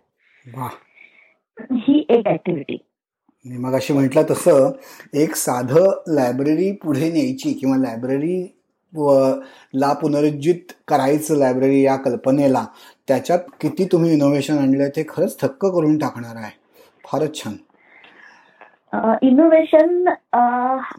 ही 1.74 2.06
एक 2.10 2.28
ऍक्टिव्हिटी 2.28 2.78
मग 3.46 3.74
अशी 3.76 3.94
म्हटलं 3.94 4.24
तसं 4.30 4.72
एक 5.14 5.36
साधं 5.36 6.14
लायब्ररी 6.16 6.72
पुढे 6.84 7.12
न्यायची 7.12 7.54
किंवा 7.54 7.78
लायब्ररी 7.78 8.42
ला 9.74 9.92
पुनरुज्जित 9.94 10.72
करायचं 10.88 11.38
लायब्ररी 11.38 11.82
या 11.82 11.96
कल्पनेला 11.96 12.66
त्याच्यात 13.08 13.40
किती 13.62 13.86
तुम्ही 13.92 14.14
इनोव्हेशन 14.14 14.58
आणलंय 14.58 14.90
ते 14.90 15.04
खरंच 15.10 15.40
थक्क 15.42 15.66
करून 15.66 15.98
टाकणार 15.98 16.36
आहे. 16.36 16.52
फारच 17.06 17.44
छान. 17.44 17.54
इनोव्हेशन 19.22 20.08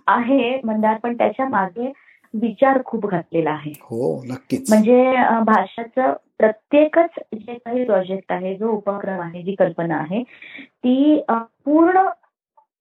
आहे 0.07 0.61
मंदार 0.65 0.97
पण 1.03 1.17
त्याच्यामागे 1.19 1.93
विचार 2.35 2.81
खूप 2.85 3.07
घातलेला 3.07 3.51
आहे. 3.51 3.73
हो 3.83 4.23
नक्कीच. 4.27 4.71
म्हणजे 4.71 5.03
भाषाचं 5.47 6.13
प्रत्येकच 6.39 7.19
जे 7.35 7.55
काही 7.55 7.85
प्रोजेक्ट 7.85 8.33
आहे 8.33 8.55
जो 8.57 8.71
उपक्रम 8.73 9.21
आहे 9.21 9.43
जी 9.43 9.55
कल्पना 9.55 9.97
आहे 9.97 10.23
ती 10.23 11.21
पूर्ण 11.65 12.07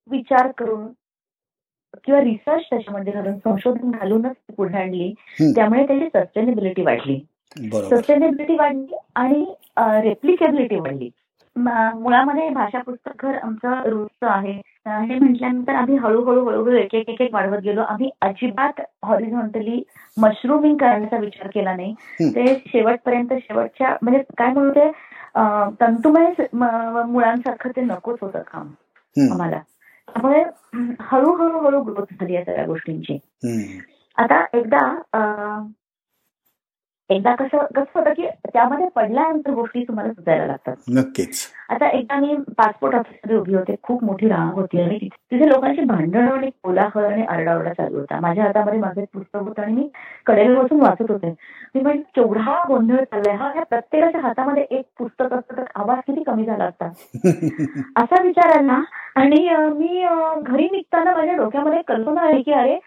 विचार 0.10 0.52
करून 0.58 0.88
किंवा 2.06 2.20
रिसर्च 2.22 2.64
त्याच्यामध्ये 2.70 3.14
घालून 3.14 3.38
संशोधन 3.38 3.92
घालूनच 3.92 4.36
पुढे 4.58 4.78
आणली. 4.78 5.14
त्यामुळे 5.56 5.86
त्याची 5.88 6.08
सस्टेनेबिलिटी 6.08 6.82
वाढली. 6.82 7.20
सस्टेनेबिलिटी 7.90 8.56
वाढली 8.56 8.96
आणि 9.16 9.46
रेप्लिकेबिलिटी 10.04 10.80
वाढली. 10.80 11.10
मुळामध्ये 11.56 12.50
भाषा 12.50 12.80
पुस्तक 12.86 13.26
घर 13.26 13.38
आमचं 13.44 13.82
रूटचं 13.90 14.28
आहे. 14.30 14.52
हे 14.88 15.18
म्हटल्यानंतर 15.20 15.76
आम्ही 15.76 15.96
हळूहळू 15.98 16.44
हळूहळू 16.46 16.76
एक 16.78 16.94
एक 16.96 17.10
एक 17.10 17.22
एक 17.22 17.34
वाढवत 17.34 17.62
गेलो. 17.64 17.82
आम्ही 17.82 18.10
अजिबात 18.22 18.82
हॉरिझॉन्टली 19.06 19.82
मशरूमिंग 20.18 20.78
करण्याचा 20.78 21.18
विचार 21.18 21.48
केला 21.54 21.76
नाही. 21.76 21.94
ते 22.36 22.56
शेवटपर्यंत 22.68 23.34
शेवटच्या 23.42 23.96
म्हणजे 24.02 24.22
काय 24.38 24.54
म्हणू 24.54 24.72
ते 24.72 24.90
तंतुमय 25.80 26.32
मुळांसारखं 26.54 27.72
ते 27.76 27.82
नकोच 27.82 28.18
होतं 28.22 28.42
काम 28.54 28.68
आम्हाला. 29.32 29.60
त्यामुळे 30.08 30.44
हळूहळू 31.00 31.60
हळू 31.60 31.82
ग्रोथ 31.84 32.14
झाली 32.20 32.34
या 32.34 32.44
सगळ्या 32.44 32.66
गोष्टींची. 32.66 33.18
आता 34.18 34.44
एकदा 34.54 34.80
एकदा 37.10 37.34
कसं 37.36 37.66
कसं 37.76 38.00
होतं 38.00 38.14
की 38.14 38.28
त्यामध्ये 38.46 38.88
पडल्यानंतर 38.96 39.52
गोष्टी 39.52 39.84
तुम्हाला 39.84 40.12
सुधायला 40.14 40.46
लागतात. 40.46 40.76
नक्कीच. 40.90 41.40
आता 41.70 41.88
एकदा 41.90 42.16
मी 42.16 42.36
पासपोर्ट 42.58 42.96
ऑफिसमध्ये 42.96 43.38
उभी 43.38 43.54
होते 43.56 43.76
खूप 43.84 44.04
मोठी 44.04 44.28
रांग 44.30 44.52
होती 44.54 44.82
आणि 44.82 44.98
तिथे 45.02 45.48
लोकांची 45.50 45.82
भांडण 45.82 46.28
आणि 46.28 46.50
कोलाहल 46.64 47.06
आणि 47.06 47.24
आरडाओरडा 47.26 47.74
चालू 47.74 47.98
होता. 48.00 48.20
माझ्या 48.20 48.44
हातामध्ये 48.44 48.80
माझे 48.80 49.06
पुस्तक 49.14 49.38
होतं 49.38 49.62
आणि 49.62 49.74
मी 49.74 49.88
कडेला 50.26 50.62
बसून 50.62 50.82
वाचत 50.82 51.12
होते. 51.12 51.30
मी 51.76 51.82
म्हणजे 51.82 52.02
केवढा 52.16 52.62
गोंधळ 52.68 53.04
चाललाय 53.04 53.36
हा 53.36 53.50
ह्या 53.54 53.64
प्रत्येकाच्या 53.64 54.22
हातामध्ये 54.22 54.66
एक 54.70 54.86
पुस्तक 54.98 55.34
असतं 55.34 55.58
तर 55.58 55.64
आवाज 55.76 56.00
किती 56.08 56.24
कमी 56.24 56.46
झाला 56.46 56.66
असता. 56.66 56.90
असा 58.04 58.22
विचार 58.24 58.58
आला 58.58 58.82
आणि 59.16 59.48
मी 59.70 60.04
घरी 60.42 60.68
निघताना 60.72 61.14
माझ्या 61.16 61.36
डोक्यामध्ये 61.36 61.82
कल्पना 61.88 62.22
आली 62.22 62.42
की 62.42 62.52
अरे 62.54 62.78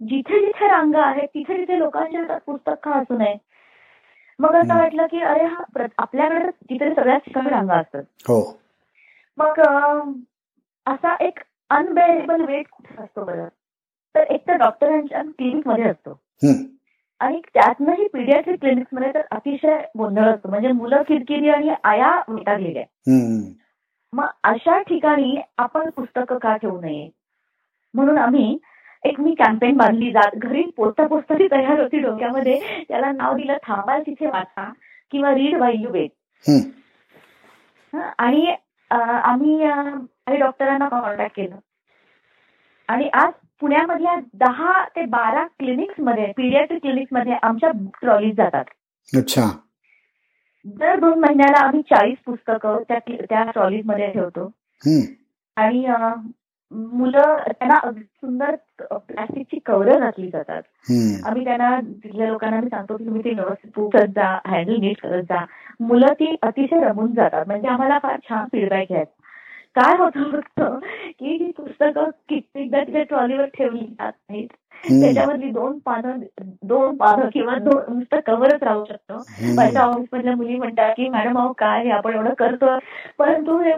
जिथे 0.00 0.38
जिथे 0.40 0.68
रांगा 0.68 1.02
आहेत 1.02 1.28
तिथे 1.34 1.56
तिथे 1.56 1.78
लोकांच्या 1.78 2.20
हातात 2.20 2.40
पुस्तक 2.46 2.78
का 2.82 2.90
असू 2.90 3.18
नये 3.18 3.34
मग 4.38 4.54
असं 4.54 4.76
वाटलं 4.76 5.06
की 5.06 5.20
अरे 5.20 5.44
हा 5.44 5.86
आपल्याकडे 5.98 6.50
तिथे 6.50 6.94
सगळ्याच 6.94 7.20
ठिकाणी 7.20 7.50
रांगा 7.50 7.74
असतात. 7.74 8.02
हो. 8.28 8.58
मग 9.38 9.60
असा 10.86 11.14
एक 11.20 11.38
अनबेरेबल 11.70 12.44
वेट 12.44 12.66
कुठे 12.70 13.02
असतो 13.02 13.24
बरं? 13.24 13.48
तर 14.14 14.20
एक 14.20 14.46
तर 14.48 14.56
डॉक्टरांच्या 14.56 15.22
क्लिनिकमध्ये 15.22 15.84
असतो. 15.84 16.20
आणि 17.20 17.40
त्यातनंही 17.54 18.08
पीडियाट्रिक 18.12 18.60
क्लिनिकमध्ये 18.60 19.14
तर 19.14 19.22
अतिशय 19.30 19.78
गोंधळ 19.98 20.34
असतो. 20.34 20.48
म्हणजे 20.48 20.72
मुलं 20.72 21.02
किरकिरी 21.02 21.48
आणि 21.48 21.74
आया 21.84 22.10
वैतागलेल्या 22.28 22.84
मग 24.12 24.26
अशा 24.44 24.80
ठिकाणी 24.82 25.40
आपण 25.58 25.90
पुस्तकं 25.90 26.38
का 26.38 26.56
ठेवू 26.56 26.80
नये? 26.80 27.08
म्हणून 27.94 28.18
आम्ही 28.18 28.56
एक 29.04 29.20
मी 29.20 29.34
कॅम्पेन 29.34 29.76
बांधली 29.76 30.10
जात. 30.12 30.36
घरी 30.36 30.62
पोचता 30.76 31.06
पोचता 31.06 31.34
ती 31.38 31.46
तयार 31.50 31.80
होती 31.80 31.98
डोक्यामध्ये. 32.00 32.58
त्याला 32.88 33.10
नाव 33.12 33.36
दिलं 33.36 33.56
थांबाल 33.66 34.02
तिथे 34.06 34.26
वाचा 34.26 34.70
किंवा 35.12 35.34
रीड 35.34 35.56
वाय 35.60 35.72
यू 35.78 35.90
वेट 35.92 36.10
आणि 38.18 38.54
आम्ही 38.90 39.58
काही 39.58 40.36
डॉक्टरांना 40.38 40.88
कॉन्टॅक्ट 40.88 41.36
केलं. 41.36 41.56
आणि 42.88 43.08
आज 43.14 43.32
पुण्यामधल्या 43.60 44.14
दहा 44.34 44.72
ते 44.96 45.04
बारा 45.06 45.44
क्लिनिक्समध्ये 45.58 46.32
पीडियाट्रिक 46.36 46.80
क्लिनिक्समध्ये 46.82 47.34
आमच्या 47.42 47.70
बुक 47.72 47.96
ट्रॉलीज 48.00 48.36
जातात. 48.36 48.64
अच्छा. 49.12 49.46
दर 50.64 50.98
दोन 51.00 51.18
महिन्याला 51.20 51.60
आम्ही 51.66 51.82
चाळीस 51.82 52.18
पुस्तकं 52.26 52.82
त्या 52.88 52.98
त्या 53.08 53.42
ट्रॉलीजमध्ये 53.50 54.10
ठेवतो. 54.12 54.50
आणि 55.56 55.84
मुलं 56.72 57.36
त्यांना 57.50 57.78
सुंदर 57.92 58.54
प्लास्टिकची 58.82 59.58
कव्हर 59.66 59.98
घातली 60.00 60.28
जातात. 60.28 60.62
आम्ही 61.24 61.44
त्यांना 61.44 61.80
तिथल्या 61.80 62.28
लोकांना 62.28 62.60
मी 62.60 62.68
सांगतो 62.68 62.96
की 62.96 63.04
तुम्ही 63.06 63.22
ते 63.24 63.34
व्यवस्थित 63.34 63.80
करत 63.92 64.08
जा 64.08 64.38
हँडल 64.46 64.76
नीट 64.80 65.00
करत 65.00 65.22
जा. 65.22 65.44
मुलं 65.80 66.12
ती 66.12 66.34
अतिशय 66.42 66.84
रमून 66.84 67.12
जातात. 67.14 67.46
म्हणजे 67.46 67.68
आम्हाला 67.68 67.98
फार 67.98 68.16
छान 68.28 68.46
फीडबॅक 68.52 68.92
आहे 68.92 69.04
काय 69.76 69.96
होतं 69.98 70.30
फक्त 70.32 70.60
की 71.18 71.26
ही 71.26 71.50
पुस्तकं 71.50 72.10
कित्येकदा 72.28 72.80
तिथे 72.80 73.04
ट्रॉलीवर 73.04 73.44
ठेवली 73.44 73.78
जात 73.78 74.12
नाहीत. 74.30 74.48
त्याच्यामधली 74.84 75.50
दोन 75.50 75.78
पानं 75.78 76.18
दोन 76.62 76.96
पानं 76.96 77.28
किंवा 77.32 77.54
दोन 77.54 77.94
नुसतं 77.94 78.20
कव्हरच 78.26 78.62
राहू 78.62 78.84
शकतो. 78.84 79.16
माझ्या 79.54 79.82
ऑफिस 79.82 80.06
मधल्या 80.12 80.36
मुली 80.36 80.56
म्हणतात 80.56 80.90
की 80.90 81.08
मॅडम 81.08 81.38
अहो 81.38 81.52
काय 81.52 81.90
आपण 81.90 82.14
एवढं 82.14 82.34
करतोय. 82.34 82.78
परंतु 83.18 83.58
हे 83.58 83.74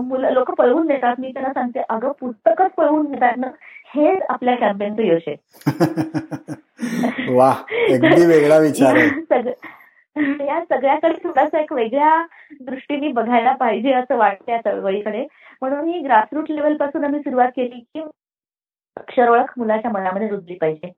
मुलं 0.00 0.30
लोक 0.30 0.50
पळवून 0.50 0.86
देतात 0.86 1.20
मी 1.20 1.32
त्यांना 1.32 1.52
सांगते 1.52 1.80
अगं 1.88 2.12
पुस्तकच 2.20 2.70
पळवून 2.76 3.10
देतात 3.10 3.36
ना 3.36 3.46
हेच 3.94 4.22
आपल्या 4.28 4.54
कॅम्पेनचं 4.56 5.02
यश 5.02 5.22
आहे. 5.26 5.36
वा 7.36 7.50
अगदी 7.70 8.26
वेगळा 8.26 8.58
विचार 8.58 8.96
आहे. 8.96 9.52
या 10.40 10.60
सगळ्याकडे 10.64 11.14
थोडासा 11.24 11.60
एक 11.60 11.72
वेगळ्या 11.72 12.22
दृष्टीने 12.60 13.08
बघायला 13.12 13.52
पाहिजे 13.56 13.92
असं 13.92 14.16
वाटतं 14.16 14.52
या 14.52 14.60
चळवळीकडे. 14.62 15.26
म्हणून 15.62 15.88
ही 15.88 16.00
ग्रासरूट 16.00 16.50
लेवलपासून 16.50 17.04
आम्ही 17.04 17.20
सुरुवात 17.20 17.48
केली 17.56 17.80
की 17.80 18.00
अक्षर 18.96 19.28
ओळख 19.28 19.52
मुलाच्या 19.58 19.90
मनामध्ये 19.90 20.28
रुजली 20.28 20.54
पाहिजे. 20.54 20.88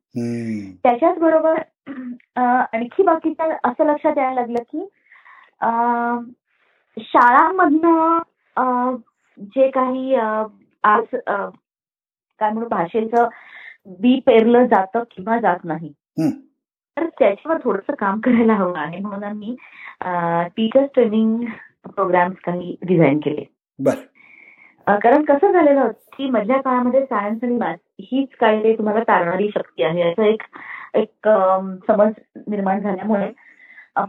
त्याच्याच 0.85 1.19
बरोबर 1.19 1.61
आणखी 2.37 3.03
बाकीच्या 3.03 3.57
असं 3.65 3.85
लक्षात 3.87 4.19
यायला 4.19 4.41
लागलं 4.41 4.63
की 4.73 4.87
शाळांमधनं 6.97 8.97
जे 9.55 9.71
काही 9.71 10.15
आज 10.15 11.05
काय 11.15 11.51
म्हणून 12.41 12.69
भाषेचं 12.69 13.29
बी 14.01 14.19
पेरलं 14.27 14.67
जातं 14.67 15.03
किंवा 15.11 15.39
जात 15.41 15.65
नाही. 15.65 15.93
तर 16.97 17.07
त्याच्यावर 17.19 17.59
थोडस 17.65 17.95
काम 17.99 18.21
करायला 18.21 18.55
हवं 18.55 18.79
आहे 18.79 18.99
म्हणून 19.01 19.25
आम्ही 19.25 19.55
टीचर्स 20.57 20.89
ट्रेनिंग 20.95 21.45
प्रोग्राम्स 21.87 22.37
काही 22.45 22.77
डिझाईन 22.87 23.19
केले. 23.25 23.45
कारण 24.87 25.25
कसं 25.25 25.53
झालेलं 25.53 25.81
होतं 25.81 26.17
की 26.17 26.29
मधल्या 26.31 26.61
काळामध्ये 26.63 27.01
सायन्स 27.05 27.45
आणि 27.45 27.57
मॅथ 27.57 27.77
हीच 28.03 28.29
काय 28.41 28.73
तुम्हाला 28.79 29.01
तारणारी 29.09 29.49
शक्ती 29.55 29.83
आहे. 29.83 30.01
याचा 30.01 30.27
एक 30.27 30.43
एक 30.95 31.29
समज 31.87 32.13
निर्माण 32.49 32.81
झाल्यामुळे 32.81 33.31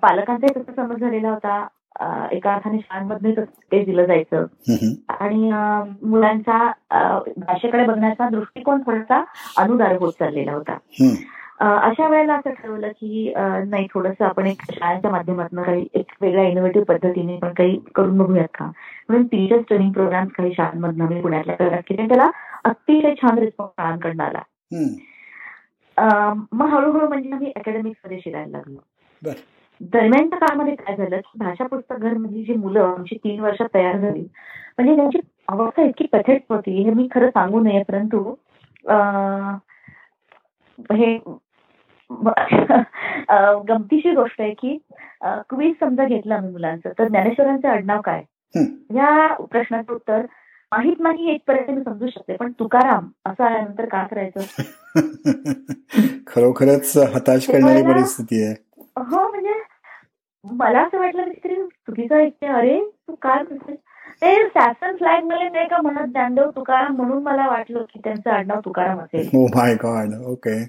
पालकांचा 0.02 0.48
तसा 0.58 0.72
समज 0.76 1.00
झालेला 1.00 1.30
होता. 1.30 1.68
एका 2.32 2.54
अर्थाने 2.54 2.78
शाळांमध्ये 2.80 3.34
ते 3.72 3.84
दिलं 3.86 4.06
जायचं. 4.06 4.46
आणि 5.20 5.52
मुलांचा 6.08 6.58
भाषेकडे 7.38 7.86
बघण्याचा 7.86 8.30
दृष्टिकोन 8.30 8.82
थोडासा 8.86 9.24
अनुदार 9.58 9.98
होत 10.00 10.14
चाललेला 10.20 10.54
होता. 10.54 10.78
अशा 11.62 12.08
वेळेला 12.08 12.34
असं 12.34 12.54
ठरवलं 12.54 12.92
की 12.92 13.34
नाही 13.68 13.86
थोडस 13.94 14.22
आपण 14.22 14.46
एक 14.48 14.62
शाळेच्या 14.72 15.12
माध्यमातून 15.12 15.62
काही 15.64 15.86
एक 15.94 16.12
वेगळ्या 16.22 16.48
इनोव्हेटिव्ह 16.48 16.86
पद्धतीने 16.86 17.38
पण 17.38 17.54
काही 17.54 17.80
करून 17.96 18.18
बघूयात 18.18 18.48
का? 18.54 18.66
म्हणून 19.10 19.26
टीचर्स 19.28 19.64
ट्रेनिंग 19.68 19.92
प्रोग्राम 19.92 20.28
काही 20.28 20.54
शाळांमधनं 20.54 21.08
मी 21.10 21.22
पुण्यातल्या 21.22 21.56
करत 21.56 21.82
केले 21.88 22.08
त्याला 22.08 22.30
अतिशय 22.64 23.14
छान 23.16 23.38
रिस्पॉन्स 23.38 23.74
शाळांकडनं 23.78 24.24
आला. 24.24 24.42
मग 26.52 26.68
हळूहळू 26.70 27.08
म्हणजे 27.08 27.32
आम्ही 27.32 27.52
अकॅडमिक्समध्ये 27.56 28.20
शिरायला 28.20 28.58
लागलो. 28.58 29.32
दरम्यानच्या 29.82 30.38
काळामध्ये 30.40 30.76
काय 30.76 30.96
झालं 30.96 31.18
की 31.18 31.40
भाषा 31.40 31.68
पुस्तक 31.68 31.96
घर 31.96 32.18
मधली 32.18 32.44
जी 32.44 32.54
मुलं 32.54 32.84
आमची 32.84 33.16
तीन 33.16 33.40
वर्षात 33.40 33.68
तयार 33.74 33.98
झाली 33.98 34.22
म्हणजे 34.22 34.96
त्यांची 34.96 35.20
अवस्था 35.48 35.84
इतकी 35.84 36.06
पथेट 36.14 36.42
होती 36.50 36.82
हे 36.84 36.92
मी 36.92 37.08
खरं 37.12 37.30
सांगू 37.30 37.60
नये 37.60 37.84
परंतु 37.84 38.34
हे 40.94 41.16
गमतीची 43.68 44.12
गोष्ट 44.12 44.42
आहे 44.42 44.54
की 44.54 44.78
क्वीज 45.50 45.74
समजा 45.80 46.06
घेतला 46.06 46.36
आम्ही 46.36 46.52
मुलांचं 46.52 46.90
तर 47.00 47.08
ज्ञानेश्वरांचं 47.08 47.68
आडनाव 47.68 48.02
काय? 48.02 48.24
या 48.96 49.28
प्रश्नाचं 49.52 49.94
उत्तर 49.94 50.26
माहीत 50.72 51.00
नाही 51.00 51.32
इथपर्यंत 51.32 51.70
मी 51.70 51.84
समजू 51.84 52.08
शकते 52.08 52.36
पण 52.36 52.52
तुकाराम 52.60 53.08
असं 53.26 53.44
आल्यानंतर 53.44 53.86
काय 53.86 54.06
करायचं? 54.08 54.40
खरोखरच 56.28 56.96
हताश 57.16 57.48
करणारी 57.48 57.82
परिस्थिती 57.84 58.44
आहे. 58.44 58.54
हो 58.98 59.28
म्हणजे 59.30 59.54
मला 60.46 60.82
असं 60.82 61.00
वाटलं 61.00 61.30
की 61.34 61.56
चुकीचं 61.56 62.16
ऐकते 62.16 62.48
अरे 62.50 62.80
तू 63.08 63.16
काय 63.22 63.44
ते 64.22 64.36
सॅसन 64.48 64.96
फ्लॅगमध्ये 64.96 65.48
ते 65.50 65.66
का 65.68 65.82
म्हणत 65.82 66.08
ज्ञानदेव 66.08 66.50
तुकाराम 66.50 66.96
म्हणून 66.96 67.22
मला 67.24 67.48
वाटलं 67.48 67.84
की 67.84 68.00
त्यांचं 68.04 68.30
आडनाव 68.30 68.60
तुकाराम 68.66 69.00
असेल. 69.00 69.30
माय 69.56 69.76
गॉड 69.76 70.14
ओके 70.26 70.60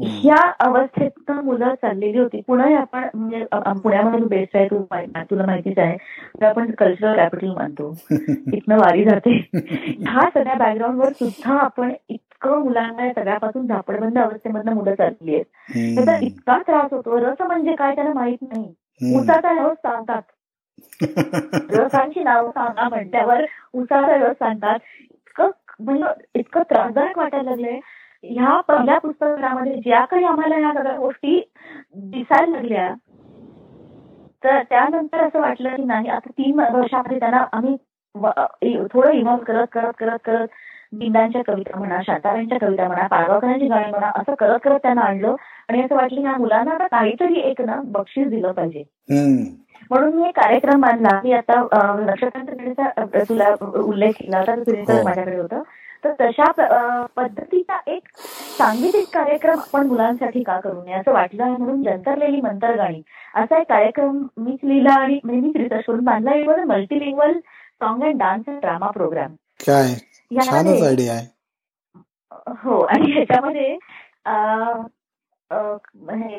ह्या 0.00 0.52
अवस्थेत 0.60 1.30
मुलं 1.30 1.74
चाललेली 1.74 2.18
होती. 2.18 2.40
पुणे 2.46 2.74
आपण 2.74 3.08
म्हणजे 3.14 3.44
पुण्यामध्ये 3.82 4.20
बेस्ट 4.20 4.56
आहे 4.56 4.66
तू 4.66 4.82
तुला 5.30 5.46
माहितीच 5.46 5.78
आहे 5.78 6.46
आपण 6.46 6.70
कल्चरल 6.70 7.16
कॅपिटल 7.16 7.48
मानतो. 7.48 7.94
इथनं 8.54 8.76
वारी 8.76 9.04
जाते. 9.04 9.48
ह्या 9.54 10.28
सगळ्या 10.34 10.54
बॅकग्राऊंडवर 10.54 11.12
सुद्धा 11.12 11.58
आपण 11.58 11.92
इतकं 12.08 12.64
मुलांना 12.64 13.06
या 13.06 13.12
सगळ्यापासून 13.12 13.66
झापडबंद 13.66 14.18
अवस्थेमधनं 14.18 14.74
मुलं 14.74 14.94
चालली 14.94 15.34
आहेत. 15.34 15.44
त्याचा 15.94 16.18
इतका 16.18 16.58
त्रास 16.58 16.92
होतो. 16.92 17.18
रस 17.18 17.42
म्हणजे 17.42 17.74
काय 17.74 17.94
त्याला 17.94 18.12
माहीत 18.12 18.38
नाही. 18.42 18.74
उसाचा 19.16 19.50
रस 19.52 19.76
सांगतात. 19.76 20.22
रसांची 21.70 22.22
नावं 22.22 22.50
सांगा 22.50 22.88
म्हणल्यावर 22.88 23.44
उसाचा 23.72 24.16
रस 24.16 24.34
सांगतात. 24.34 24.78
इतकं 25.00 25.50
म्हणजे 25.80 26.24
इतकं 26.34 26.62
त्रासदायक 26.62 27.18
वाटायला 27.18 27.50
लागलंय. 27.50 27.80
ह्या 28.24 28.60
पहिल्या 28.60 28.98
पुस्तकामध्ये 28.98 29.74
ज्या 29.74 30.04
काही 30.04 30.24
आम्हाला 30.24 30.56
ह्या 30.56 30.72
सगळ्या 30.74 30.96
गोष्टी 30.96 31.40
दिसायला 31.94 32.50
लागल्या 32.52 32.92
तर 34.44 34.62
त्यानंतर 34.62 35.20
असं 35.20 35.40
वाटलं 35.40 35.76
की 35.76 35.84
नाही 35.84 36.08
आता 36.08 36.30
तीन 36.30 36.60
वर्षामध्ये 36.60 37.18
त्यांना 37.18 37.44
आम्ही 37.52 37.76
थोडं 38.14 39.10
इव्हॉल्व 39.10 39.42
करत 39.44 39.66
करत 39.72 39.92
करत 39.98 40.18
करत 40.24 40.46
बिंदांच्या 40.92 41.42
कविता 41.46 41.78
म्हणा 41.78 42.00
शांतारांच्या 42.02 42.58
कविता 42.58 42.86
म्हणा 42.86 43.06
पाळगावकरांची 43.06 43.66
गाणी 43.66 43.90
म्हणा 43.90 44.10
असं 44.16 44.34
करत 44.34 44.58
करत 44.64 44.78
त्यांना 44.82 45.00
आणलं. 45.00 45.34
आणि 45.68 45.82
असं 45.82 45.94
वाटलं 45.94 46.20
ह्या 46.20 46.36
मुलांना 46.38 46.70
आता 46.70 46.86
काहीतरी 46.86 47.40
एक 47.40 47.60
ना 47.60 47.80
बक्षीस 47.86 48.28
दिलं 48.28 48.52
पाहिजे. 48.52 48.84
म्हणून 49.90 50.14
मी 50.14 50.28
एक 50.28 50.36
कार्यक्रम 50.36 50.80
मानला 50.80 51.20
मी 51.24 51.32
आता 51.32 51.60
नक्षत्रांचा 52.00 53.04
तुला 53.28 53.54
उल्लेख 53.60 54.12
केला 54.20 54.38
होता 54.38 55.02
माझ्याकडे 55.04 55.36
होतं. 55.36 55.62
तर 56.04 56.12
तशा 56.20 56.50
पद्धतीचा 57.16 57.78
एक 57.86 58.08
सांगीतिक 58.58 59.08
कार्यक्रम 59.14 59.58
आपण 59.58 59.86
मुलांसाठी 59.86 60.42
का 60.42 60.58
करू 60.60 60.82
नये? 60.84 60.94
असं 60.94 61.12
वाटलं 61.12 61.44
म्हणून 61.48 61.82
जंतरलेली 61.82 62.40
मंतर 62.40 62.76
गाणी 62.76 63.02
असा 63.34 63.60
एक 63.60 63.68
कार्यक्रम 63.68 64.22
मीच 64.36 64.58
लिहिला 64.64 64.94
आणि 64.94 65.18
म्हणजे 65.24 65.46
मीच 65.46 65.56
रिसर्च 65.56 65.84
करून 65.86 66.04
बांधला 66.04 66.34
even 66.34 66.64
multilingual 66.68 67.38
song 67.80 68.02
and 68.02 68.18
dance 68.18 68.48
and 68.48 68.60
drama 68.60 68.90
programme 68.90 69.34
काय? 69.60 69.94
हो 72.62 72.80
आणि 72.80 73.12
ह्याच्यामध्ये 73.12 73.76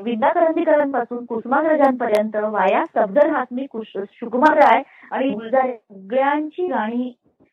विद्या 0.03 0.29
करंदीकरांपासून 0.29 1.23
कुसुमाग्रजांपर्यंत 1.25 2.35
वाया 2.43 2.83
सफदर 2.85 3.29
हातमी 3.29 3.65
सुकुमार 3.85 4.57
राय 4.57 4.81
आणि 5.11 5.29
गुलजार 5.29 5.71
सगळ्यांची 5.71 6.67
गाणी 6.67 7.11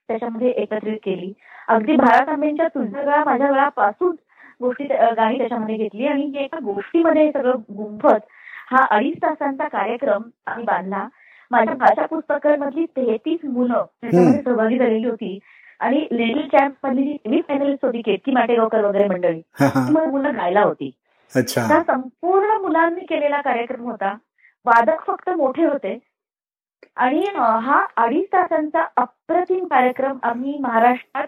त्याच्यामध्ये 0.08 0.48
एकत्रित 0.50 0.98
केली. 1.04 1.32
अगदी 1.68 1.96
भारत 1.96 2.28
आंबेंच्या 2.28 2.66
तुझ्या 2.68 3.00
वेळा 3.00 3.22
माझ्या 3.24 3.50
वेळापासून 3.50 4.14
गोष्टी 4.60 4.84
गाणी 5.16 5.38
त्याच्यामध्ये 5.38 5.76
घेतली 5.76 6.06
आणि 6.06 6.32
एका 6.44 6.58
गोष्टीमध्ये 6.64 7.30
सगळं 7.32 7.56
गुंफत 7.76 8.26
हा 8.70 8.84
अडीच 8.90 9.16
तासांचा 9.22 9.68
कार्यक्रम 9.68 10.22
आम्ही 10.46 10.64
बांधला. 10.64 11.06
माझ्या 11.50 11.74
भाषा 11.74 12.06
पुस्तकांमधली 12.06 12.84
तेहतीस 12.96 13.44
मुलं 13.44 13.84
त्याच्यामध्ये 14.02 14.42
सहभागी 14.42 14.78
झालेली 14.78 15.06
होती. 15.06 15.38
आणि 15.80 16.06
लेडल 16.12 16.46
कॅम्प 16.52 16.86
मधली 16.86 17.02
जी 17.02 17.16
सेमी 17.16 17.40
फायनलिस्ट 17.48 17.84
होती 17.84 18.00
केतकी 18.02 18.32
माटेगावकर 18.32 18.84
वगैरे 18.84 19.08
मंडळी 19.08 19.40
ती 19.60 19.92
मुलं 20.06 20.36
गायला 20.36 20.62
होती. 20.62 20.90
त्या 21.68 21.82
संपूर्ण 21.86 22.60
मुलांनी 22.62 23.00
केलेला 23.00 23.40
कार्यक्रम 23.40 23.90
होता. 23.90 24.14
वादक 24.66 25.04
फक्त 25.06 25.30
मोठे 25.30 25.64
होते. 25.64 25.98
आणि 26.96 27.24
हा 27.62 27.84
अडीच 27.96 28.26
तासांचा 28.32 28.84
अप्रतिम 28.96 29.64
कार्यक्रम 29.66 30.18
आम्ही 30.22 30.56
महाराष्ट्रात 30.60 31.26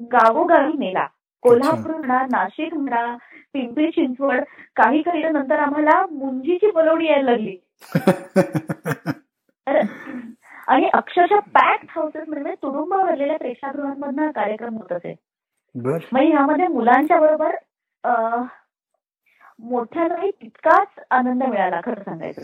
गावोगावी 0.00 0.72
नेला. 0.78 1.06
कोल्हापूर 1.42 1.94
म्हणा 1.94 2.20
नाशिक 2.30 2.74
म्हणा 2.74 3.16
पिंपरी 3.52 3.90
चिंचवड 3.90 4.40
काही 4.76 5.00
काही 5.02 5.22
नंतर 5.22 5.58
आम्हाला 5.58 6.04
मुंजीची 6.10 6.70
बोलवणी 6.70 7.06
यायला 7.06 7.30
लागली. 7.30 7.56
आणि 10.68 10.88
अक्षरशः 10.94 11.38
पॅक्ड 11.54 11.86
हाऊसेस 11.90 12.28
म्हणजे 12.28 12.54
तुडुंब 12.62 12.94
भरलेल्या 12.94 13.36
प्रेक्षागृहांमधनं 13.36 14.30
कार्यक्रम 14.30 14.76
होत 14.76 14.92
असे. 14.92 15.14
म्हणजे 15.74 16.26
ह्यामध्ये 16.26 16.66
मुलांच्या 16.68 17.18
बरोबर 17.20 17.56
मोठ्यांनाही 19.60 20.30
तितकाच 20.30 21.02
आनंद 21.10 21.42
मिळाला 21.42 21.80
खरं 21.84 22.02
सांगायचं 22.02 22.40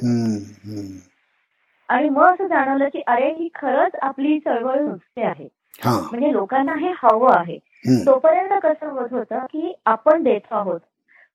आणि 1.88 2.08
मग 2.08 2.32
असं 2.32 2.46
जाणवलं 2.46 2.88
की 2.88 3.02
अरे 3.06 3.32
ही 3.32 3.48
खरंच 3.54 3.96
आपली 4.02 4.38
चळवळ 4.38 4.80
नुसते 4.80 5.22
आहे. 5.22 5.48
म्हणजे 5.86 6.32
लोकांना 6.32 6.74
हे 6.74 6.92
हवं 7.02 7.32
आहे. 7.36 7.58
तोपर्यंत 8.06 8.60
कसं 8.62 8.88
होत 8.88 9.08
होतं 9.10 9.38
की 9.38 9.74
आपण 9.86 10.22
देतो 10.22 10.54
आहोत. 10.54 10.80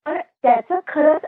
पण 0.05 0.17
त्याचं 0.43 0.79
खरंच 0.87 1.21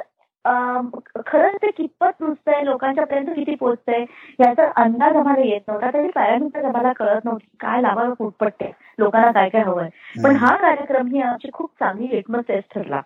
खरंच 0.46 1.56
ते 1.62 1.70
कितपत 1.72 2.22
रुजतंय 2.22 2.62
लोकांच्या 2.64 3.06
पर्यंत 3.06 3.30
किती 3.36 3.56
पोहोचतंय 3.56 4.04
याचा 4.40 4.70
अंदाज 4.84 5.16
आम्हाला 5.16 5.46
येत 5.46 5.62
नव्हता. 5.68 5.90
तरी 5.94 6.08
पॅरामीटर्स 6.16 6.66
आम्हाला 6.66 6.92
कळत 6.94 7.26
नव्हती 7.26 7.56
काय 7.60 7.82
लावावं 7.82 8.14
फुटपट्टे 8.20 8.72
लोकांना 9.00 9.32
काय 9.32 9.50
काय 9.50 9.62
हवंय. 9.62 9.90
पण 10.24 10.36
हा 10.36 10.56
कार्यक्रम 10.58 11.08
ही 11.08 11.22
आमची 11.22 11.50
खूप 11.54 11.70
चांगली 11.80 12.08
लिटमस 12.12 12.44
टेस्ट 12.48 12.74
ठरला. 12.74 13.02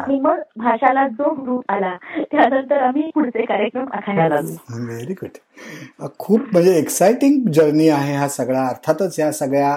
आणि 0.00 0.18
मग 0.20 0.38
भाषाला 0.56 1.06
जो 1.08 1.30
ग्रुप 1.42 1.70
आला 1.72 1.96
त्यानंतर 2.32 2.82
आम्ही 2.82 3.10
पुढचे 3.14 3.44
कार्यक्रम 3.44 3.88
आखायला 3.92 4.28
लागलो. 4.28 4.84
व्हेरी 4.84 5.12
गुड 5.12 6.06
खूप 6.18 6.40
म्हणजे 6.52 6.76
एक्साइटिंग 6.78 7.50
जर्नी 7.52 7.88
आहे 7.88 8.14
हा 8.14 8.28
सगळा. 8.28 8.66
अर्थातच 8.68 9.18
या 9.20 9.30
सगळ्या 9.32 9.76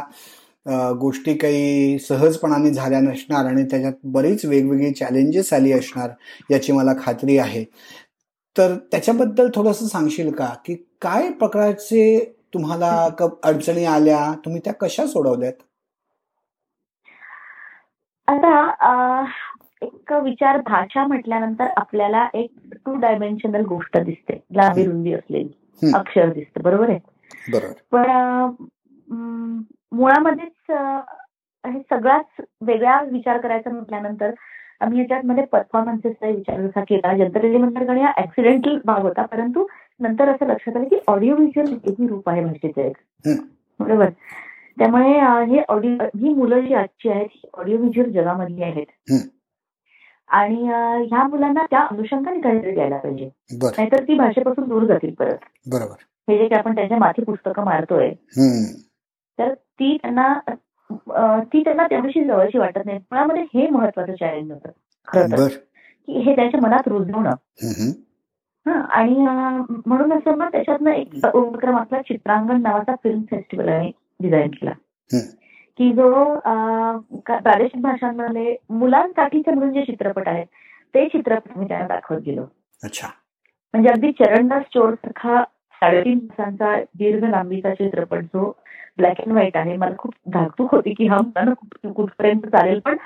गोष्टी 1.00 1.34
काही 1.34 2.00
सहजपणाने 2.00 2.70
झाल्या 2.70 3.00
नसणार 3.00 3.46
आणि 3.46 3.64
त्याच्यात 3.64 3.94
बरीच 4.04 4.46
वेगवेगळी 4.46 4.92
चॅलेंजेस 4.92 5.54
आली 5.54 5.72
असणार 5.72 6.10
याची 6.52 6.72
मला 6.72 6.92
खात्री 7.02 7.38
आहे. 7.38 7.64
तर 8.58 8.76
त्याच्याबद्दल 8.92 9.50
थोडंसं 9.56 9.86
सांगशील 9.86 10.32
का? 10.32 10.50
की 10.66 10.76
काय 11.02 11.30
प्रकारचे 11.32 12.34
तुम्हाला 12.54 13.08
अडचणी 13.44 13.86
आल्या? 13.86 14.34
तुम्ही 14.46 14.62
त्या 14.64 14.74
कशा 14.74 15.06
सोडवल्यात? 15.08 15.54
आता 18.28 19.26
एक 19.82 20.14
विचार 20.14 20.58
भाषा 20.62 21.06
म्हटल्यानंतर 21.08 21.68
आपल्याला 21.78 22.28
एक 22.34 22.52
टू 22.76 22.96
डायमेन्शनल 22.96 23.66
गोष्ट 23.66 23.98
दिसते. 23.98 24.34
लांबी 24.56 24.86
रुंदी 24.86 25.14
असलेली. 25.14 25.92
अक्षर 25.94 26.34
दिसते. 26.34 26.60
बरोबर 26.60 26.90
आहे? 26.90 27.00
बरोबर. 27.52 27.74
पण 27.92 29.62
मुळामध्येच 29.92 30.72
हे 31.66 31.80
सगळाच 31.80 32.42
वेगळा 32.62 33.02
विचार 33.02 33.38
करायचा 33.38 33.70
म्हटल्यानंतर 33.70 34.32
आम्ही 34.80 35.00
याच्यामध्ये 35.00 35.46
परफॉर्मन्सेसचा 35.46 36.28
विचार 36.28 36.62
जसा 36.62 36.84
केला 36.84 37.18
जनरली 37.18 37.58
म्हणण्याकडे 37.58 38.02
हा 38.02 38.12
ऍक्सिडेंटल 38.18 38.78
भाग 38.86 39.02
होता 39.02 39.26
परंतु 39.26 39.68
नंतर 40.00 40.30
असं 40.30 40.48
लक्षात 40.48 40.76
आलं 40.76 40.88
की 40.88 41.00
ऑडिओ 41.08 41.36
व्हिज्युअल 41.36 41.74
एकही 41.84 42.08
रूप 42.08 42.30
आहे 42.30 42.44
भाषेचं 42.46 42.82
एक. 42.82 42.98
बरोबर? 43.80 44.10
त्यामुळे 44.78 45.20
हे 45.46 45.62
ऑडिओ 45.70 46.04
ही 46.04 46.34
मुलं 46.34 46.60
जी 46.60 46.74
आजची 46.74 47.10
आहेत 47.10 47.28
ही 47.32 47.50
ऑडिओ 47.54 47.78
व्हिज्युअल 47.78 48.12
जगामधली 48.12 48.64
आहेत. 48.64 49.22
आणि 50.28 50.64
ह्या 51.08 51.28
मुलांना 51.28 51.66
त्या 51.70 51.80
अनुषंगाने 51.80 52.40
काहीतरी 52.42 52.72
द्यायला 52.72 52.98
पाहिजे. 52.98 53.30
नाहीतर 53.78 54.04
ती 54.04 54.16
भाषेपासून 54.16 54.68
दूर 54.70 54.84
जातील 54.84 55.14
परत. 55.14 55.38
बरोबर. 55.72 55.96
हे 56.30 56.38
जे 56.38 56.48
काही 56.48 56.60
आपण 56.60 56.76
त्यांच्या 56.76 56.98
माथी 56.98 57.24
पुस्तकं 57.24 57.64
मारतोय. 57.64 58.10
तर 59.40 59.54
ती 59.54 59.98
त्यांना 60.02 60.38
ती 61.54 61.64
त्यांना 61.64 61.86
त्याविषयी 61.88 62.24
जवळची 62.26 62.58
वाटत 62.58 62.86
नाही. 62.86 62.98
मुळामध्ये 62.98 63.44
हे 63.54 63.68
महत्वाचं 63.68 64.14
चॅलेंज 64.14 64.52
होतं. 64.52 64.70
खरं 65.08 65.48
की 66.06 66.20
हे 66.20 66.36
त्यांच्या 66.36 66.60
मनात 66.62 66.88
रुजवणं. 66.88 67.32
हं, 68.66 68.82
आणि 68.82 69.16
म्हणून 69.86 70.14
असं 70.14 70.38
मग 70.38 70.48
त्याच्यातनं 70.48 70.92
एक 70.92 71.26
उपक्रम 71.34 71.78
आपला 71.78 72.02
चित्रांगण 72.02 72.62
नावाचा 72.62 72.96
फिल्म 73.04 73.22
फेस्टिवल 73.32 73.68
आहे 73.68 73.92
डिझाईन 74.20 74.50
केला. 74.52 74.72
की 75.78 75.92
जो 75.92 76.36
प्रादेशिक 77.20 77.82
भाषांमध्ये 77.82 78.56
मुलांसाठीचे 78.70 79.52
म्हणून 79.52 79.74
जे 79.74 79.82
चित्रपट 79.82 80.28
आहेत 80.28 80.46
ते 80.94 81.06
चित्रपट 81.06 81.58
मी 81.58 81.68
त्यांना 81.68 81.88
दाखवत 81.88 82.20
गेलो. 82.20 82.42
अच्छा. 82.84 83.08
म्हणजे 83.74 83.90
अगदी 83.90 84.12
चरणदास 84.12 84.64
चोर 84.74 84.94
सारखा 84.94 85.44
साडेतीन 85.82 86.20
तासांचा 86.20 86.76
दीर्घ 86.98 87.24
लांबीचा 87.24 87.74
चित्रपट 87.74 88.24
जो 88.24 88.52
ब्लॅक 88.98 89.22
अँड 89.22 89.32
व्हाईट 89.32 89.58
आहे 89.58 89.76
मला 89.78 89.96
खूप 89.98 90.14
धाकधूक 90.34 90.74
होती 90.76 90.94
की 90.94 91.08
हा 91.08 91.18
मुलांना 91.18 91.90
कुठपर्यंत 91.92 92.46
चालेल. 92.48 92.80
पण 92.80 92.98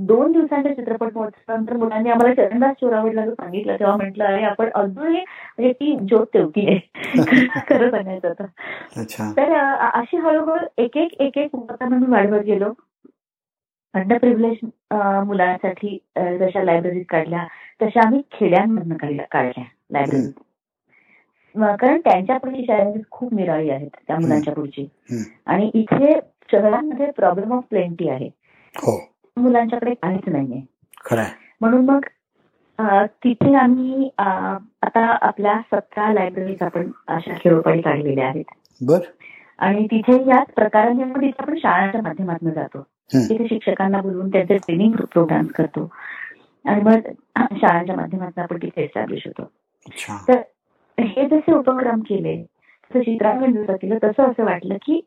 दोन 0.00 0.32
दिवसांच्या 0.32 0.74
चित्रपट 0.74 1.14
महोत्सवानंतर 1.14 1.76
मुलांनी 1.76 2.10
आम्हाला 2.10 2.34
चरणदास 2.34 2.74
चोर 2.80 2.92
आवडला 2.92 3.22
असं 3.22 3.32
सांगितलं 3.34 3.76
तेव्हा 3.78 3.96
म्हटलं 3.96 4.24
अरे 4.24 4.42
आपण 4.42 4.68
अजूनही 4.74 5.20
म्हणजे 5.58 5.72
ती 5.72 5.96
ज्योत 6.00 6.26
तेवती 6.34 6.66
आहे. 6.66 6.78
खरं 7.68 7.90
सांगायचं 7.90 8.32
तर. 8.38 8.44
तर 9.36 9.52
अशी 9.94 10.16
हळूहळू 10.16 10.66
एक 10.78 10.96
एक 10.96 11.20
एक 11.20 11.38
एक 11.38 11.54
उपक्रम 11.54 11.94
आम्ही 11.94 12.10
वाढवत 12.10 12.44
गेलो. 12.44 12.72
अंडर 13.94 14.18
प्रिव्हिलेज 14.18 14.58
मुलांसाठी 15.26 15.96
जशा 16.40 16.62
लायब्ररीज 16.62 17.04
काढल्या 17.08 17.46
तशा 17.82 18.06
आम्ही 18.06 18.20
खेड्यांमधनं 18.32 18.96
काढल्या 18.96 19.24
काढल्या 19.30 19.64
लायब्ररी 19.92 20.30
कारण 21.60 22.00
त्यांच्या 22.00 22.38
पुढची 22.38 22.66
चॅलेंजेस 22.66 23.02
खूप 23.10 23.34
निराळी 23.34 23.70
आहेत 23.70 23.90
त्या 24.06 24.18
मुलांच्या 24.20 24.54
पुढची. 24.54 24.88
आणि 25.46 25.70
इथे 25.74 26.20
शहरांमध्ये 26.52 27.10
प्रॉब्लेम 27.10 27.52
ऑफ 27.52 27.64
प्लेंटी 27.70 28.08
आहे. 28.08 28.30
हो. 28.76 29.08
मुलांच्याकडे 29.36 29.94
काहीच 29.94 30.28
नाहीये. 30.28 30.60
म्हणून 31.60 31.84
मग 31.84 32.04
तिथे 33.24 33.54
आम्ही 33.54 34.10
आता 34.18 35.16
आपल्या 35.20 35.60
सतरा 35.72 36.12
लायब्ररीज 36.12 36.62
आपण 36.62 36.90
अशा 37.08 37.34
खेळोपाडी 37.40 37.80
काढलेल्या 37.80 38.26
आहेत. 38.26 38.44
बर. 38.86 38.98
आणि 39.58 39.86
तिथे 39.86 40.12
याच 40.12 40.50
प्रकाराने 40.54 41.04
तिथे 41.04 41.30
आपण 41.38 41.58
शाळांच्या 41.58 42.02
माध्यमातून 42.02 42.50
जातो. 42.50 42.82
तिथे 43.14 43.44
शिक्षकांना 43.44 44.00
बोलवून 44.00 44.28
त्यांचे 44.28 44.56
ट्रेनिंग 44.56 44.92
प्रोग्राम 44.92 45.46
करतो. 45.46 45.92
आणि 46.64 46.80
मग 46.80 46.98
शाळांच्या 47.56 47.96
माध्यमातून 47.96 48.42
आपण 48.42 48.56
तिथे 48.56 48.82
एस्टॅब्लिश 48.82 49.26
होतो. 49.26 49.50
तर 50.28 50.40
हे 51.00 51.28
जसे 51.28 51.52
उपक्रम 51.52 52.00
केले 52.00 52.36
जसं 52.94 53.76
केलं 53.76 53.98
तसं 54.04 54.22
असं 54.22 54.44
वाटलं 54.44 54.74
की 54.74 55.00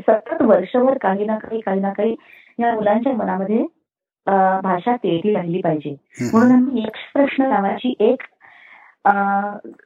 सतत 0.00 0.42
वर्षभर 0.42 0.98
काही 0.98 1.24
ना 1.24 1.38
काही 1.38 1.60
काही 1.60 1.80
ना 1.80 1.92
काही 1.92 2.16
या 2.58 2.74
मुलांच्या 2.74 3.12
मनामध्ये 3.12 3.66
अं, 4.26 4.60
भाषा 4.62 4.96
तेढी 4.96 5.34
राहिली 5.34 5.60
पाहिजे. 5.60 5.96
म्हणून 6.32 6.52
आम्ही 6.52 6.82
यक्ष 6.82 7.12
प्रश्न 7.12 7.46
नावाची 7.46 7.94
एक 8.00 8.22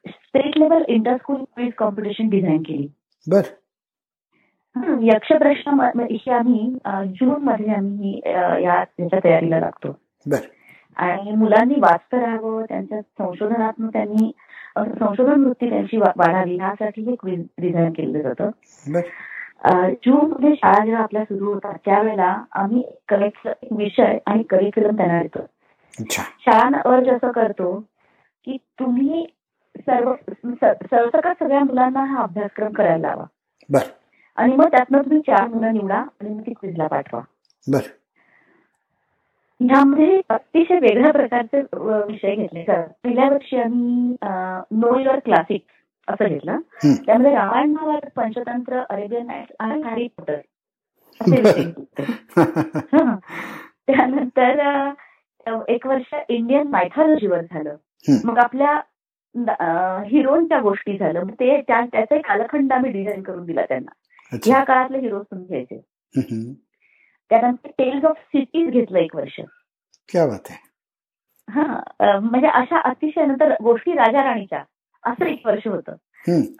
state 0.08 0.58
level 0.58 0.82
inter 0.88 1.16
school 1.16 1.36
quiz 1.36 1.72
competition 1.78 2.28
design 2.28 2.62
केली. 2.62 2.88
बर. 3.30 3.40
यक्ष 5.00 5.32
प्रश्न 5.32 6.00
ही 6.10 6.30
आम्ही 6.30 6.74
जून 6.86 7.42
मध्ये 7.42 7.74
आम्ही 7.74 8.20
या 8.64 8.84
त्याच्या 8.84 9.18
तयारीला 9.24 9.60
लागतो. 9.60 9.98
आणि 10.96 11.30
मुलांनी 11.30 11.74
वाचतं 11.74 12.18
राहावं 12.18 12.64
त्यांच्या 12.68 13.00
संशोधनातून 13.00 13.88
त्यांनी 13.88 14.32
संशोधन 14.78 15.44
वृत्ती 15.44 15.70
त्यांची 15.70 15.96
वाढावी 15.96 16.56
यासाठी 16.56 17.02
हे 17.02 17.14
क्विज 17.14 17.46
डिझाईन 17.58 17.90
केलं 17.90 18.20
जातं. 18.20 18.50
जून 19.88 20.30
मध्ये 20.30 20.54
शाळा 20.56 20.84
जेव्हा 20.84 21.02
आपल्या 21.02 21.24
सुरू 21.24 21.52
होतात 21.52 21.74
त्यावेळेला 21.84 22.44
आम्ही 22.52 22.84
करेक्ट 23.08 23.48
विषय 23.70 24.18
आणि 24.26 24.42
करिक्युलम 24.42 24.96
त्यांना 24.96 25.22
देतो. 25.22 25.38
अर्ज 26.88 27.08
असं 27.08 27.30
करतो 27.30 27.80
की 28.44 28.56
तुम्ही 28.80 29.26
सर्व 29.76 30.14
स- 30.28 30.84
सरसकट 30.90 31.36
सगळ्या 31.40 31.64
मुलांना 31.64 32.04
हा 32.04 32.22
अभ्यासक्रम 32.22 32.72
करायला 32.72 33.08
लावा. 33.08 33.24
आणि 34.36 34.56
मग 34.56 34.70
त्यातनं 34.70 34.98
तुम्ही 34.98 35.20
चार 35.20 35.48
मुलं 35.48 35.72
निवडा 35.72 35.96
आणि 35.96 36.28
मग 36.28 36.40
ती 36.40 36.52
क्विजला 36.52 36.86
पाठवा. 36.86 37.20
बर. 37.72 37.80
ह्यामध्ये 39.70 40.20
अतिशय 40.28 40.78
वेगळ्या 40.78 41.12
प्रकारचे 41.12 41.60
विषय 41.82 42.34
घेतले 42.34 42.64
जातात. 42.66 42.88
पहिल्या 43.04 43.28
वर्षी 43.28 43.56
आम्ही 43.56 44.16
नो 44.80 44.98
युअर 44.98 45.18
क्लासिक 45.18 45.64
असं 46.08 46.24
घेतलं. 46.24 46.58
त्यामध्ये 47.06 47.34
रामायण 47.34 47.70
महाभारत 47.70 48.10
पंचतंत्र 48.16 48.82
अरेबियन 48.90 49.30
आणि 49.58 49.82
हॅरी 49.82 50.08
पॉटर. 50.18 50.36
त्यानंतर 53.86 54.90
एक 55.68 55.86
वर्ष 55.86 56.14
इंडियन 56.28 56.68
मायथॉलॉजीवर 56.68 57.40
झालं. 57.40 57.76
मग 58.24 58.38
आपल्या 58.38 58.80
हिरोच्या 60.06 60.60
गोष्टी 60.60 60.98
झालं. 60.98 61.22
मग 61.22 61.30
ते 61.30 61.60
त्या- 61.60 61.86
त्याचा 61.92 62.16
एक 62.16 62.26
कालखंड 62.26 62.72
आम्ही 62.72 62.90
डिझाईन 62.90 63.22
करून 63.22 63.46
दिला 63.46 63.64
त्यांना. 63.64 63.92
ह्या 64.50 64.64
काळातले 64.64 64.98
हिरो 64.98 65.22
तुम्ही 65.22 65.46
घ्यायचे. 65.46 65.84
त्यानंतर 67.32 67.68
टेल्स 67.78 68.04
ऑफ 68.04 68.16
सिटीज 68.28 68.70
घेतलं 68.70 68.98
एक 68.98 69.14
वर्ष. 69.16 69.40
क्या 70.08 70.26
बात 70.26 70.50
आहे. 70.50 70.58
हा 71.48 72.18
म्हणजे 72.20 72.48
अशा 72.48 72.78
अतिशय 72.84 73.24
नंतर 73.26 73.52
गोष्टी 73.62 73.92
राजा 73.92 74.22
राणीच्या 74.24 74.62
असं 75.04 75.24
एक 75.24 75.46
वर्ष 75.46 75.66
होतं. 75.66 75.92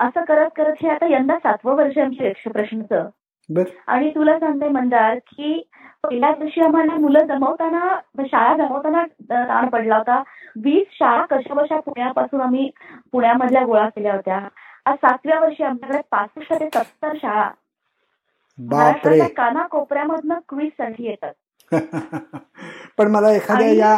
असं 0.00 0.24
करत 0.24 0.48
करत 0.56 0.82
हे 0.82 0.88
आता 0.90 1.06
यंदा 1.10 1.36
सातवं 1.38 1.74
वर्ष 1.76 1.98
आमच्या 1.98 2.28
यक्ष 2.28 2.48
प्रश्नचं 2.52 3.08
बर. 3.48 3.62
आणि 3.86 4.10
तुला 4.10 4.38
सांगते 4.38 4.68
मंदार 4.68 5.18
की 5.28 5.68
पहिल्या 6.02 6.30
वर्षी 6.30 6.60
आम्हाला 6.60 6.94
मुलं 6.94 7.26
जमवताना 7.26 7.98
शाळा 8.20 8.56
जमवताना 8.56 9.04
ताण 9.30 9.68
पडला 9.68 9.96
होता. 9.96 10.22
वीस 10.64 10.86
शाळा 10.92 11.24
कशा 11.30 11.54
बशा 11.54 11.80
पुण्यापासून 11.80 12.40
आम्ही 12.40 12.70
पुण्यामधल्या 13.12 13.64
गोळा 13.64 13.88
केल्या 13.88 14.14
होत्या. 14.14 14.38
आज 14.86 14.94
सातव्या 14.94 15.38
वर्षी 15.40 15.62
आमच्याकडे 15.64 16.00
पासष्ट 16.10 16.52
ते 16.52 16.68
सत्तर 16.74 17.12
शाळा 17.16 17.50
बापरे. 18.58 18.76
महाराष्ट्राच्या 18.76 19.26
कानाकोपऱ्यामधनं 19.36 20.38
क्विजसाठी 20.48 21.06
येतात. 21.06 21.32
पण 22.98 23.10
मला 23.10 23.32
एखाद्या 23.32 23.68
या 23.68 23.94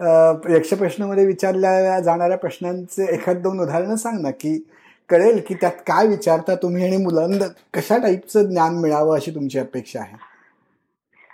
अ, 0.00 0.32
यक्षप्रश्नामध्ये 0.50 1.24
विचारल्या 1.26 1.98
जाणाऱ्या 2.00 2.36
प्रश्नांचे 2.38 3.04
एखाद 3.14 3.36
दोन 3.36 3.60
उदाहरणं 3.60 3.96
सांग 3.96 4.20
ना 4.22 4.30
की 4.30 4.58
कळेल 5.10 5.40
की 5.48 5.54
त्यात 5.54 5.72
काय 5.86 6.06
विचारता 6.06 6.54
तुम्ही 6.54 6.84
आणि 6.84 6.96
मुलांना 6.96 7.46
कशा 7.74 7.96
टाईपचं 7.98 8.48
ज्ञान 8.48 8.74
मिळावं 8.74 9.16
अशी 9.16 9.30
तुमची 9.30 9.58
अपेक्षा 9.58 10.00
आहे? 10.00 10.16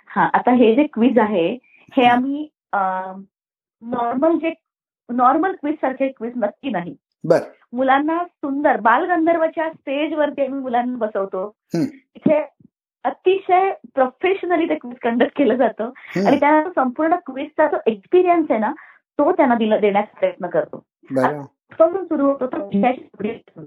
हा 0.09 0.29
आता 0.33 0.51
हे 0.51 0.73
जे 0.75 0.83
क्विज 0.93 1.19
आहे 1.19 1.47
हे 1.93 2.05
आम्ही 2.05 2.47
नॉर्मल 3.81 4.37
जे 4.37 4.53
नॉर्मल 5.09 5.51
क्विज 5.51 5.75
सारखे 5.75 6.07
क्विज 6.07 6.33
नक्की 6.35 6.69
नाही. 6.69 6.95
बर. 7.23 7.39
मुलांना 7.73 8.23
सुंदर 8.23 8.79
बालगंधर्वच्या 8.79 9.69
स्टेजवरती 9.69 10.45
आम्ही 10.45 10.59
मुलांना 10.59 10.97
बसवतो. 10.97 11.45
तिथे 12.27 12.39
अतिशय 13.05 13.71
प्रोफेशनली 13.95 14.65
ते 14.69 14.75
क्विज 14.75 14.97
कंडक्ट 15.03 15.37
केलं 15.37 15.55
जातं. 15.55 15.89
आणि 16.25 16.39
त्यांना 16.39 16.69
संपूर्ण 16.75 17.15
क्विजचा 17.25 17.67
जो 17.67 17.77
एक्सपिरियन्स 17.87 18.51
आहे 18.51 18.59
ना 18.59 18.71
तो 19.19 19.31
त्यांना 19.31 19.55
दिला 19.55 19.77
देण्याचा 19.77 20.19
प्रयत्न 20.19 20.47
करतो. 20.47 20.83
पासून 21.79 22.03
सुरू 22.05 22.25
होतो 22.25 22.47
तर 22.47 22.57
विषयाची. 22.63 23.61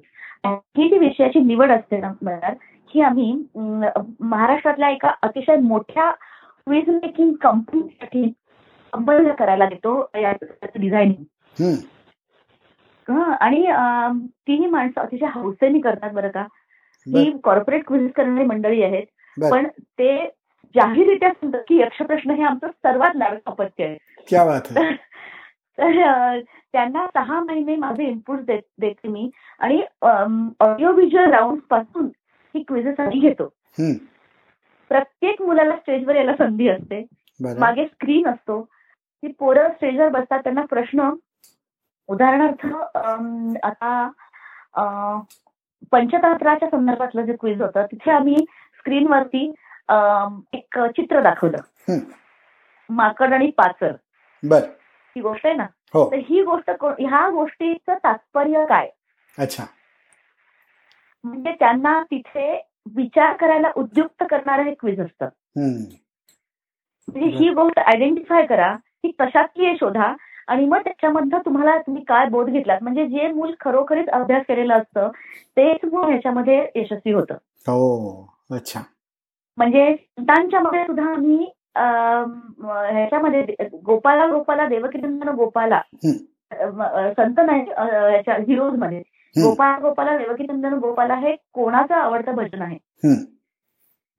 ही 0.76 0.88
जी 0.88 0.98
विषयाची 0.98 1.40
निवड 1.40 1.70
असते 1.70 1.98
ना 2.00 2.12
मनात, 2.22 2.54
ही 2.94 3.00
आम्ही 3.00 3.32
महाराष्ट्रातल्या 3.54 4.88
एका 4.88 5.12
अतिशय 5.22 5.56
मोठ्या 5.56 6.10
क्विज 6.66 6.88
मेकिंग 6.88 7.32
कंपनीसाठी 7.42 8.32
अंमल 8.92 9.30
करायला 9.38 9.66
देतो 9.66 10.00
डिझायनिंग 10.14 11.74
आणि 13.40 13.66
तीही 14.46 14.66
माणसं 14.66 15.00
अतिशय 15.00 15.26
हौसेने 15.34 15.80
करतात 15.80 16.10
बरं 16.10 16.28
का. 16.28 16.46
ही 17.06 17.38
कॉर्पोरेट 17.44 17.86
क्विज 17.86 18.10
करणारी 18.12 18.46
मंडळी 18.46 18.82
आहेत. 18.82 19.06
पण 19.50 19.66
ते 19.78 20.28
जाहीररित्या 20.74 21.30
सांगतात 21.30 21.60
की 21.68 21.80
यक्षप्रश्न 21.80 22.30
हे 22.30 22.42
आमचं 22.42 22.68
सर्वात 22.68 23.16
लाडकं 23.16 23.50
अपत्य 23.50 23.84
आहे. 23.84 23.96
क्या 24.28 24.44
बात 24.44 24.76
आहे 24.76 24.94
तर 25.78 26.40
त्यांना 26.72 27.06
सहा 27.06 27.40
महिने 27.40 27.76
माझे 27.76 28.04
इनपुट 28.04 28.40
देते 28.40 29.08
मी. 29.08 29.30
आणि 29.58 29.82
ऑडिओ 30.60 30.92
व्हिज्युअल 30.92 31.30
राऊंडपासून 31.30 32.06
ही 32.54 32.62
क्विजेस 32.62 33.00
आम्ही 33.00 33.20
घेतो. 33.20 33.44
प्रत्येक 34.90 35.42
मुलाला 35.42 35.76
स्टेजवर 35.76 36.14
यायला 36.14 36.32
संधी 36.32 36.68
असते. 36.68 37.06
मागे 37.58 37.86
स्क्रीन 37.86 38.26
असतो. 38.28 38.62
ती 39.22 39.32
पोरं 39.38 39.68
स्टेजवर 39.68 40.08
बसतात 40.08 40.38
त्यांना 40.38 40.64
प्रश्न 40.70 41.10
उदाहरणार्थ 42.08 42.66
आता 43.64 44.10
पंचतंत्राच्या 45.92 46.68
संदर्भातलं 46.70 47.24
जे 47.24 47.36
क्विज 47.36 47.62
होतं 47.62 47.86
तिथे 47.86 48.10
आम्ही 48.10 48.36
स्क्रीनवरती 48.78 49.44
एक 50.52 50.78
चित्र 50.78 51.20
दाखवलं. 51.22 51.98
माकड 52.90 53.32
आणि 53.32 53.50
पाचर. 53.50 53.92
बर. 54.42 54.60
ही 55.16 55.20
गोष्ट 55.20 55.46
आहे 55.46 55.54
ना? 55.54 55.66
हो. 55.94 56.10
तर 56.10 56.16
ही 56.28 56.42
गोष्ट 56.42 56.70
ह्या 56.70 57.28
गोष्टीचं 57.30 57.94
तात्पर्य 57.94 58.64
काय? 58.68 58.88
अच्छा. 59.38 59.64
म्हणजे 61.24 61.52
त्यांना 61.52 62.02
तिथे 62.10 62.52
विचार 62.96 63.36
करायला 63.36 63.70
उद्युक्त 63.76 64.22
करणारं 64.30 64.62
हे 64.62 64.74
क्विज 64.74 65.00
असतं. 65.00 65.24
हं, 65.56 65.82
म्हणजे 67.08 67.28
ही 67.36 67.48
गोष्ट 67.50 67.78
आयडेंटिफाय 67.78 68.46
करा 68.46 68.70
ही 69.04 69.10
कशातली 69.20 69.66
आहे 69.66 69.76
शोधा 69.76 70.12
आणि 70.50 70.64
मग 70.64 70.78
त्याच्यामधनं 70.78 71.38
तुम्हाला 71.38 71.76
तुम्ही 71.78 72.02
काय 72.04 72.26
बोध 72.28 72.48
घेतलात? 72.50 72.78
म्हणजे 72.82 73.06
जे 73.06 73.28
मूल 73.28 73.52
खरोखरीच 73.60 74.08
अभ्यास 74.08 74.42
केलेलं 74.48 74.74
असतं 74.74 75.08
तेच 75.56 75.84
मूल 75.84 76.08
ह्याच्यामध्ये 76.10 76.58
यशस्वी 76.76 77.12
होतं. 77.12 77.34
हो 77.66 78.26
अच्छा. 78.50 78.80
म्हणजे 79.58 79.94
संतांच्या 79.96 80.60
मध्ये 80.60 80.84
सुद्धा 80.84 81.04
आम्ही 81.04 81.46
ह्याच्यामध्ये 82.94 83.66
गोपाला 83.84 84.26
गोपाला 84.26 84.66
देवकीनंदन 84.66 85.28
गोपाला 85.28 85.80
संत 87.12 87.40
नाही 87.40 87.60
हिरोजमध्ये 88.42 89.02
हं, 89.36 89.80
गोपाला 89.82 90.16
देवकीनंदन 90.18 90.72
गोपाला 90.74 91.14
हे 91.14 91.34
कोणाचं 91.52 91.94
आवडतं 91.94 92.34
भजन 92.34 92.62
आहे? 92.62 92.76
हं. 93.04 93.14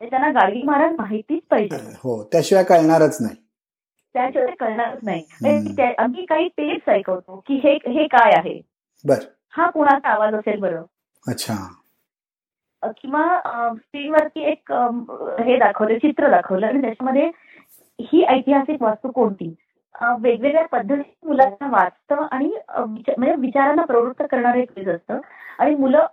त्यांना 0.01 0.29
गाडगी 0.31 0.61
महाराज 0.63 0.93
माहितीच 0.97 1.41
पाहिजे. 1.49 1.75
हो 2.03 2.21
त्याशिवाय 2.23 2.63
कळणारच 2.63 3.17
नाही. 3.21 3.35
त्याशिवाय 4.13 4.55
कळणारच 4.59 4.99
नाही. 5.03 5.25
म्हणजे 5.41 5.93
आम्ही 5.97 6.25
काही 6.25 6.47
टेप्स 6.47 6.89
ऐकवतो 6.89 7.43
की 7.47 7.53
हे 7.55 7.73
हे 7.73 8.07
काय 8.07 8.31
आहे? 8.37 8.61
बर. 9.07 9.15
हा 9.49 9.69
कोणाचा 9.69 10.09
आवाज 10.09 10.33
असेल 10.33 10.59
बरं? 10.59 10.83
अच्छा. 11.27 11.77
अ, 12.81 12.87
किंवा 13.01 13.39
स्क्रीनवरती 13.77 14.41
एक 14.41 14.71
हे 15.41 15.57
दाखवलं 15.57 15.97
चित्र 15.97 16.29
दाखवलं 16.29 16.67
आणि 16.67 16.81
त्याच्यामध्ये 16.81 17.31
ही 18.01 18.23
ऐतिहासिक 18.23 18.81
वास्तू 18.81 19.11
कोणती? 19.11 19.55
वेगवेगळ्या 20.19 20.67
पद्धतीने 20.67 21.27
मुलांना 21.27 21.69
वाचतं 21.69 22.27
आणि 22.31 22.57
म्हणजे 22.69 23.35
विचारांना 23.35 23.85
प्रवृत्त 23.85 24.23
करणारं 24.31 24.57
एक 24.57 24.79
असतं. 24.89 25.19
आणि 25.59 25.75
मुलं 25.75 26.07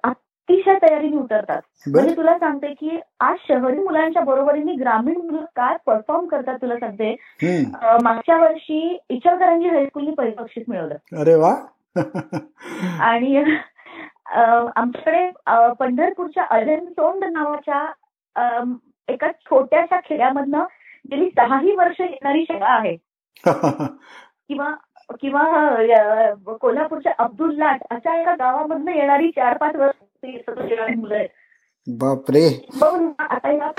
अतिशय 0.49 0.79
तयारीने 0.83 1.17
उतरतात. 1.17 1.61
म्हणजे 1.87 2.17
तुला 2.17 2.39
सांगते 2.39 2.73
की 2.75 2.99
आज 3.21 3.37
शहरी 3.49 3.79
मुलांच्या 3.79 4.23
बरोबरीने 4.23 4.73
ग्रामीण 4.73 5.17
मुलं 5.17 5.45
काय 5.57 5.77
परफॉर्म 5.87 6.27
करतात 6.27 6.59
तुला 6.63 6.77
सांगते. 6.77 7.11
मागच्या 8.03 8.37
वर्षी 8.37 8.99
इचलकरंजी 9.09 9.69
हायस्कूलनी 9.69 10.11
बक्षीस 10.11 10.65
मिळवलं. 10.69 10.95
अरे 11.21 11.35
वा. 11.35 11.55
आणि 13.01 13.37
आमच्याकडे 14.77 15.31
पंढरपूरच्या 15.79 16.45
अजनसोंड 16.51 17.25
नावाच्या 17.25 17.85
एका 19.09 19.31
छोट्याशा 19.41 20.01
खेड्यामधनं 20.01 20.65
गेली 21.11 21.31
सहाही 21.31 21.77
वर्ष 21.77 22.01
येणारी 22.01 22.43
शाळा 22.43 22.75
आहे. 22.75 22.97
किंवा 24.49 24.75
किंवा 25.21 25.45
कोल्हापूरच्या 26.61 27.13
अब्दुल 27.19 27.55
लाट 27.57 27.81
अशा 27.91 28.21
एका 28.21 28.35
गावामधनं 28.35 28.93
येणारी 28.93 29.29
चार 29.29 29.57
पाच 29.57 29.77
वर्ष 29.77 30.95
मुलं 30.97 31.15
आहेत. 31.15 31.29
बापरे! 31.87 32.49
आता 33.19 33.51
या 33.53 33.71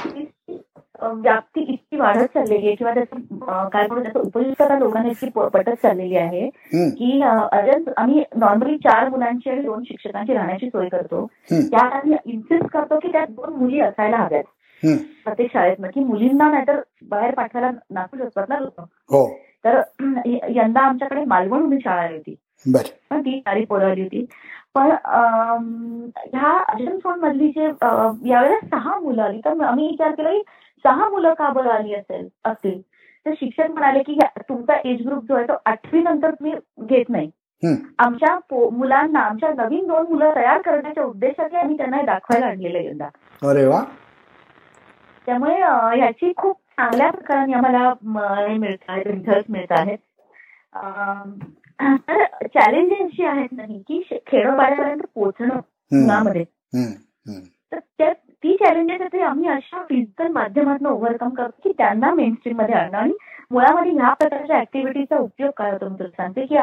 व्याप्ती 1.14 1.62
इतकी 1.62 1.98
वाढत 1.98 2.26
चाललेली 2.26 2.66
आहे 2.68 2.76
किंवा 2.76 2.94
त्याचं 2.94 3.68
काय 3.70 3.88
म्हणू 3.88 4.04
त्याचं 4.04 4.20
उपयुक्तता 4.20 4.80
लोकांना 4.80 5.10
इतकी 5.10 5.30
पटत 5.30 5.70
चाललेली 5.70 6.16
आहे 6.16 6.50
की 6.90 7.22
अजून 7.22 7.84
आम्ही 7.98 8.24
नॉर्मली 8.36 8.78
चार 8.78 9.10
मुलांची 9.10 9.50
आणि 9.50 9.62
दोन 9.62 9.84
शिक्षकांची 9.84 10.34
राहण्याची 10.34 10.68
सोय 10.68 10.90
करतो. 10.90 11.26
त्यात 11.52 11.94
आम्ही 11.94 12.18
इन्सिस्ट 12.26 12.66
करतो 12.66 13.00
की 13.00 13.12
त्यात 13.12 13.28
दोन 13.30 13.54
मुली 13.54 13.80
असायला 13.80 14.18
हव्यात. 14.18 14.44
प्रत्येक 15.24 15.52
शाळेतनं. 15.54 15.88
की 15.88 16.00
मुलींना 16.00 16.52
नाहीतर 16.52 16.80
बाहेर 17.10 17.34
पाठवायला 17.34 17.72
नाकू 17.90 18.18
शकतात 18.18 18.46
ना 18.50 18.60
लोक. 18.60 18.82
हो. 19.10 19.26
तर 19.66 19.82
यंदा 20.50 20.82
आमच्याकडे 20.82 21.24
मालवण 21.26 21.60
म्हणून 21.60 21.80
शाळा 21.80 22.02
आली 22.02 22.16
होती 22.16 22.36
पण 23.12 23.22
ती 23.22 23.66
पोरं 23.66 23.92
आली 23.92 24.02
होती. 24.02 24.26
पण 24.76 24.92
ह्या 26.34 26.58
अजनफोन 26.68 27.20
मधली 27.20 27.48
जे 27.50 27.66
यावेळेला 28.30 28.60
सहा 28.60 29.00
मुलं 29.00 29.22
आली. 29.24 29.40
तर 29.46 29.62
आम्ही 29.64 29.88
विचार 29.88 30.12
केला 30.12 30.32
की 30.32 30.42
सहा 30.86 31.10
मुलं 31.10 31.34
का 31.34 31.50
बरं 31.50 31.70
आली 31.70 31.94
असेल 31.94 32.28
असतील? 32.46 32.82
तर 33.26 33.32
शिक्षक 33.34 33.72
म्हणाले 33.72 34.04
की 34.04 34.18
तुमचा 34.50 34.74
एज 34.86 35.08
ग्रुप 35.08 35.24
जो 35.24 35.36
आहे 35.36 35.48
तो 35.48 35.54
आठवी 35.66 36.02
नंतर 36.02 36.32
तुम्ही 36.32 36.54
घेत 36.80 37.10
नाही. 37.10 37.30
आमच्या 38.00 38.36
मुलांना 38.72 39.20
आमच्या 39.20 39.50
नवीन 39.54 39.88
दोन 39.88 40.06
मुलं 40.10 40.36
तयार 40.36 40.62
करण्याच्या 40.62 41.04
उद्देशाने 41.04 41.58
आम्ही 41.58 41.78
त्यांना 41.78 42.02
दाखवायला 42.02 42.46
आणलेलं 42.46 42.80
यंदा. 42.80 43.08
अरे 43.50 43.66
वा. 43.66 43.84
त्यामुळे 45.26 45.62
अ, 45.62 45.74
ह्याची 45.96 46.34
खूप 46.38 46.58
चांगल्या 46.80 47.10
प्रकारे 47.12 47.54
आम्हाला 47.54 47.94
मिळत 48.58 48.84
आहेत 48.88 49.06
रिझल्ट 49.08 49.46
मिळत 49.52 49.72
आहेत 49.72 49.98
तर 52.08 52.24
चॅलेंजेस 52.48 53.08
जी 53.08 53.26
आहेत 53.26 53.50
नाही 53.52 53.80
की 53.88 54.02
खेडोपाड्यापर्यंत 54.28 55.02
पोहोचणं 55.16 55.56
मुलामध्ये. 55.92 56.44
तर 57.72 57.80
त्या 57.98 58.12
ती 58.14 58.56
चॅलेंजेस 58.56 59.22
आम्ही 59.22 59.50
अशा 59.50 59.84
फिजिकल 59.90 60.28
माध्यमातून 60.28 60.88
ओव्हरकम 60.88 61.30
करतो 61.30 61.60
की 61.64 61.72
त्यांना 61.78 62.14
मेन 62.14 62.34
स्ट्रीममध्ये 62.34 62.76
आणणं. 62.76 62.98
आणि 62.98 63.14
मुळामध्ये 63.52 63.92
ह्या 63.92 64.14
प्रकारच्या 64.14 64.60
ऍक्टिव्हिटीचा 64.60 65.18
उपयोग 65.18 65.52
काय 65.58 65.72
होतो 65.72 65.90
मी 65.90 66.08
सांगते 66.08 66.46
की 66.46 66.56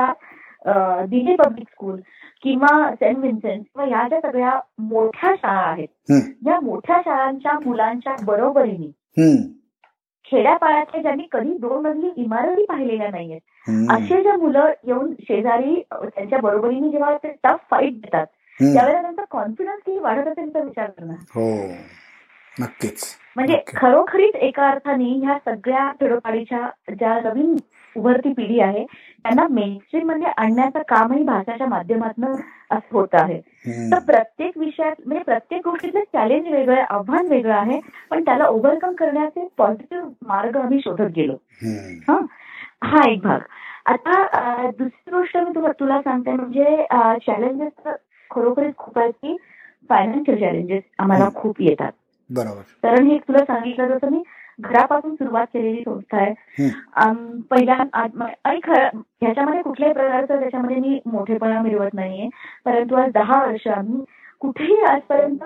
दिल्ली 1.08 1.34
पब्लिक 1.36 1.68
स्कूल 1.68 2.00
किंवा 2.42 2.94
सेंट 2.94 3.18
व्हिन्सेंट 3.18 3.62
किंवा 3.62 3.86
ह्या 3.88 4.08
ज्या 4.08 4.20
सगळ्या 4.20 4.58
मोठ्या 4.78 5.34
शाळा 5.34 5.60
आहेत 5.60 6.12
या 6.46 6.60
मोठ्या 6.60 7.00
शाळांच्या 7.04 7.58
मुलांच्या 7.64 8.14
बरोबरीने 8.24 8.90
खेड्यापाड्यातल्या 10.32 11.00
ज्यांनी 11.02 11.26
कधी 11.32 11.56
दोन 11.60 11.86
मजली 11.86 12.10
इमारती 12.16 12.64
पाहिलेल्या 12.68 13.08
नाहीयेत 13.10 13.90
असे 13.90 14.22
जे 14.22 14.32
मुलं 14.36 14.72
येऊन 14.86 15.12
शेजारी 15.20 15.74
त्यांच्या 15.92 16.38
बरोबरीने 16.38 16.90
जेव्हा 16.90 17.16
ते 17.16 17.32
टफ 17.44 17.58
फाईट 17.70 18.00
देतात. 18.00 18.26
त्यावेळेला 18.60 19.00
त्यांचा 19.02 19.24
कॉन्फिडन्स 19.30 19.80
किती 19.86 19.98
वाढत 19.98 20.28
असेल 20.28 20.54
तर 20.54 20.64
विचार 20.64 20.90
करणार 20.90 21.16
हो 21.34 21.46
नक्कीच 22.56 23.04
म्हणजे. 23.36 23.60
खरोखरीच 23.76 24.34
एका 24.34 24.68
अर्थाने 24.70 25.10
ह्या 25.24 25.36
सगळ्या 25.44 25.90
खेडोपाडीच्या 26.00 26.68
ज्या 26.90 27.18
नवीन 27.24 27.54
उभरती 27.96 28.32
पिढी 28.32 28.60
आहे 28.60 28.84
त्यांना 29.22 29.46
मेनस्ट्रीममध्ये 29.50 30.26
आणण्याचं 30.36 30.78
कामही 30.78 31.22
भाषाच्या 31.22 31.66
माध्यमातून 31.66 32.34
होत 32.92 33.08
आहे. 33.12 33.40
तर 33.92 33.98
प्रत्येक 33.98 34.58
विषयात 34.58 34.94
म्हणजे 35.06 35.24
प्रत्येक 35.24 35.68
गोष्टीतलं 35.68 36.00
चॅलेंज 36.00 36.48
वेगळं 36.48 36.74
आहे 36.74 36.84
आव्हान 36.90 37.26
वेगळं 37.26 37.54
आहे 37.54 37.80
पण 38.10 38.24
त्याला 38.24 38.46
ओव्हरकम 38.46 38.94
करण्याचे 38.94 39.48
पॉझिटिव्ह 39.58 40.08
मार्ग 40.22 40.56
आम्ही 40.56 40.78
शोधत 40.78 41.10
गेलो. 41.16 41.32
हं. 41.32 42.26
हा 42.84 43.10
एक 43.10 43.20
भाग. 43.20 43.38
आता 43.86 44.22
दुसरी 44.78 45.10
गोष्ट 45.10 45.36
मी 45.36 45.50
तुला 45.54 45.72
तुला 45.72 46.00
सांगते 46.00 46.32
म्हणजे 46.32 46.86
चॅलेंजेस 47.26 47.72
तर 47.84 47.92
खरोखरीच 48.30 48.76
खूप 48.76 48.98
आहेत 48.98 49.12
की 49.12 49.36
फायनान्शियल 49.88 50.40
चॅलेंजेस 50.40 50.82
आम्हाला 50.98 51.28
खूप 51.34 51.56
येतात. 51.60 51.92
बरोबर. 52.30 52.60
कारण 52.82 53.06
हे 53.06 53.18
तुला 53.18 53.38
सांगितलं 53.38 53.88
जसं 53.88 54.10
मी 54.10 54.22
घरापासून 54.58 55.14
सुरुवात 55.14 55.46
केलेली 55.52 55.82
संस्था 55.84 56.16
आहे. 56.16 56.32
पहिल्या 57.50 57.76
आणि 58.44 58.60
खरं 58.64 59.00
ह्याच्यामध्ये 59.22 59.62
कुठल्याही 59.62 59.94
प्रकारचं 59.94 60.40
त्याच्यामध्ये 60.40 60.76
मी 60.76 60.98
मोठेपणा 61.06 61.60
मिळवत 61.62 61.94
नाहीये. 61.94 62.28
परंतु 62.64 62.94
आज 62.94 63.12
दहा 63.14 63.44
वर्ष 63.44 63.66
आम्ही 63.68 64.04
कुठेही 64.40 64.80
आजपर्यंत 64.88 65.44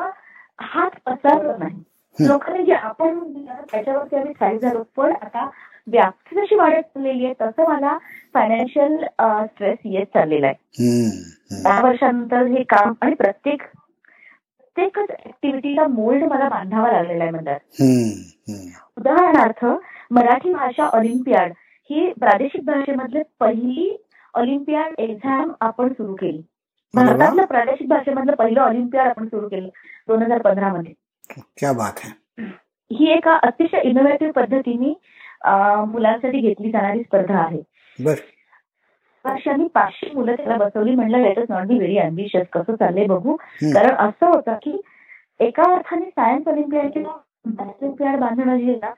हात 0.60 0.98
पसरलो 1.06 1.56
नाही. 1.58 1.82
लोकांनी 2.18 2.64
जे 2.64 2.72
आपण 2.74 3.18
त्याच्यावरती 3.70 4.16
आम्ही 4.16 4.32
स्थायिक 4.34 4.60
झालो. 4.60 4.82
पण 4.96 5.12
आता 5.12 5.48
व्याप्ती 5.86 6.36
जशी 6.36 6.54
वाढत 6.54 6.80
चाललेली 6.80 7.24
आहे 7.24 7.34
तसं 7.40 7.68
मला 7.68 7.96
फायनान्शियल 8.34 8.96
स्ट्रेस 9.20 9.78
येत 9.84 10.06
चाललेला 10.06 10.46
आहे. 10.46 11.62
दहा 11.62 11.80
वर्षानंतर 11.82 12.46
हे 12.46 12.62
काम 12.62 12.92
आणि 13.00 13.14
प्रत्येक 13.14 13.62
प्रत्येकच 14.76 15.10
ऍक्टिव्हिटीला 15.26 15.86
मोल्ड 15.88 16.24
मला 16.24 16.48
बांधावा 16.48 16.90
लागलेला 16.92 17.24
आहे 17.24 17.30
म्हणतात. 17.32 17.58
उदाहरणार्थ 18.96 19.64
मराठी 20.10 20.52
भाषा 20.52 20.86
ऑलिम्पियाड 20.98 21.52
ही 21.90 22.12
प्रादेशिक 22.20 22.64
भाषेमधली 22.64 23.22
पहिली 23.40 23.96
ऑलिम्पियाड 24.34 24.94
एक्झाम 24.98 25.52
आपण 25.60 25.92
सुरू 25.92 26.14
केली. 26.14 26.40
भारतातलं 26.94 27.44
प्रादेशिक 27.46 27.88
भाषेमधलं 27.88 28.34
पहिलं 28.34 28.60
ऑलिम्पियाड 28.60 29.08
आपण 29.08 29.26
सुरू 29.28 29.48
केलं 29.48 29.68
दोन 30.08 30.22
हजार 30.22 30.42
पंधरा 30.42 30.72
मध्ये 30.72 30.92
क्या 31.58 31.72
बात 31.72 31.98
है. 32.04 32.10
ही 32.90 33.10
एका 33.12 33.36
अतिशय 33.42 33.80
इनोव्हेटिव्ह 33.88 34.32
पद्धतीने 34.36 34.92
मुलांसाठी 35.90 36.40
घेतली 36.40 36.70
जाणारी 36.70 37.02
स्पर्धा 37.02 37.38
आहे. 37.38 37.60
वर्षांनी 39.24 39.66
पाचशे 39.74 40.10
मुलं 40.14 40.34
त्याला 40.34 40.56
बसवली. 40.56 40.94
म्हणलं 40.94 41.18
let 41.18 41.38
is 41.38 41.46
not 41.50 41.66
be 41.66 41.76
very 41.78 41.98
ambitious 41.98 42.46
कसं 42.52 42.74
चाललंय 42.74 43.06
बघू. 43.06 43.34
कारण 43.62 43.94
असं 44.08 44.26
होतं 44.26 44.54
की 44.62 44.80
एका 45.40 45.62
अर्थाने 45.72 46.06
सायन्स 46.06 46.48
ऑलिम्पियाड 46.48 46.90
किंवा 46.90 47.12
मॅथ्स 47.46 47.82
ऑलिम्पियाड 47.82 48.18
बांधणं 48.20 48.56
जी 48.56 48.74
ना 48.74 48.92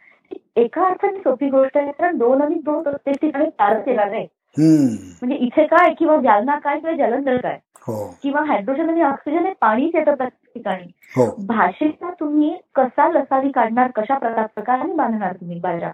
एका 0.56 0.84
अर्थाने 0.86 1.18
सोपी 1.18 1.48
गोष्ट 1.50 1.76
आहे 1.76 1.92
कारण 1.92 2.16
दोन 2.18 2.42
आणि 2.42 2.54
दोन 2.54 2.82
प्रत्येक 2.82 3.16
ठिकाणी 3.20 3.46
चारच 3.46 3.88
येणार 3.88 4.10
नाही. 4.10 4.26
म्हणजे 4.58 5.36
इथे 5.36 5.66
काय 5.66 5.94
किंवा 5.94 6.16
जालना 6.16 6.58
काय 6.58 6.78
किंवा 6.78 6.96
जलंधर 6.96 7.36
काय 7.36 7.58
हो. 7.86 8.06
किंवा 8.22 8.42
हायड्रोजन 8.44 8.90
आणि 8.90 9.02
ऑक्सिजन 9.02 9.46
हे 9.46 9.52
पाणीच 9.60 9.94
येतं 9.94 10.14
प्रत्येक 10.14 10.54
ठिकाणी. 10.54 10.86
हो. 11.16 11.26
भाषेचा 11.46 12.10
तुम्ही 12.20 12.56
कसा 12.74 13.08
लसावी 13.08 13.50
काढणार 13.50 13.90
कशा 13.96 14.18
प्रकार 14.18 14.46
प्रकाराने 14.46 14.94
बांधणार 14.94 15.32
तुम्ही 15.32 15.60
हम्म. 15.66 15.90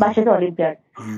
भाषेचं 0.00 0.30
ऑलिम्पियाड. 0.30 0.74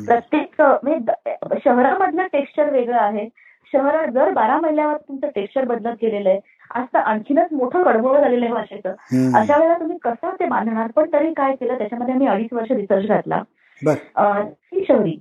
प्रत्येक 0.07 0.61
म्हणजे 0.61 1.59
शहरामधलं 1.64 2.26
टेक्स्चर 2.32 2.70
वेगळं 2.70 2.99
आहे. 2.99 3.28
शहरात 3.72 4.09
दर 4.09 4.30
बारा 4.30 4.59
महिन्यावर 4.61 4.97
तुमचं 5.09 5.28
टेक्स्चर 5.35 5.64
बदलत 5.64 5.95
गेलेलं 6.03 6.28
आहे 6.28 6.41
आज 6.70 6.87
तर 6.95 6.99
आणखीनच 6.99 7.53
मोठं 7.53 7.82
कडबोळ 7.82 8.18
झालेलं 8.20 8.45
आहे 8.45 8.55
भाषेचं. 8.55 8.91
अशा 9.39 9.57
वेळेला 9.57 9.78
तुम्ही 9.80 9.97
कसं 10.03 10.35
ते 10.41 10.47
बांधणार? 10.47 10.91
पण 10.97 11.12
तरी 11.12 11.32
काय 11.32 11.55
केलं? 11.57 11.78
त्याच्यामध्ये 11.78 12.14
आम्ही 12.14 12.26
अडीच 12.26 12.53
वर्ष 12.53 12.70
रिसर्च 12.72 13.07
घातला. 13.07 13.43
शहरी. 14.89 15.18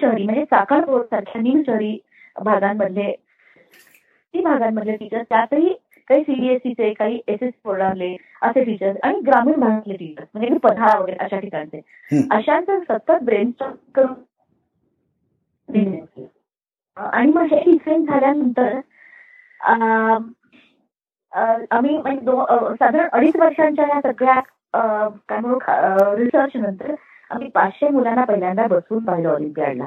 शहरी 0.00 0.24
म्हणजे 0.24 0.44
रोड 0.80 1.02
सारख्या 1.02 1.40
निम 1.42 1.62
शहरी 1.66 1.96
भागांमधले 2.42 3.12
ती 4.34 4.40
भागांमधले 4.40 4.96
टीचर्स 4.96 5.26
त्यातही 5.28 5.74
काही 6.08 6.22
सीबीएसईचे 6.22 6.92
काही 6.94 7.20
एस 7.28 7.42
एस 7.42 7.52
बोर्डातले 7.64 8.16
असे 8.42 8.64
टीचर्स 8.64 8.96
आणि 9.02 9.20
ग्रामीण 9.26 9.60
भागातले 9.60 9.96
टीचर्स 9.96 10.28
म्हणजे 10.34 10.58
पन्हाळा 10.62 10.98
वगैरे 10.98 11.16
अशा 11.24 11.38
ठिकाणचे. 11.38 11.80
अशांचं 12.30 12.80
सतत 12.88 13.22
ब्रेनस्टॉर्म 13.24 13.74
करून 13.94 14.14
आणि 16.96 17.30
मग 17.32 17.52
हे 17.52 17.60
इव्हेंट 17.70 18.08
झाल्यानंतर 18.08 18.78
आम्ही 21.70 21.96
म्हणजे 21.98 22.74
साधारण 22.76 23.08
अडीच 23.12 23.36
वर्षांच्या 23.36 23.84
या 23.88 24.00
सगळ्या 24.02 24.40
काय 25.28 25.38
म्हणू 25.38 25.58
रिसर्च 26.16 26.56
नंतर 26.56 26.94
आम्ही 27.30 27.48
पाचशे 27.50 27.88
मुलांना 27.88 28.24
पहिल्यांदा 28.24 28.66
बसवून 28.66 29.04
पाहिलं 29.04 29.28
ऑलिम्पियाडला. 29.28 29.86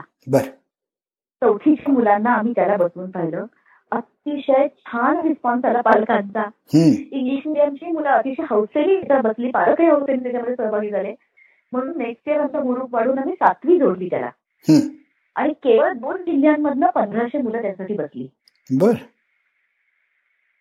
चौथीच्या 1.42 1.94
मुलांना 1.94 2.34
आम्ही 2.34 2.54
त्याला 2.56 2.76
बसवून 2.78 3.10
पाहिलं. 3.12 3.46
अतिशय 3.92 4.68
छान 4.68 5.28
रिस्पॉन्स 5.28 5.66
आला 5.66 5.82
पालकांचा. 5.82 6.44
इंग्लिश 7.12 7.48
मिडियमची 7.48 7.92
मुलं 7.92 8.10
अतिशय 8.10 8.44
हौसेली 8.50 8.94
इथं 8.94 9.22
बसली 9.22 9.52
पालकही 9.52 9.88
हौसेली 9.88 10.24
त्याच्यामध्ये 10.24 10.56
सहभागी 10.56 10.90
झाले. 10.90 11.16
म्हणून 11.72 11.98
नेक्स्ट 11.98 12.30
इयर 12.30 12.40
आमचा 12.40 12.60
ग्रुप 12.60 12.96
वाढून 12.96 13.20
आम्ही 13.20 13.36
सातवी 13.36 13.78
जोडली 13.78 14.10
त्याला. 14.10 14.30
आणि 15.36 15.54
केवळ 15.54 15.94
दोन 15.94 16.16
जिल्ह्यांमधनं 16.18 16.88
पंधराशे 16.88 17.38
मुलं 17.38 17.62
त्यासाठी 17.62 17.94
बसली. 17.94 18.28
बर. 18.80 18.94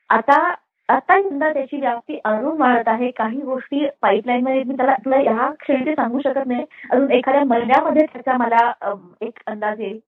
आता 0.09 0.55
आता 0.89 1.19
यंदा 1.19 1.53
त्याची 1.53 1.77
व्याप्ती 1.77 2.19
अजून 2.25 2.61
वाढत 2.61 2.89
आहे. 2.89 3.11
काही 3.11 3.41
गोष्टी 3.41 3.87
पाईपलाईन 4.03 4.45
मध्ये 4.45 4.63
मी 4.63 4.77
त्याला 4.77 4.95
तुला 4.95 5.17
ह्या 5.17 5.51
क्षणी 5.61 5.93
सांगू 5.93 6.21
शकत 6.21 6.47
नाही. 6.47 6.65
अजून 6.91 7.11
एखाद्या 7.11 7.45
महिन्यामध्ये 7.45 8.07
त्याचा 8.07 8.37
मला 8.37 8.95
एक 9.21 9.39
अंदाज 9.47 9.81
येईल. 9.81 10.01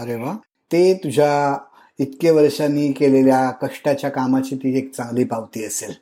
अरे 0.00 0.14
वा. 0.14 0.36
ते 0.72 1.00
तुझ्या 1.04 1.58
इतके 1.98 2.30
वर्षांनी 2.30 2.90
केलेल्या 2.92 3.50
कष्टाच्या 3.62 4.10
कामाची 4.10 4.56
ती 4.56 4.76
एक 4.78 4.94
चांगली 4.94 5.24
पावती 5.24 5.64
असेल. 5.64 5.92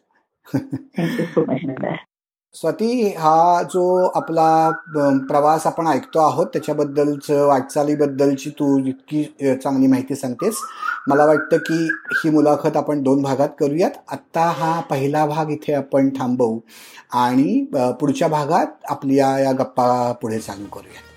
स्वाती 2.55 3.07
हा 3.19 3.63
जो 3.65 3.85
आपला 4.17 4.71
प्रवास 5.29 5.67
आपण 5.67 5.87
ऐकतो 5.87 6.19
आहोत 6.21 6.47
त्याच्याबद्दलच 6.47 7.31
वाटचालीबद्दलची 7.31 8.51
तू 8.51 8.77
इतकी 8.89 9.23
चांगली 9.55 9.87
माहिती 9.87 10.15
सांगतेस. 10.15 10.57
मला 11.09 11.25
वाटतं 11.27 11.57
की 11.59 11.79
ही 12.17 12.31
मुलाखत 12.31 12.77
आपण 12.77 13.03
दोन 13.03 13.23
भागात 13.23 13.49
करूयात. 13.61 13.91
आत्ता 14.09 14.45
हा 14.59 14.81
पहिला 14.91 15.25
भाग 15.27 15.51
इथे 15.51 15.73
आपण 15.75 16.09
थांबवू 16.19 16.59
आणि 17.13 17.65
पुढच्या 18.01 18.29
भागात 18.29 18.85
आपल्या 18.91 19.39
या 19.39 19.53
गप्पा 19.53 20.13
पुढे 20.13 20.39
चालू 20.39 20.67
करूयात. 20.75 21.14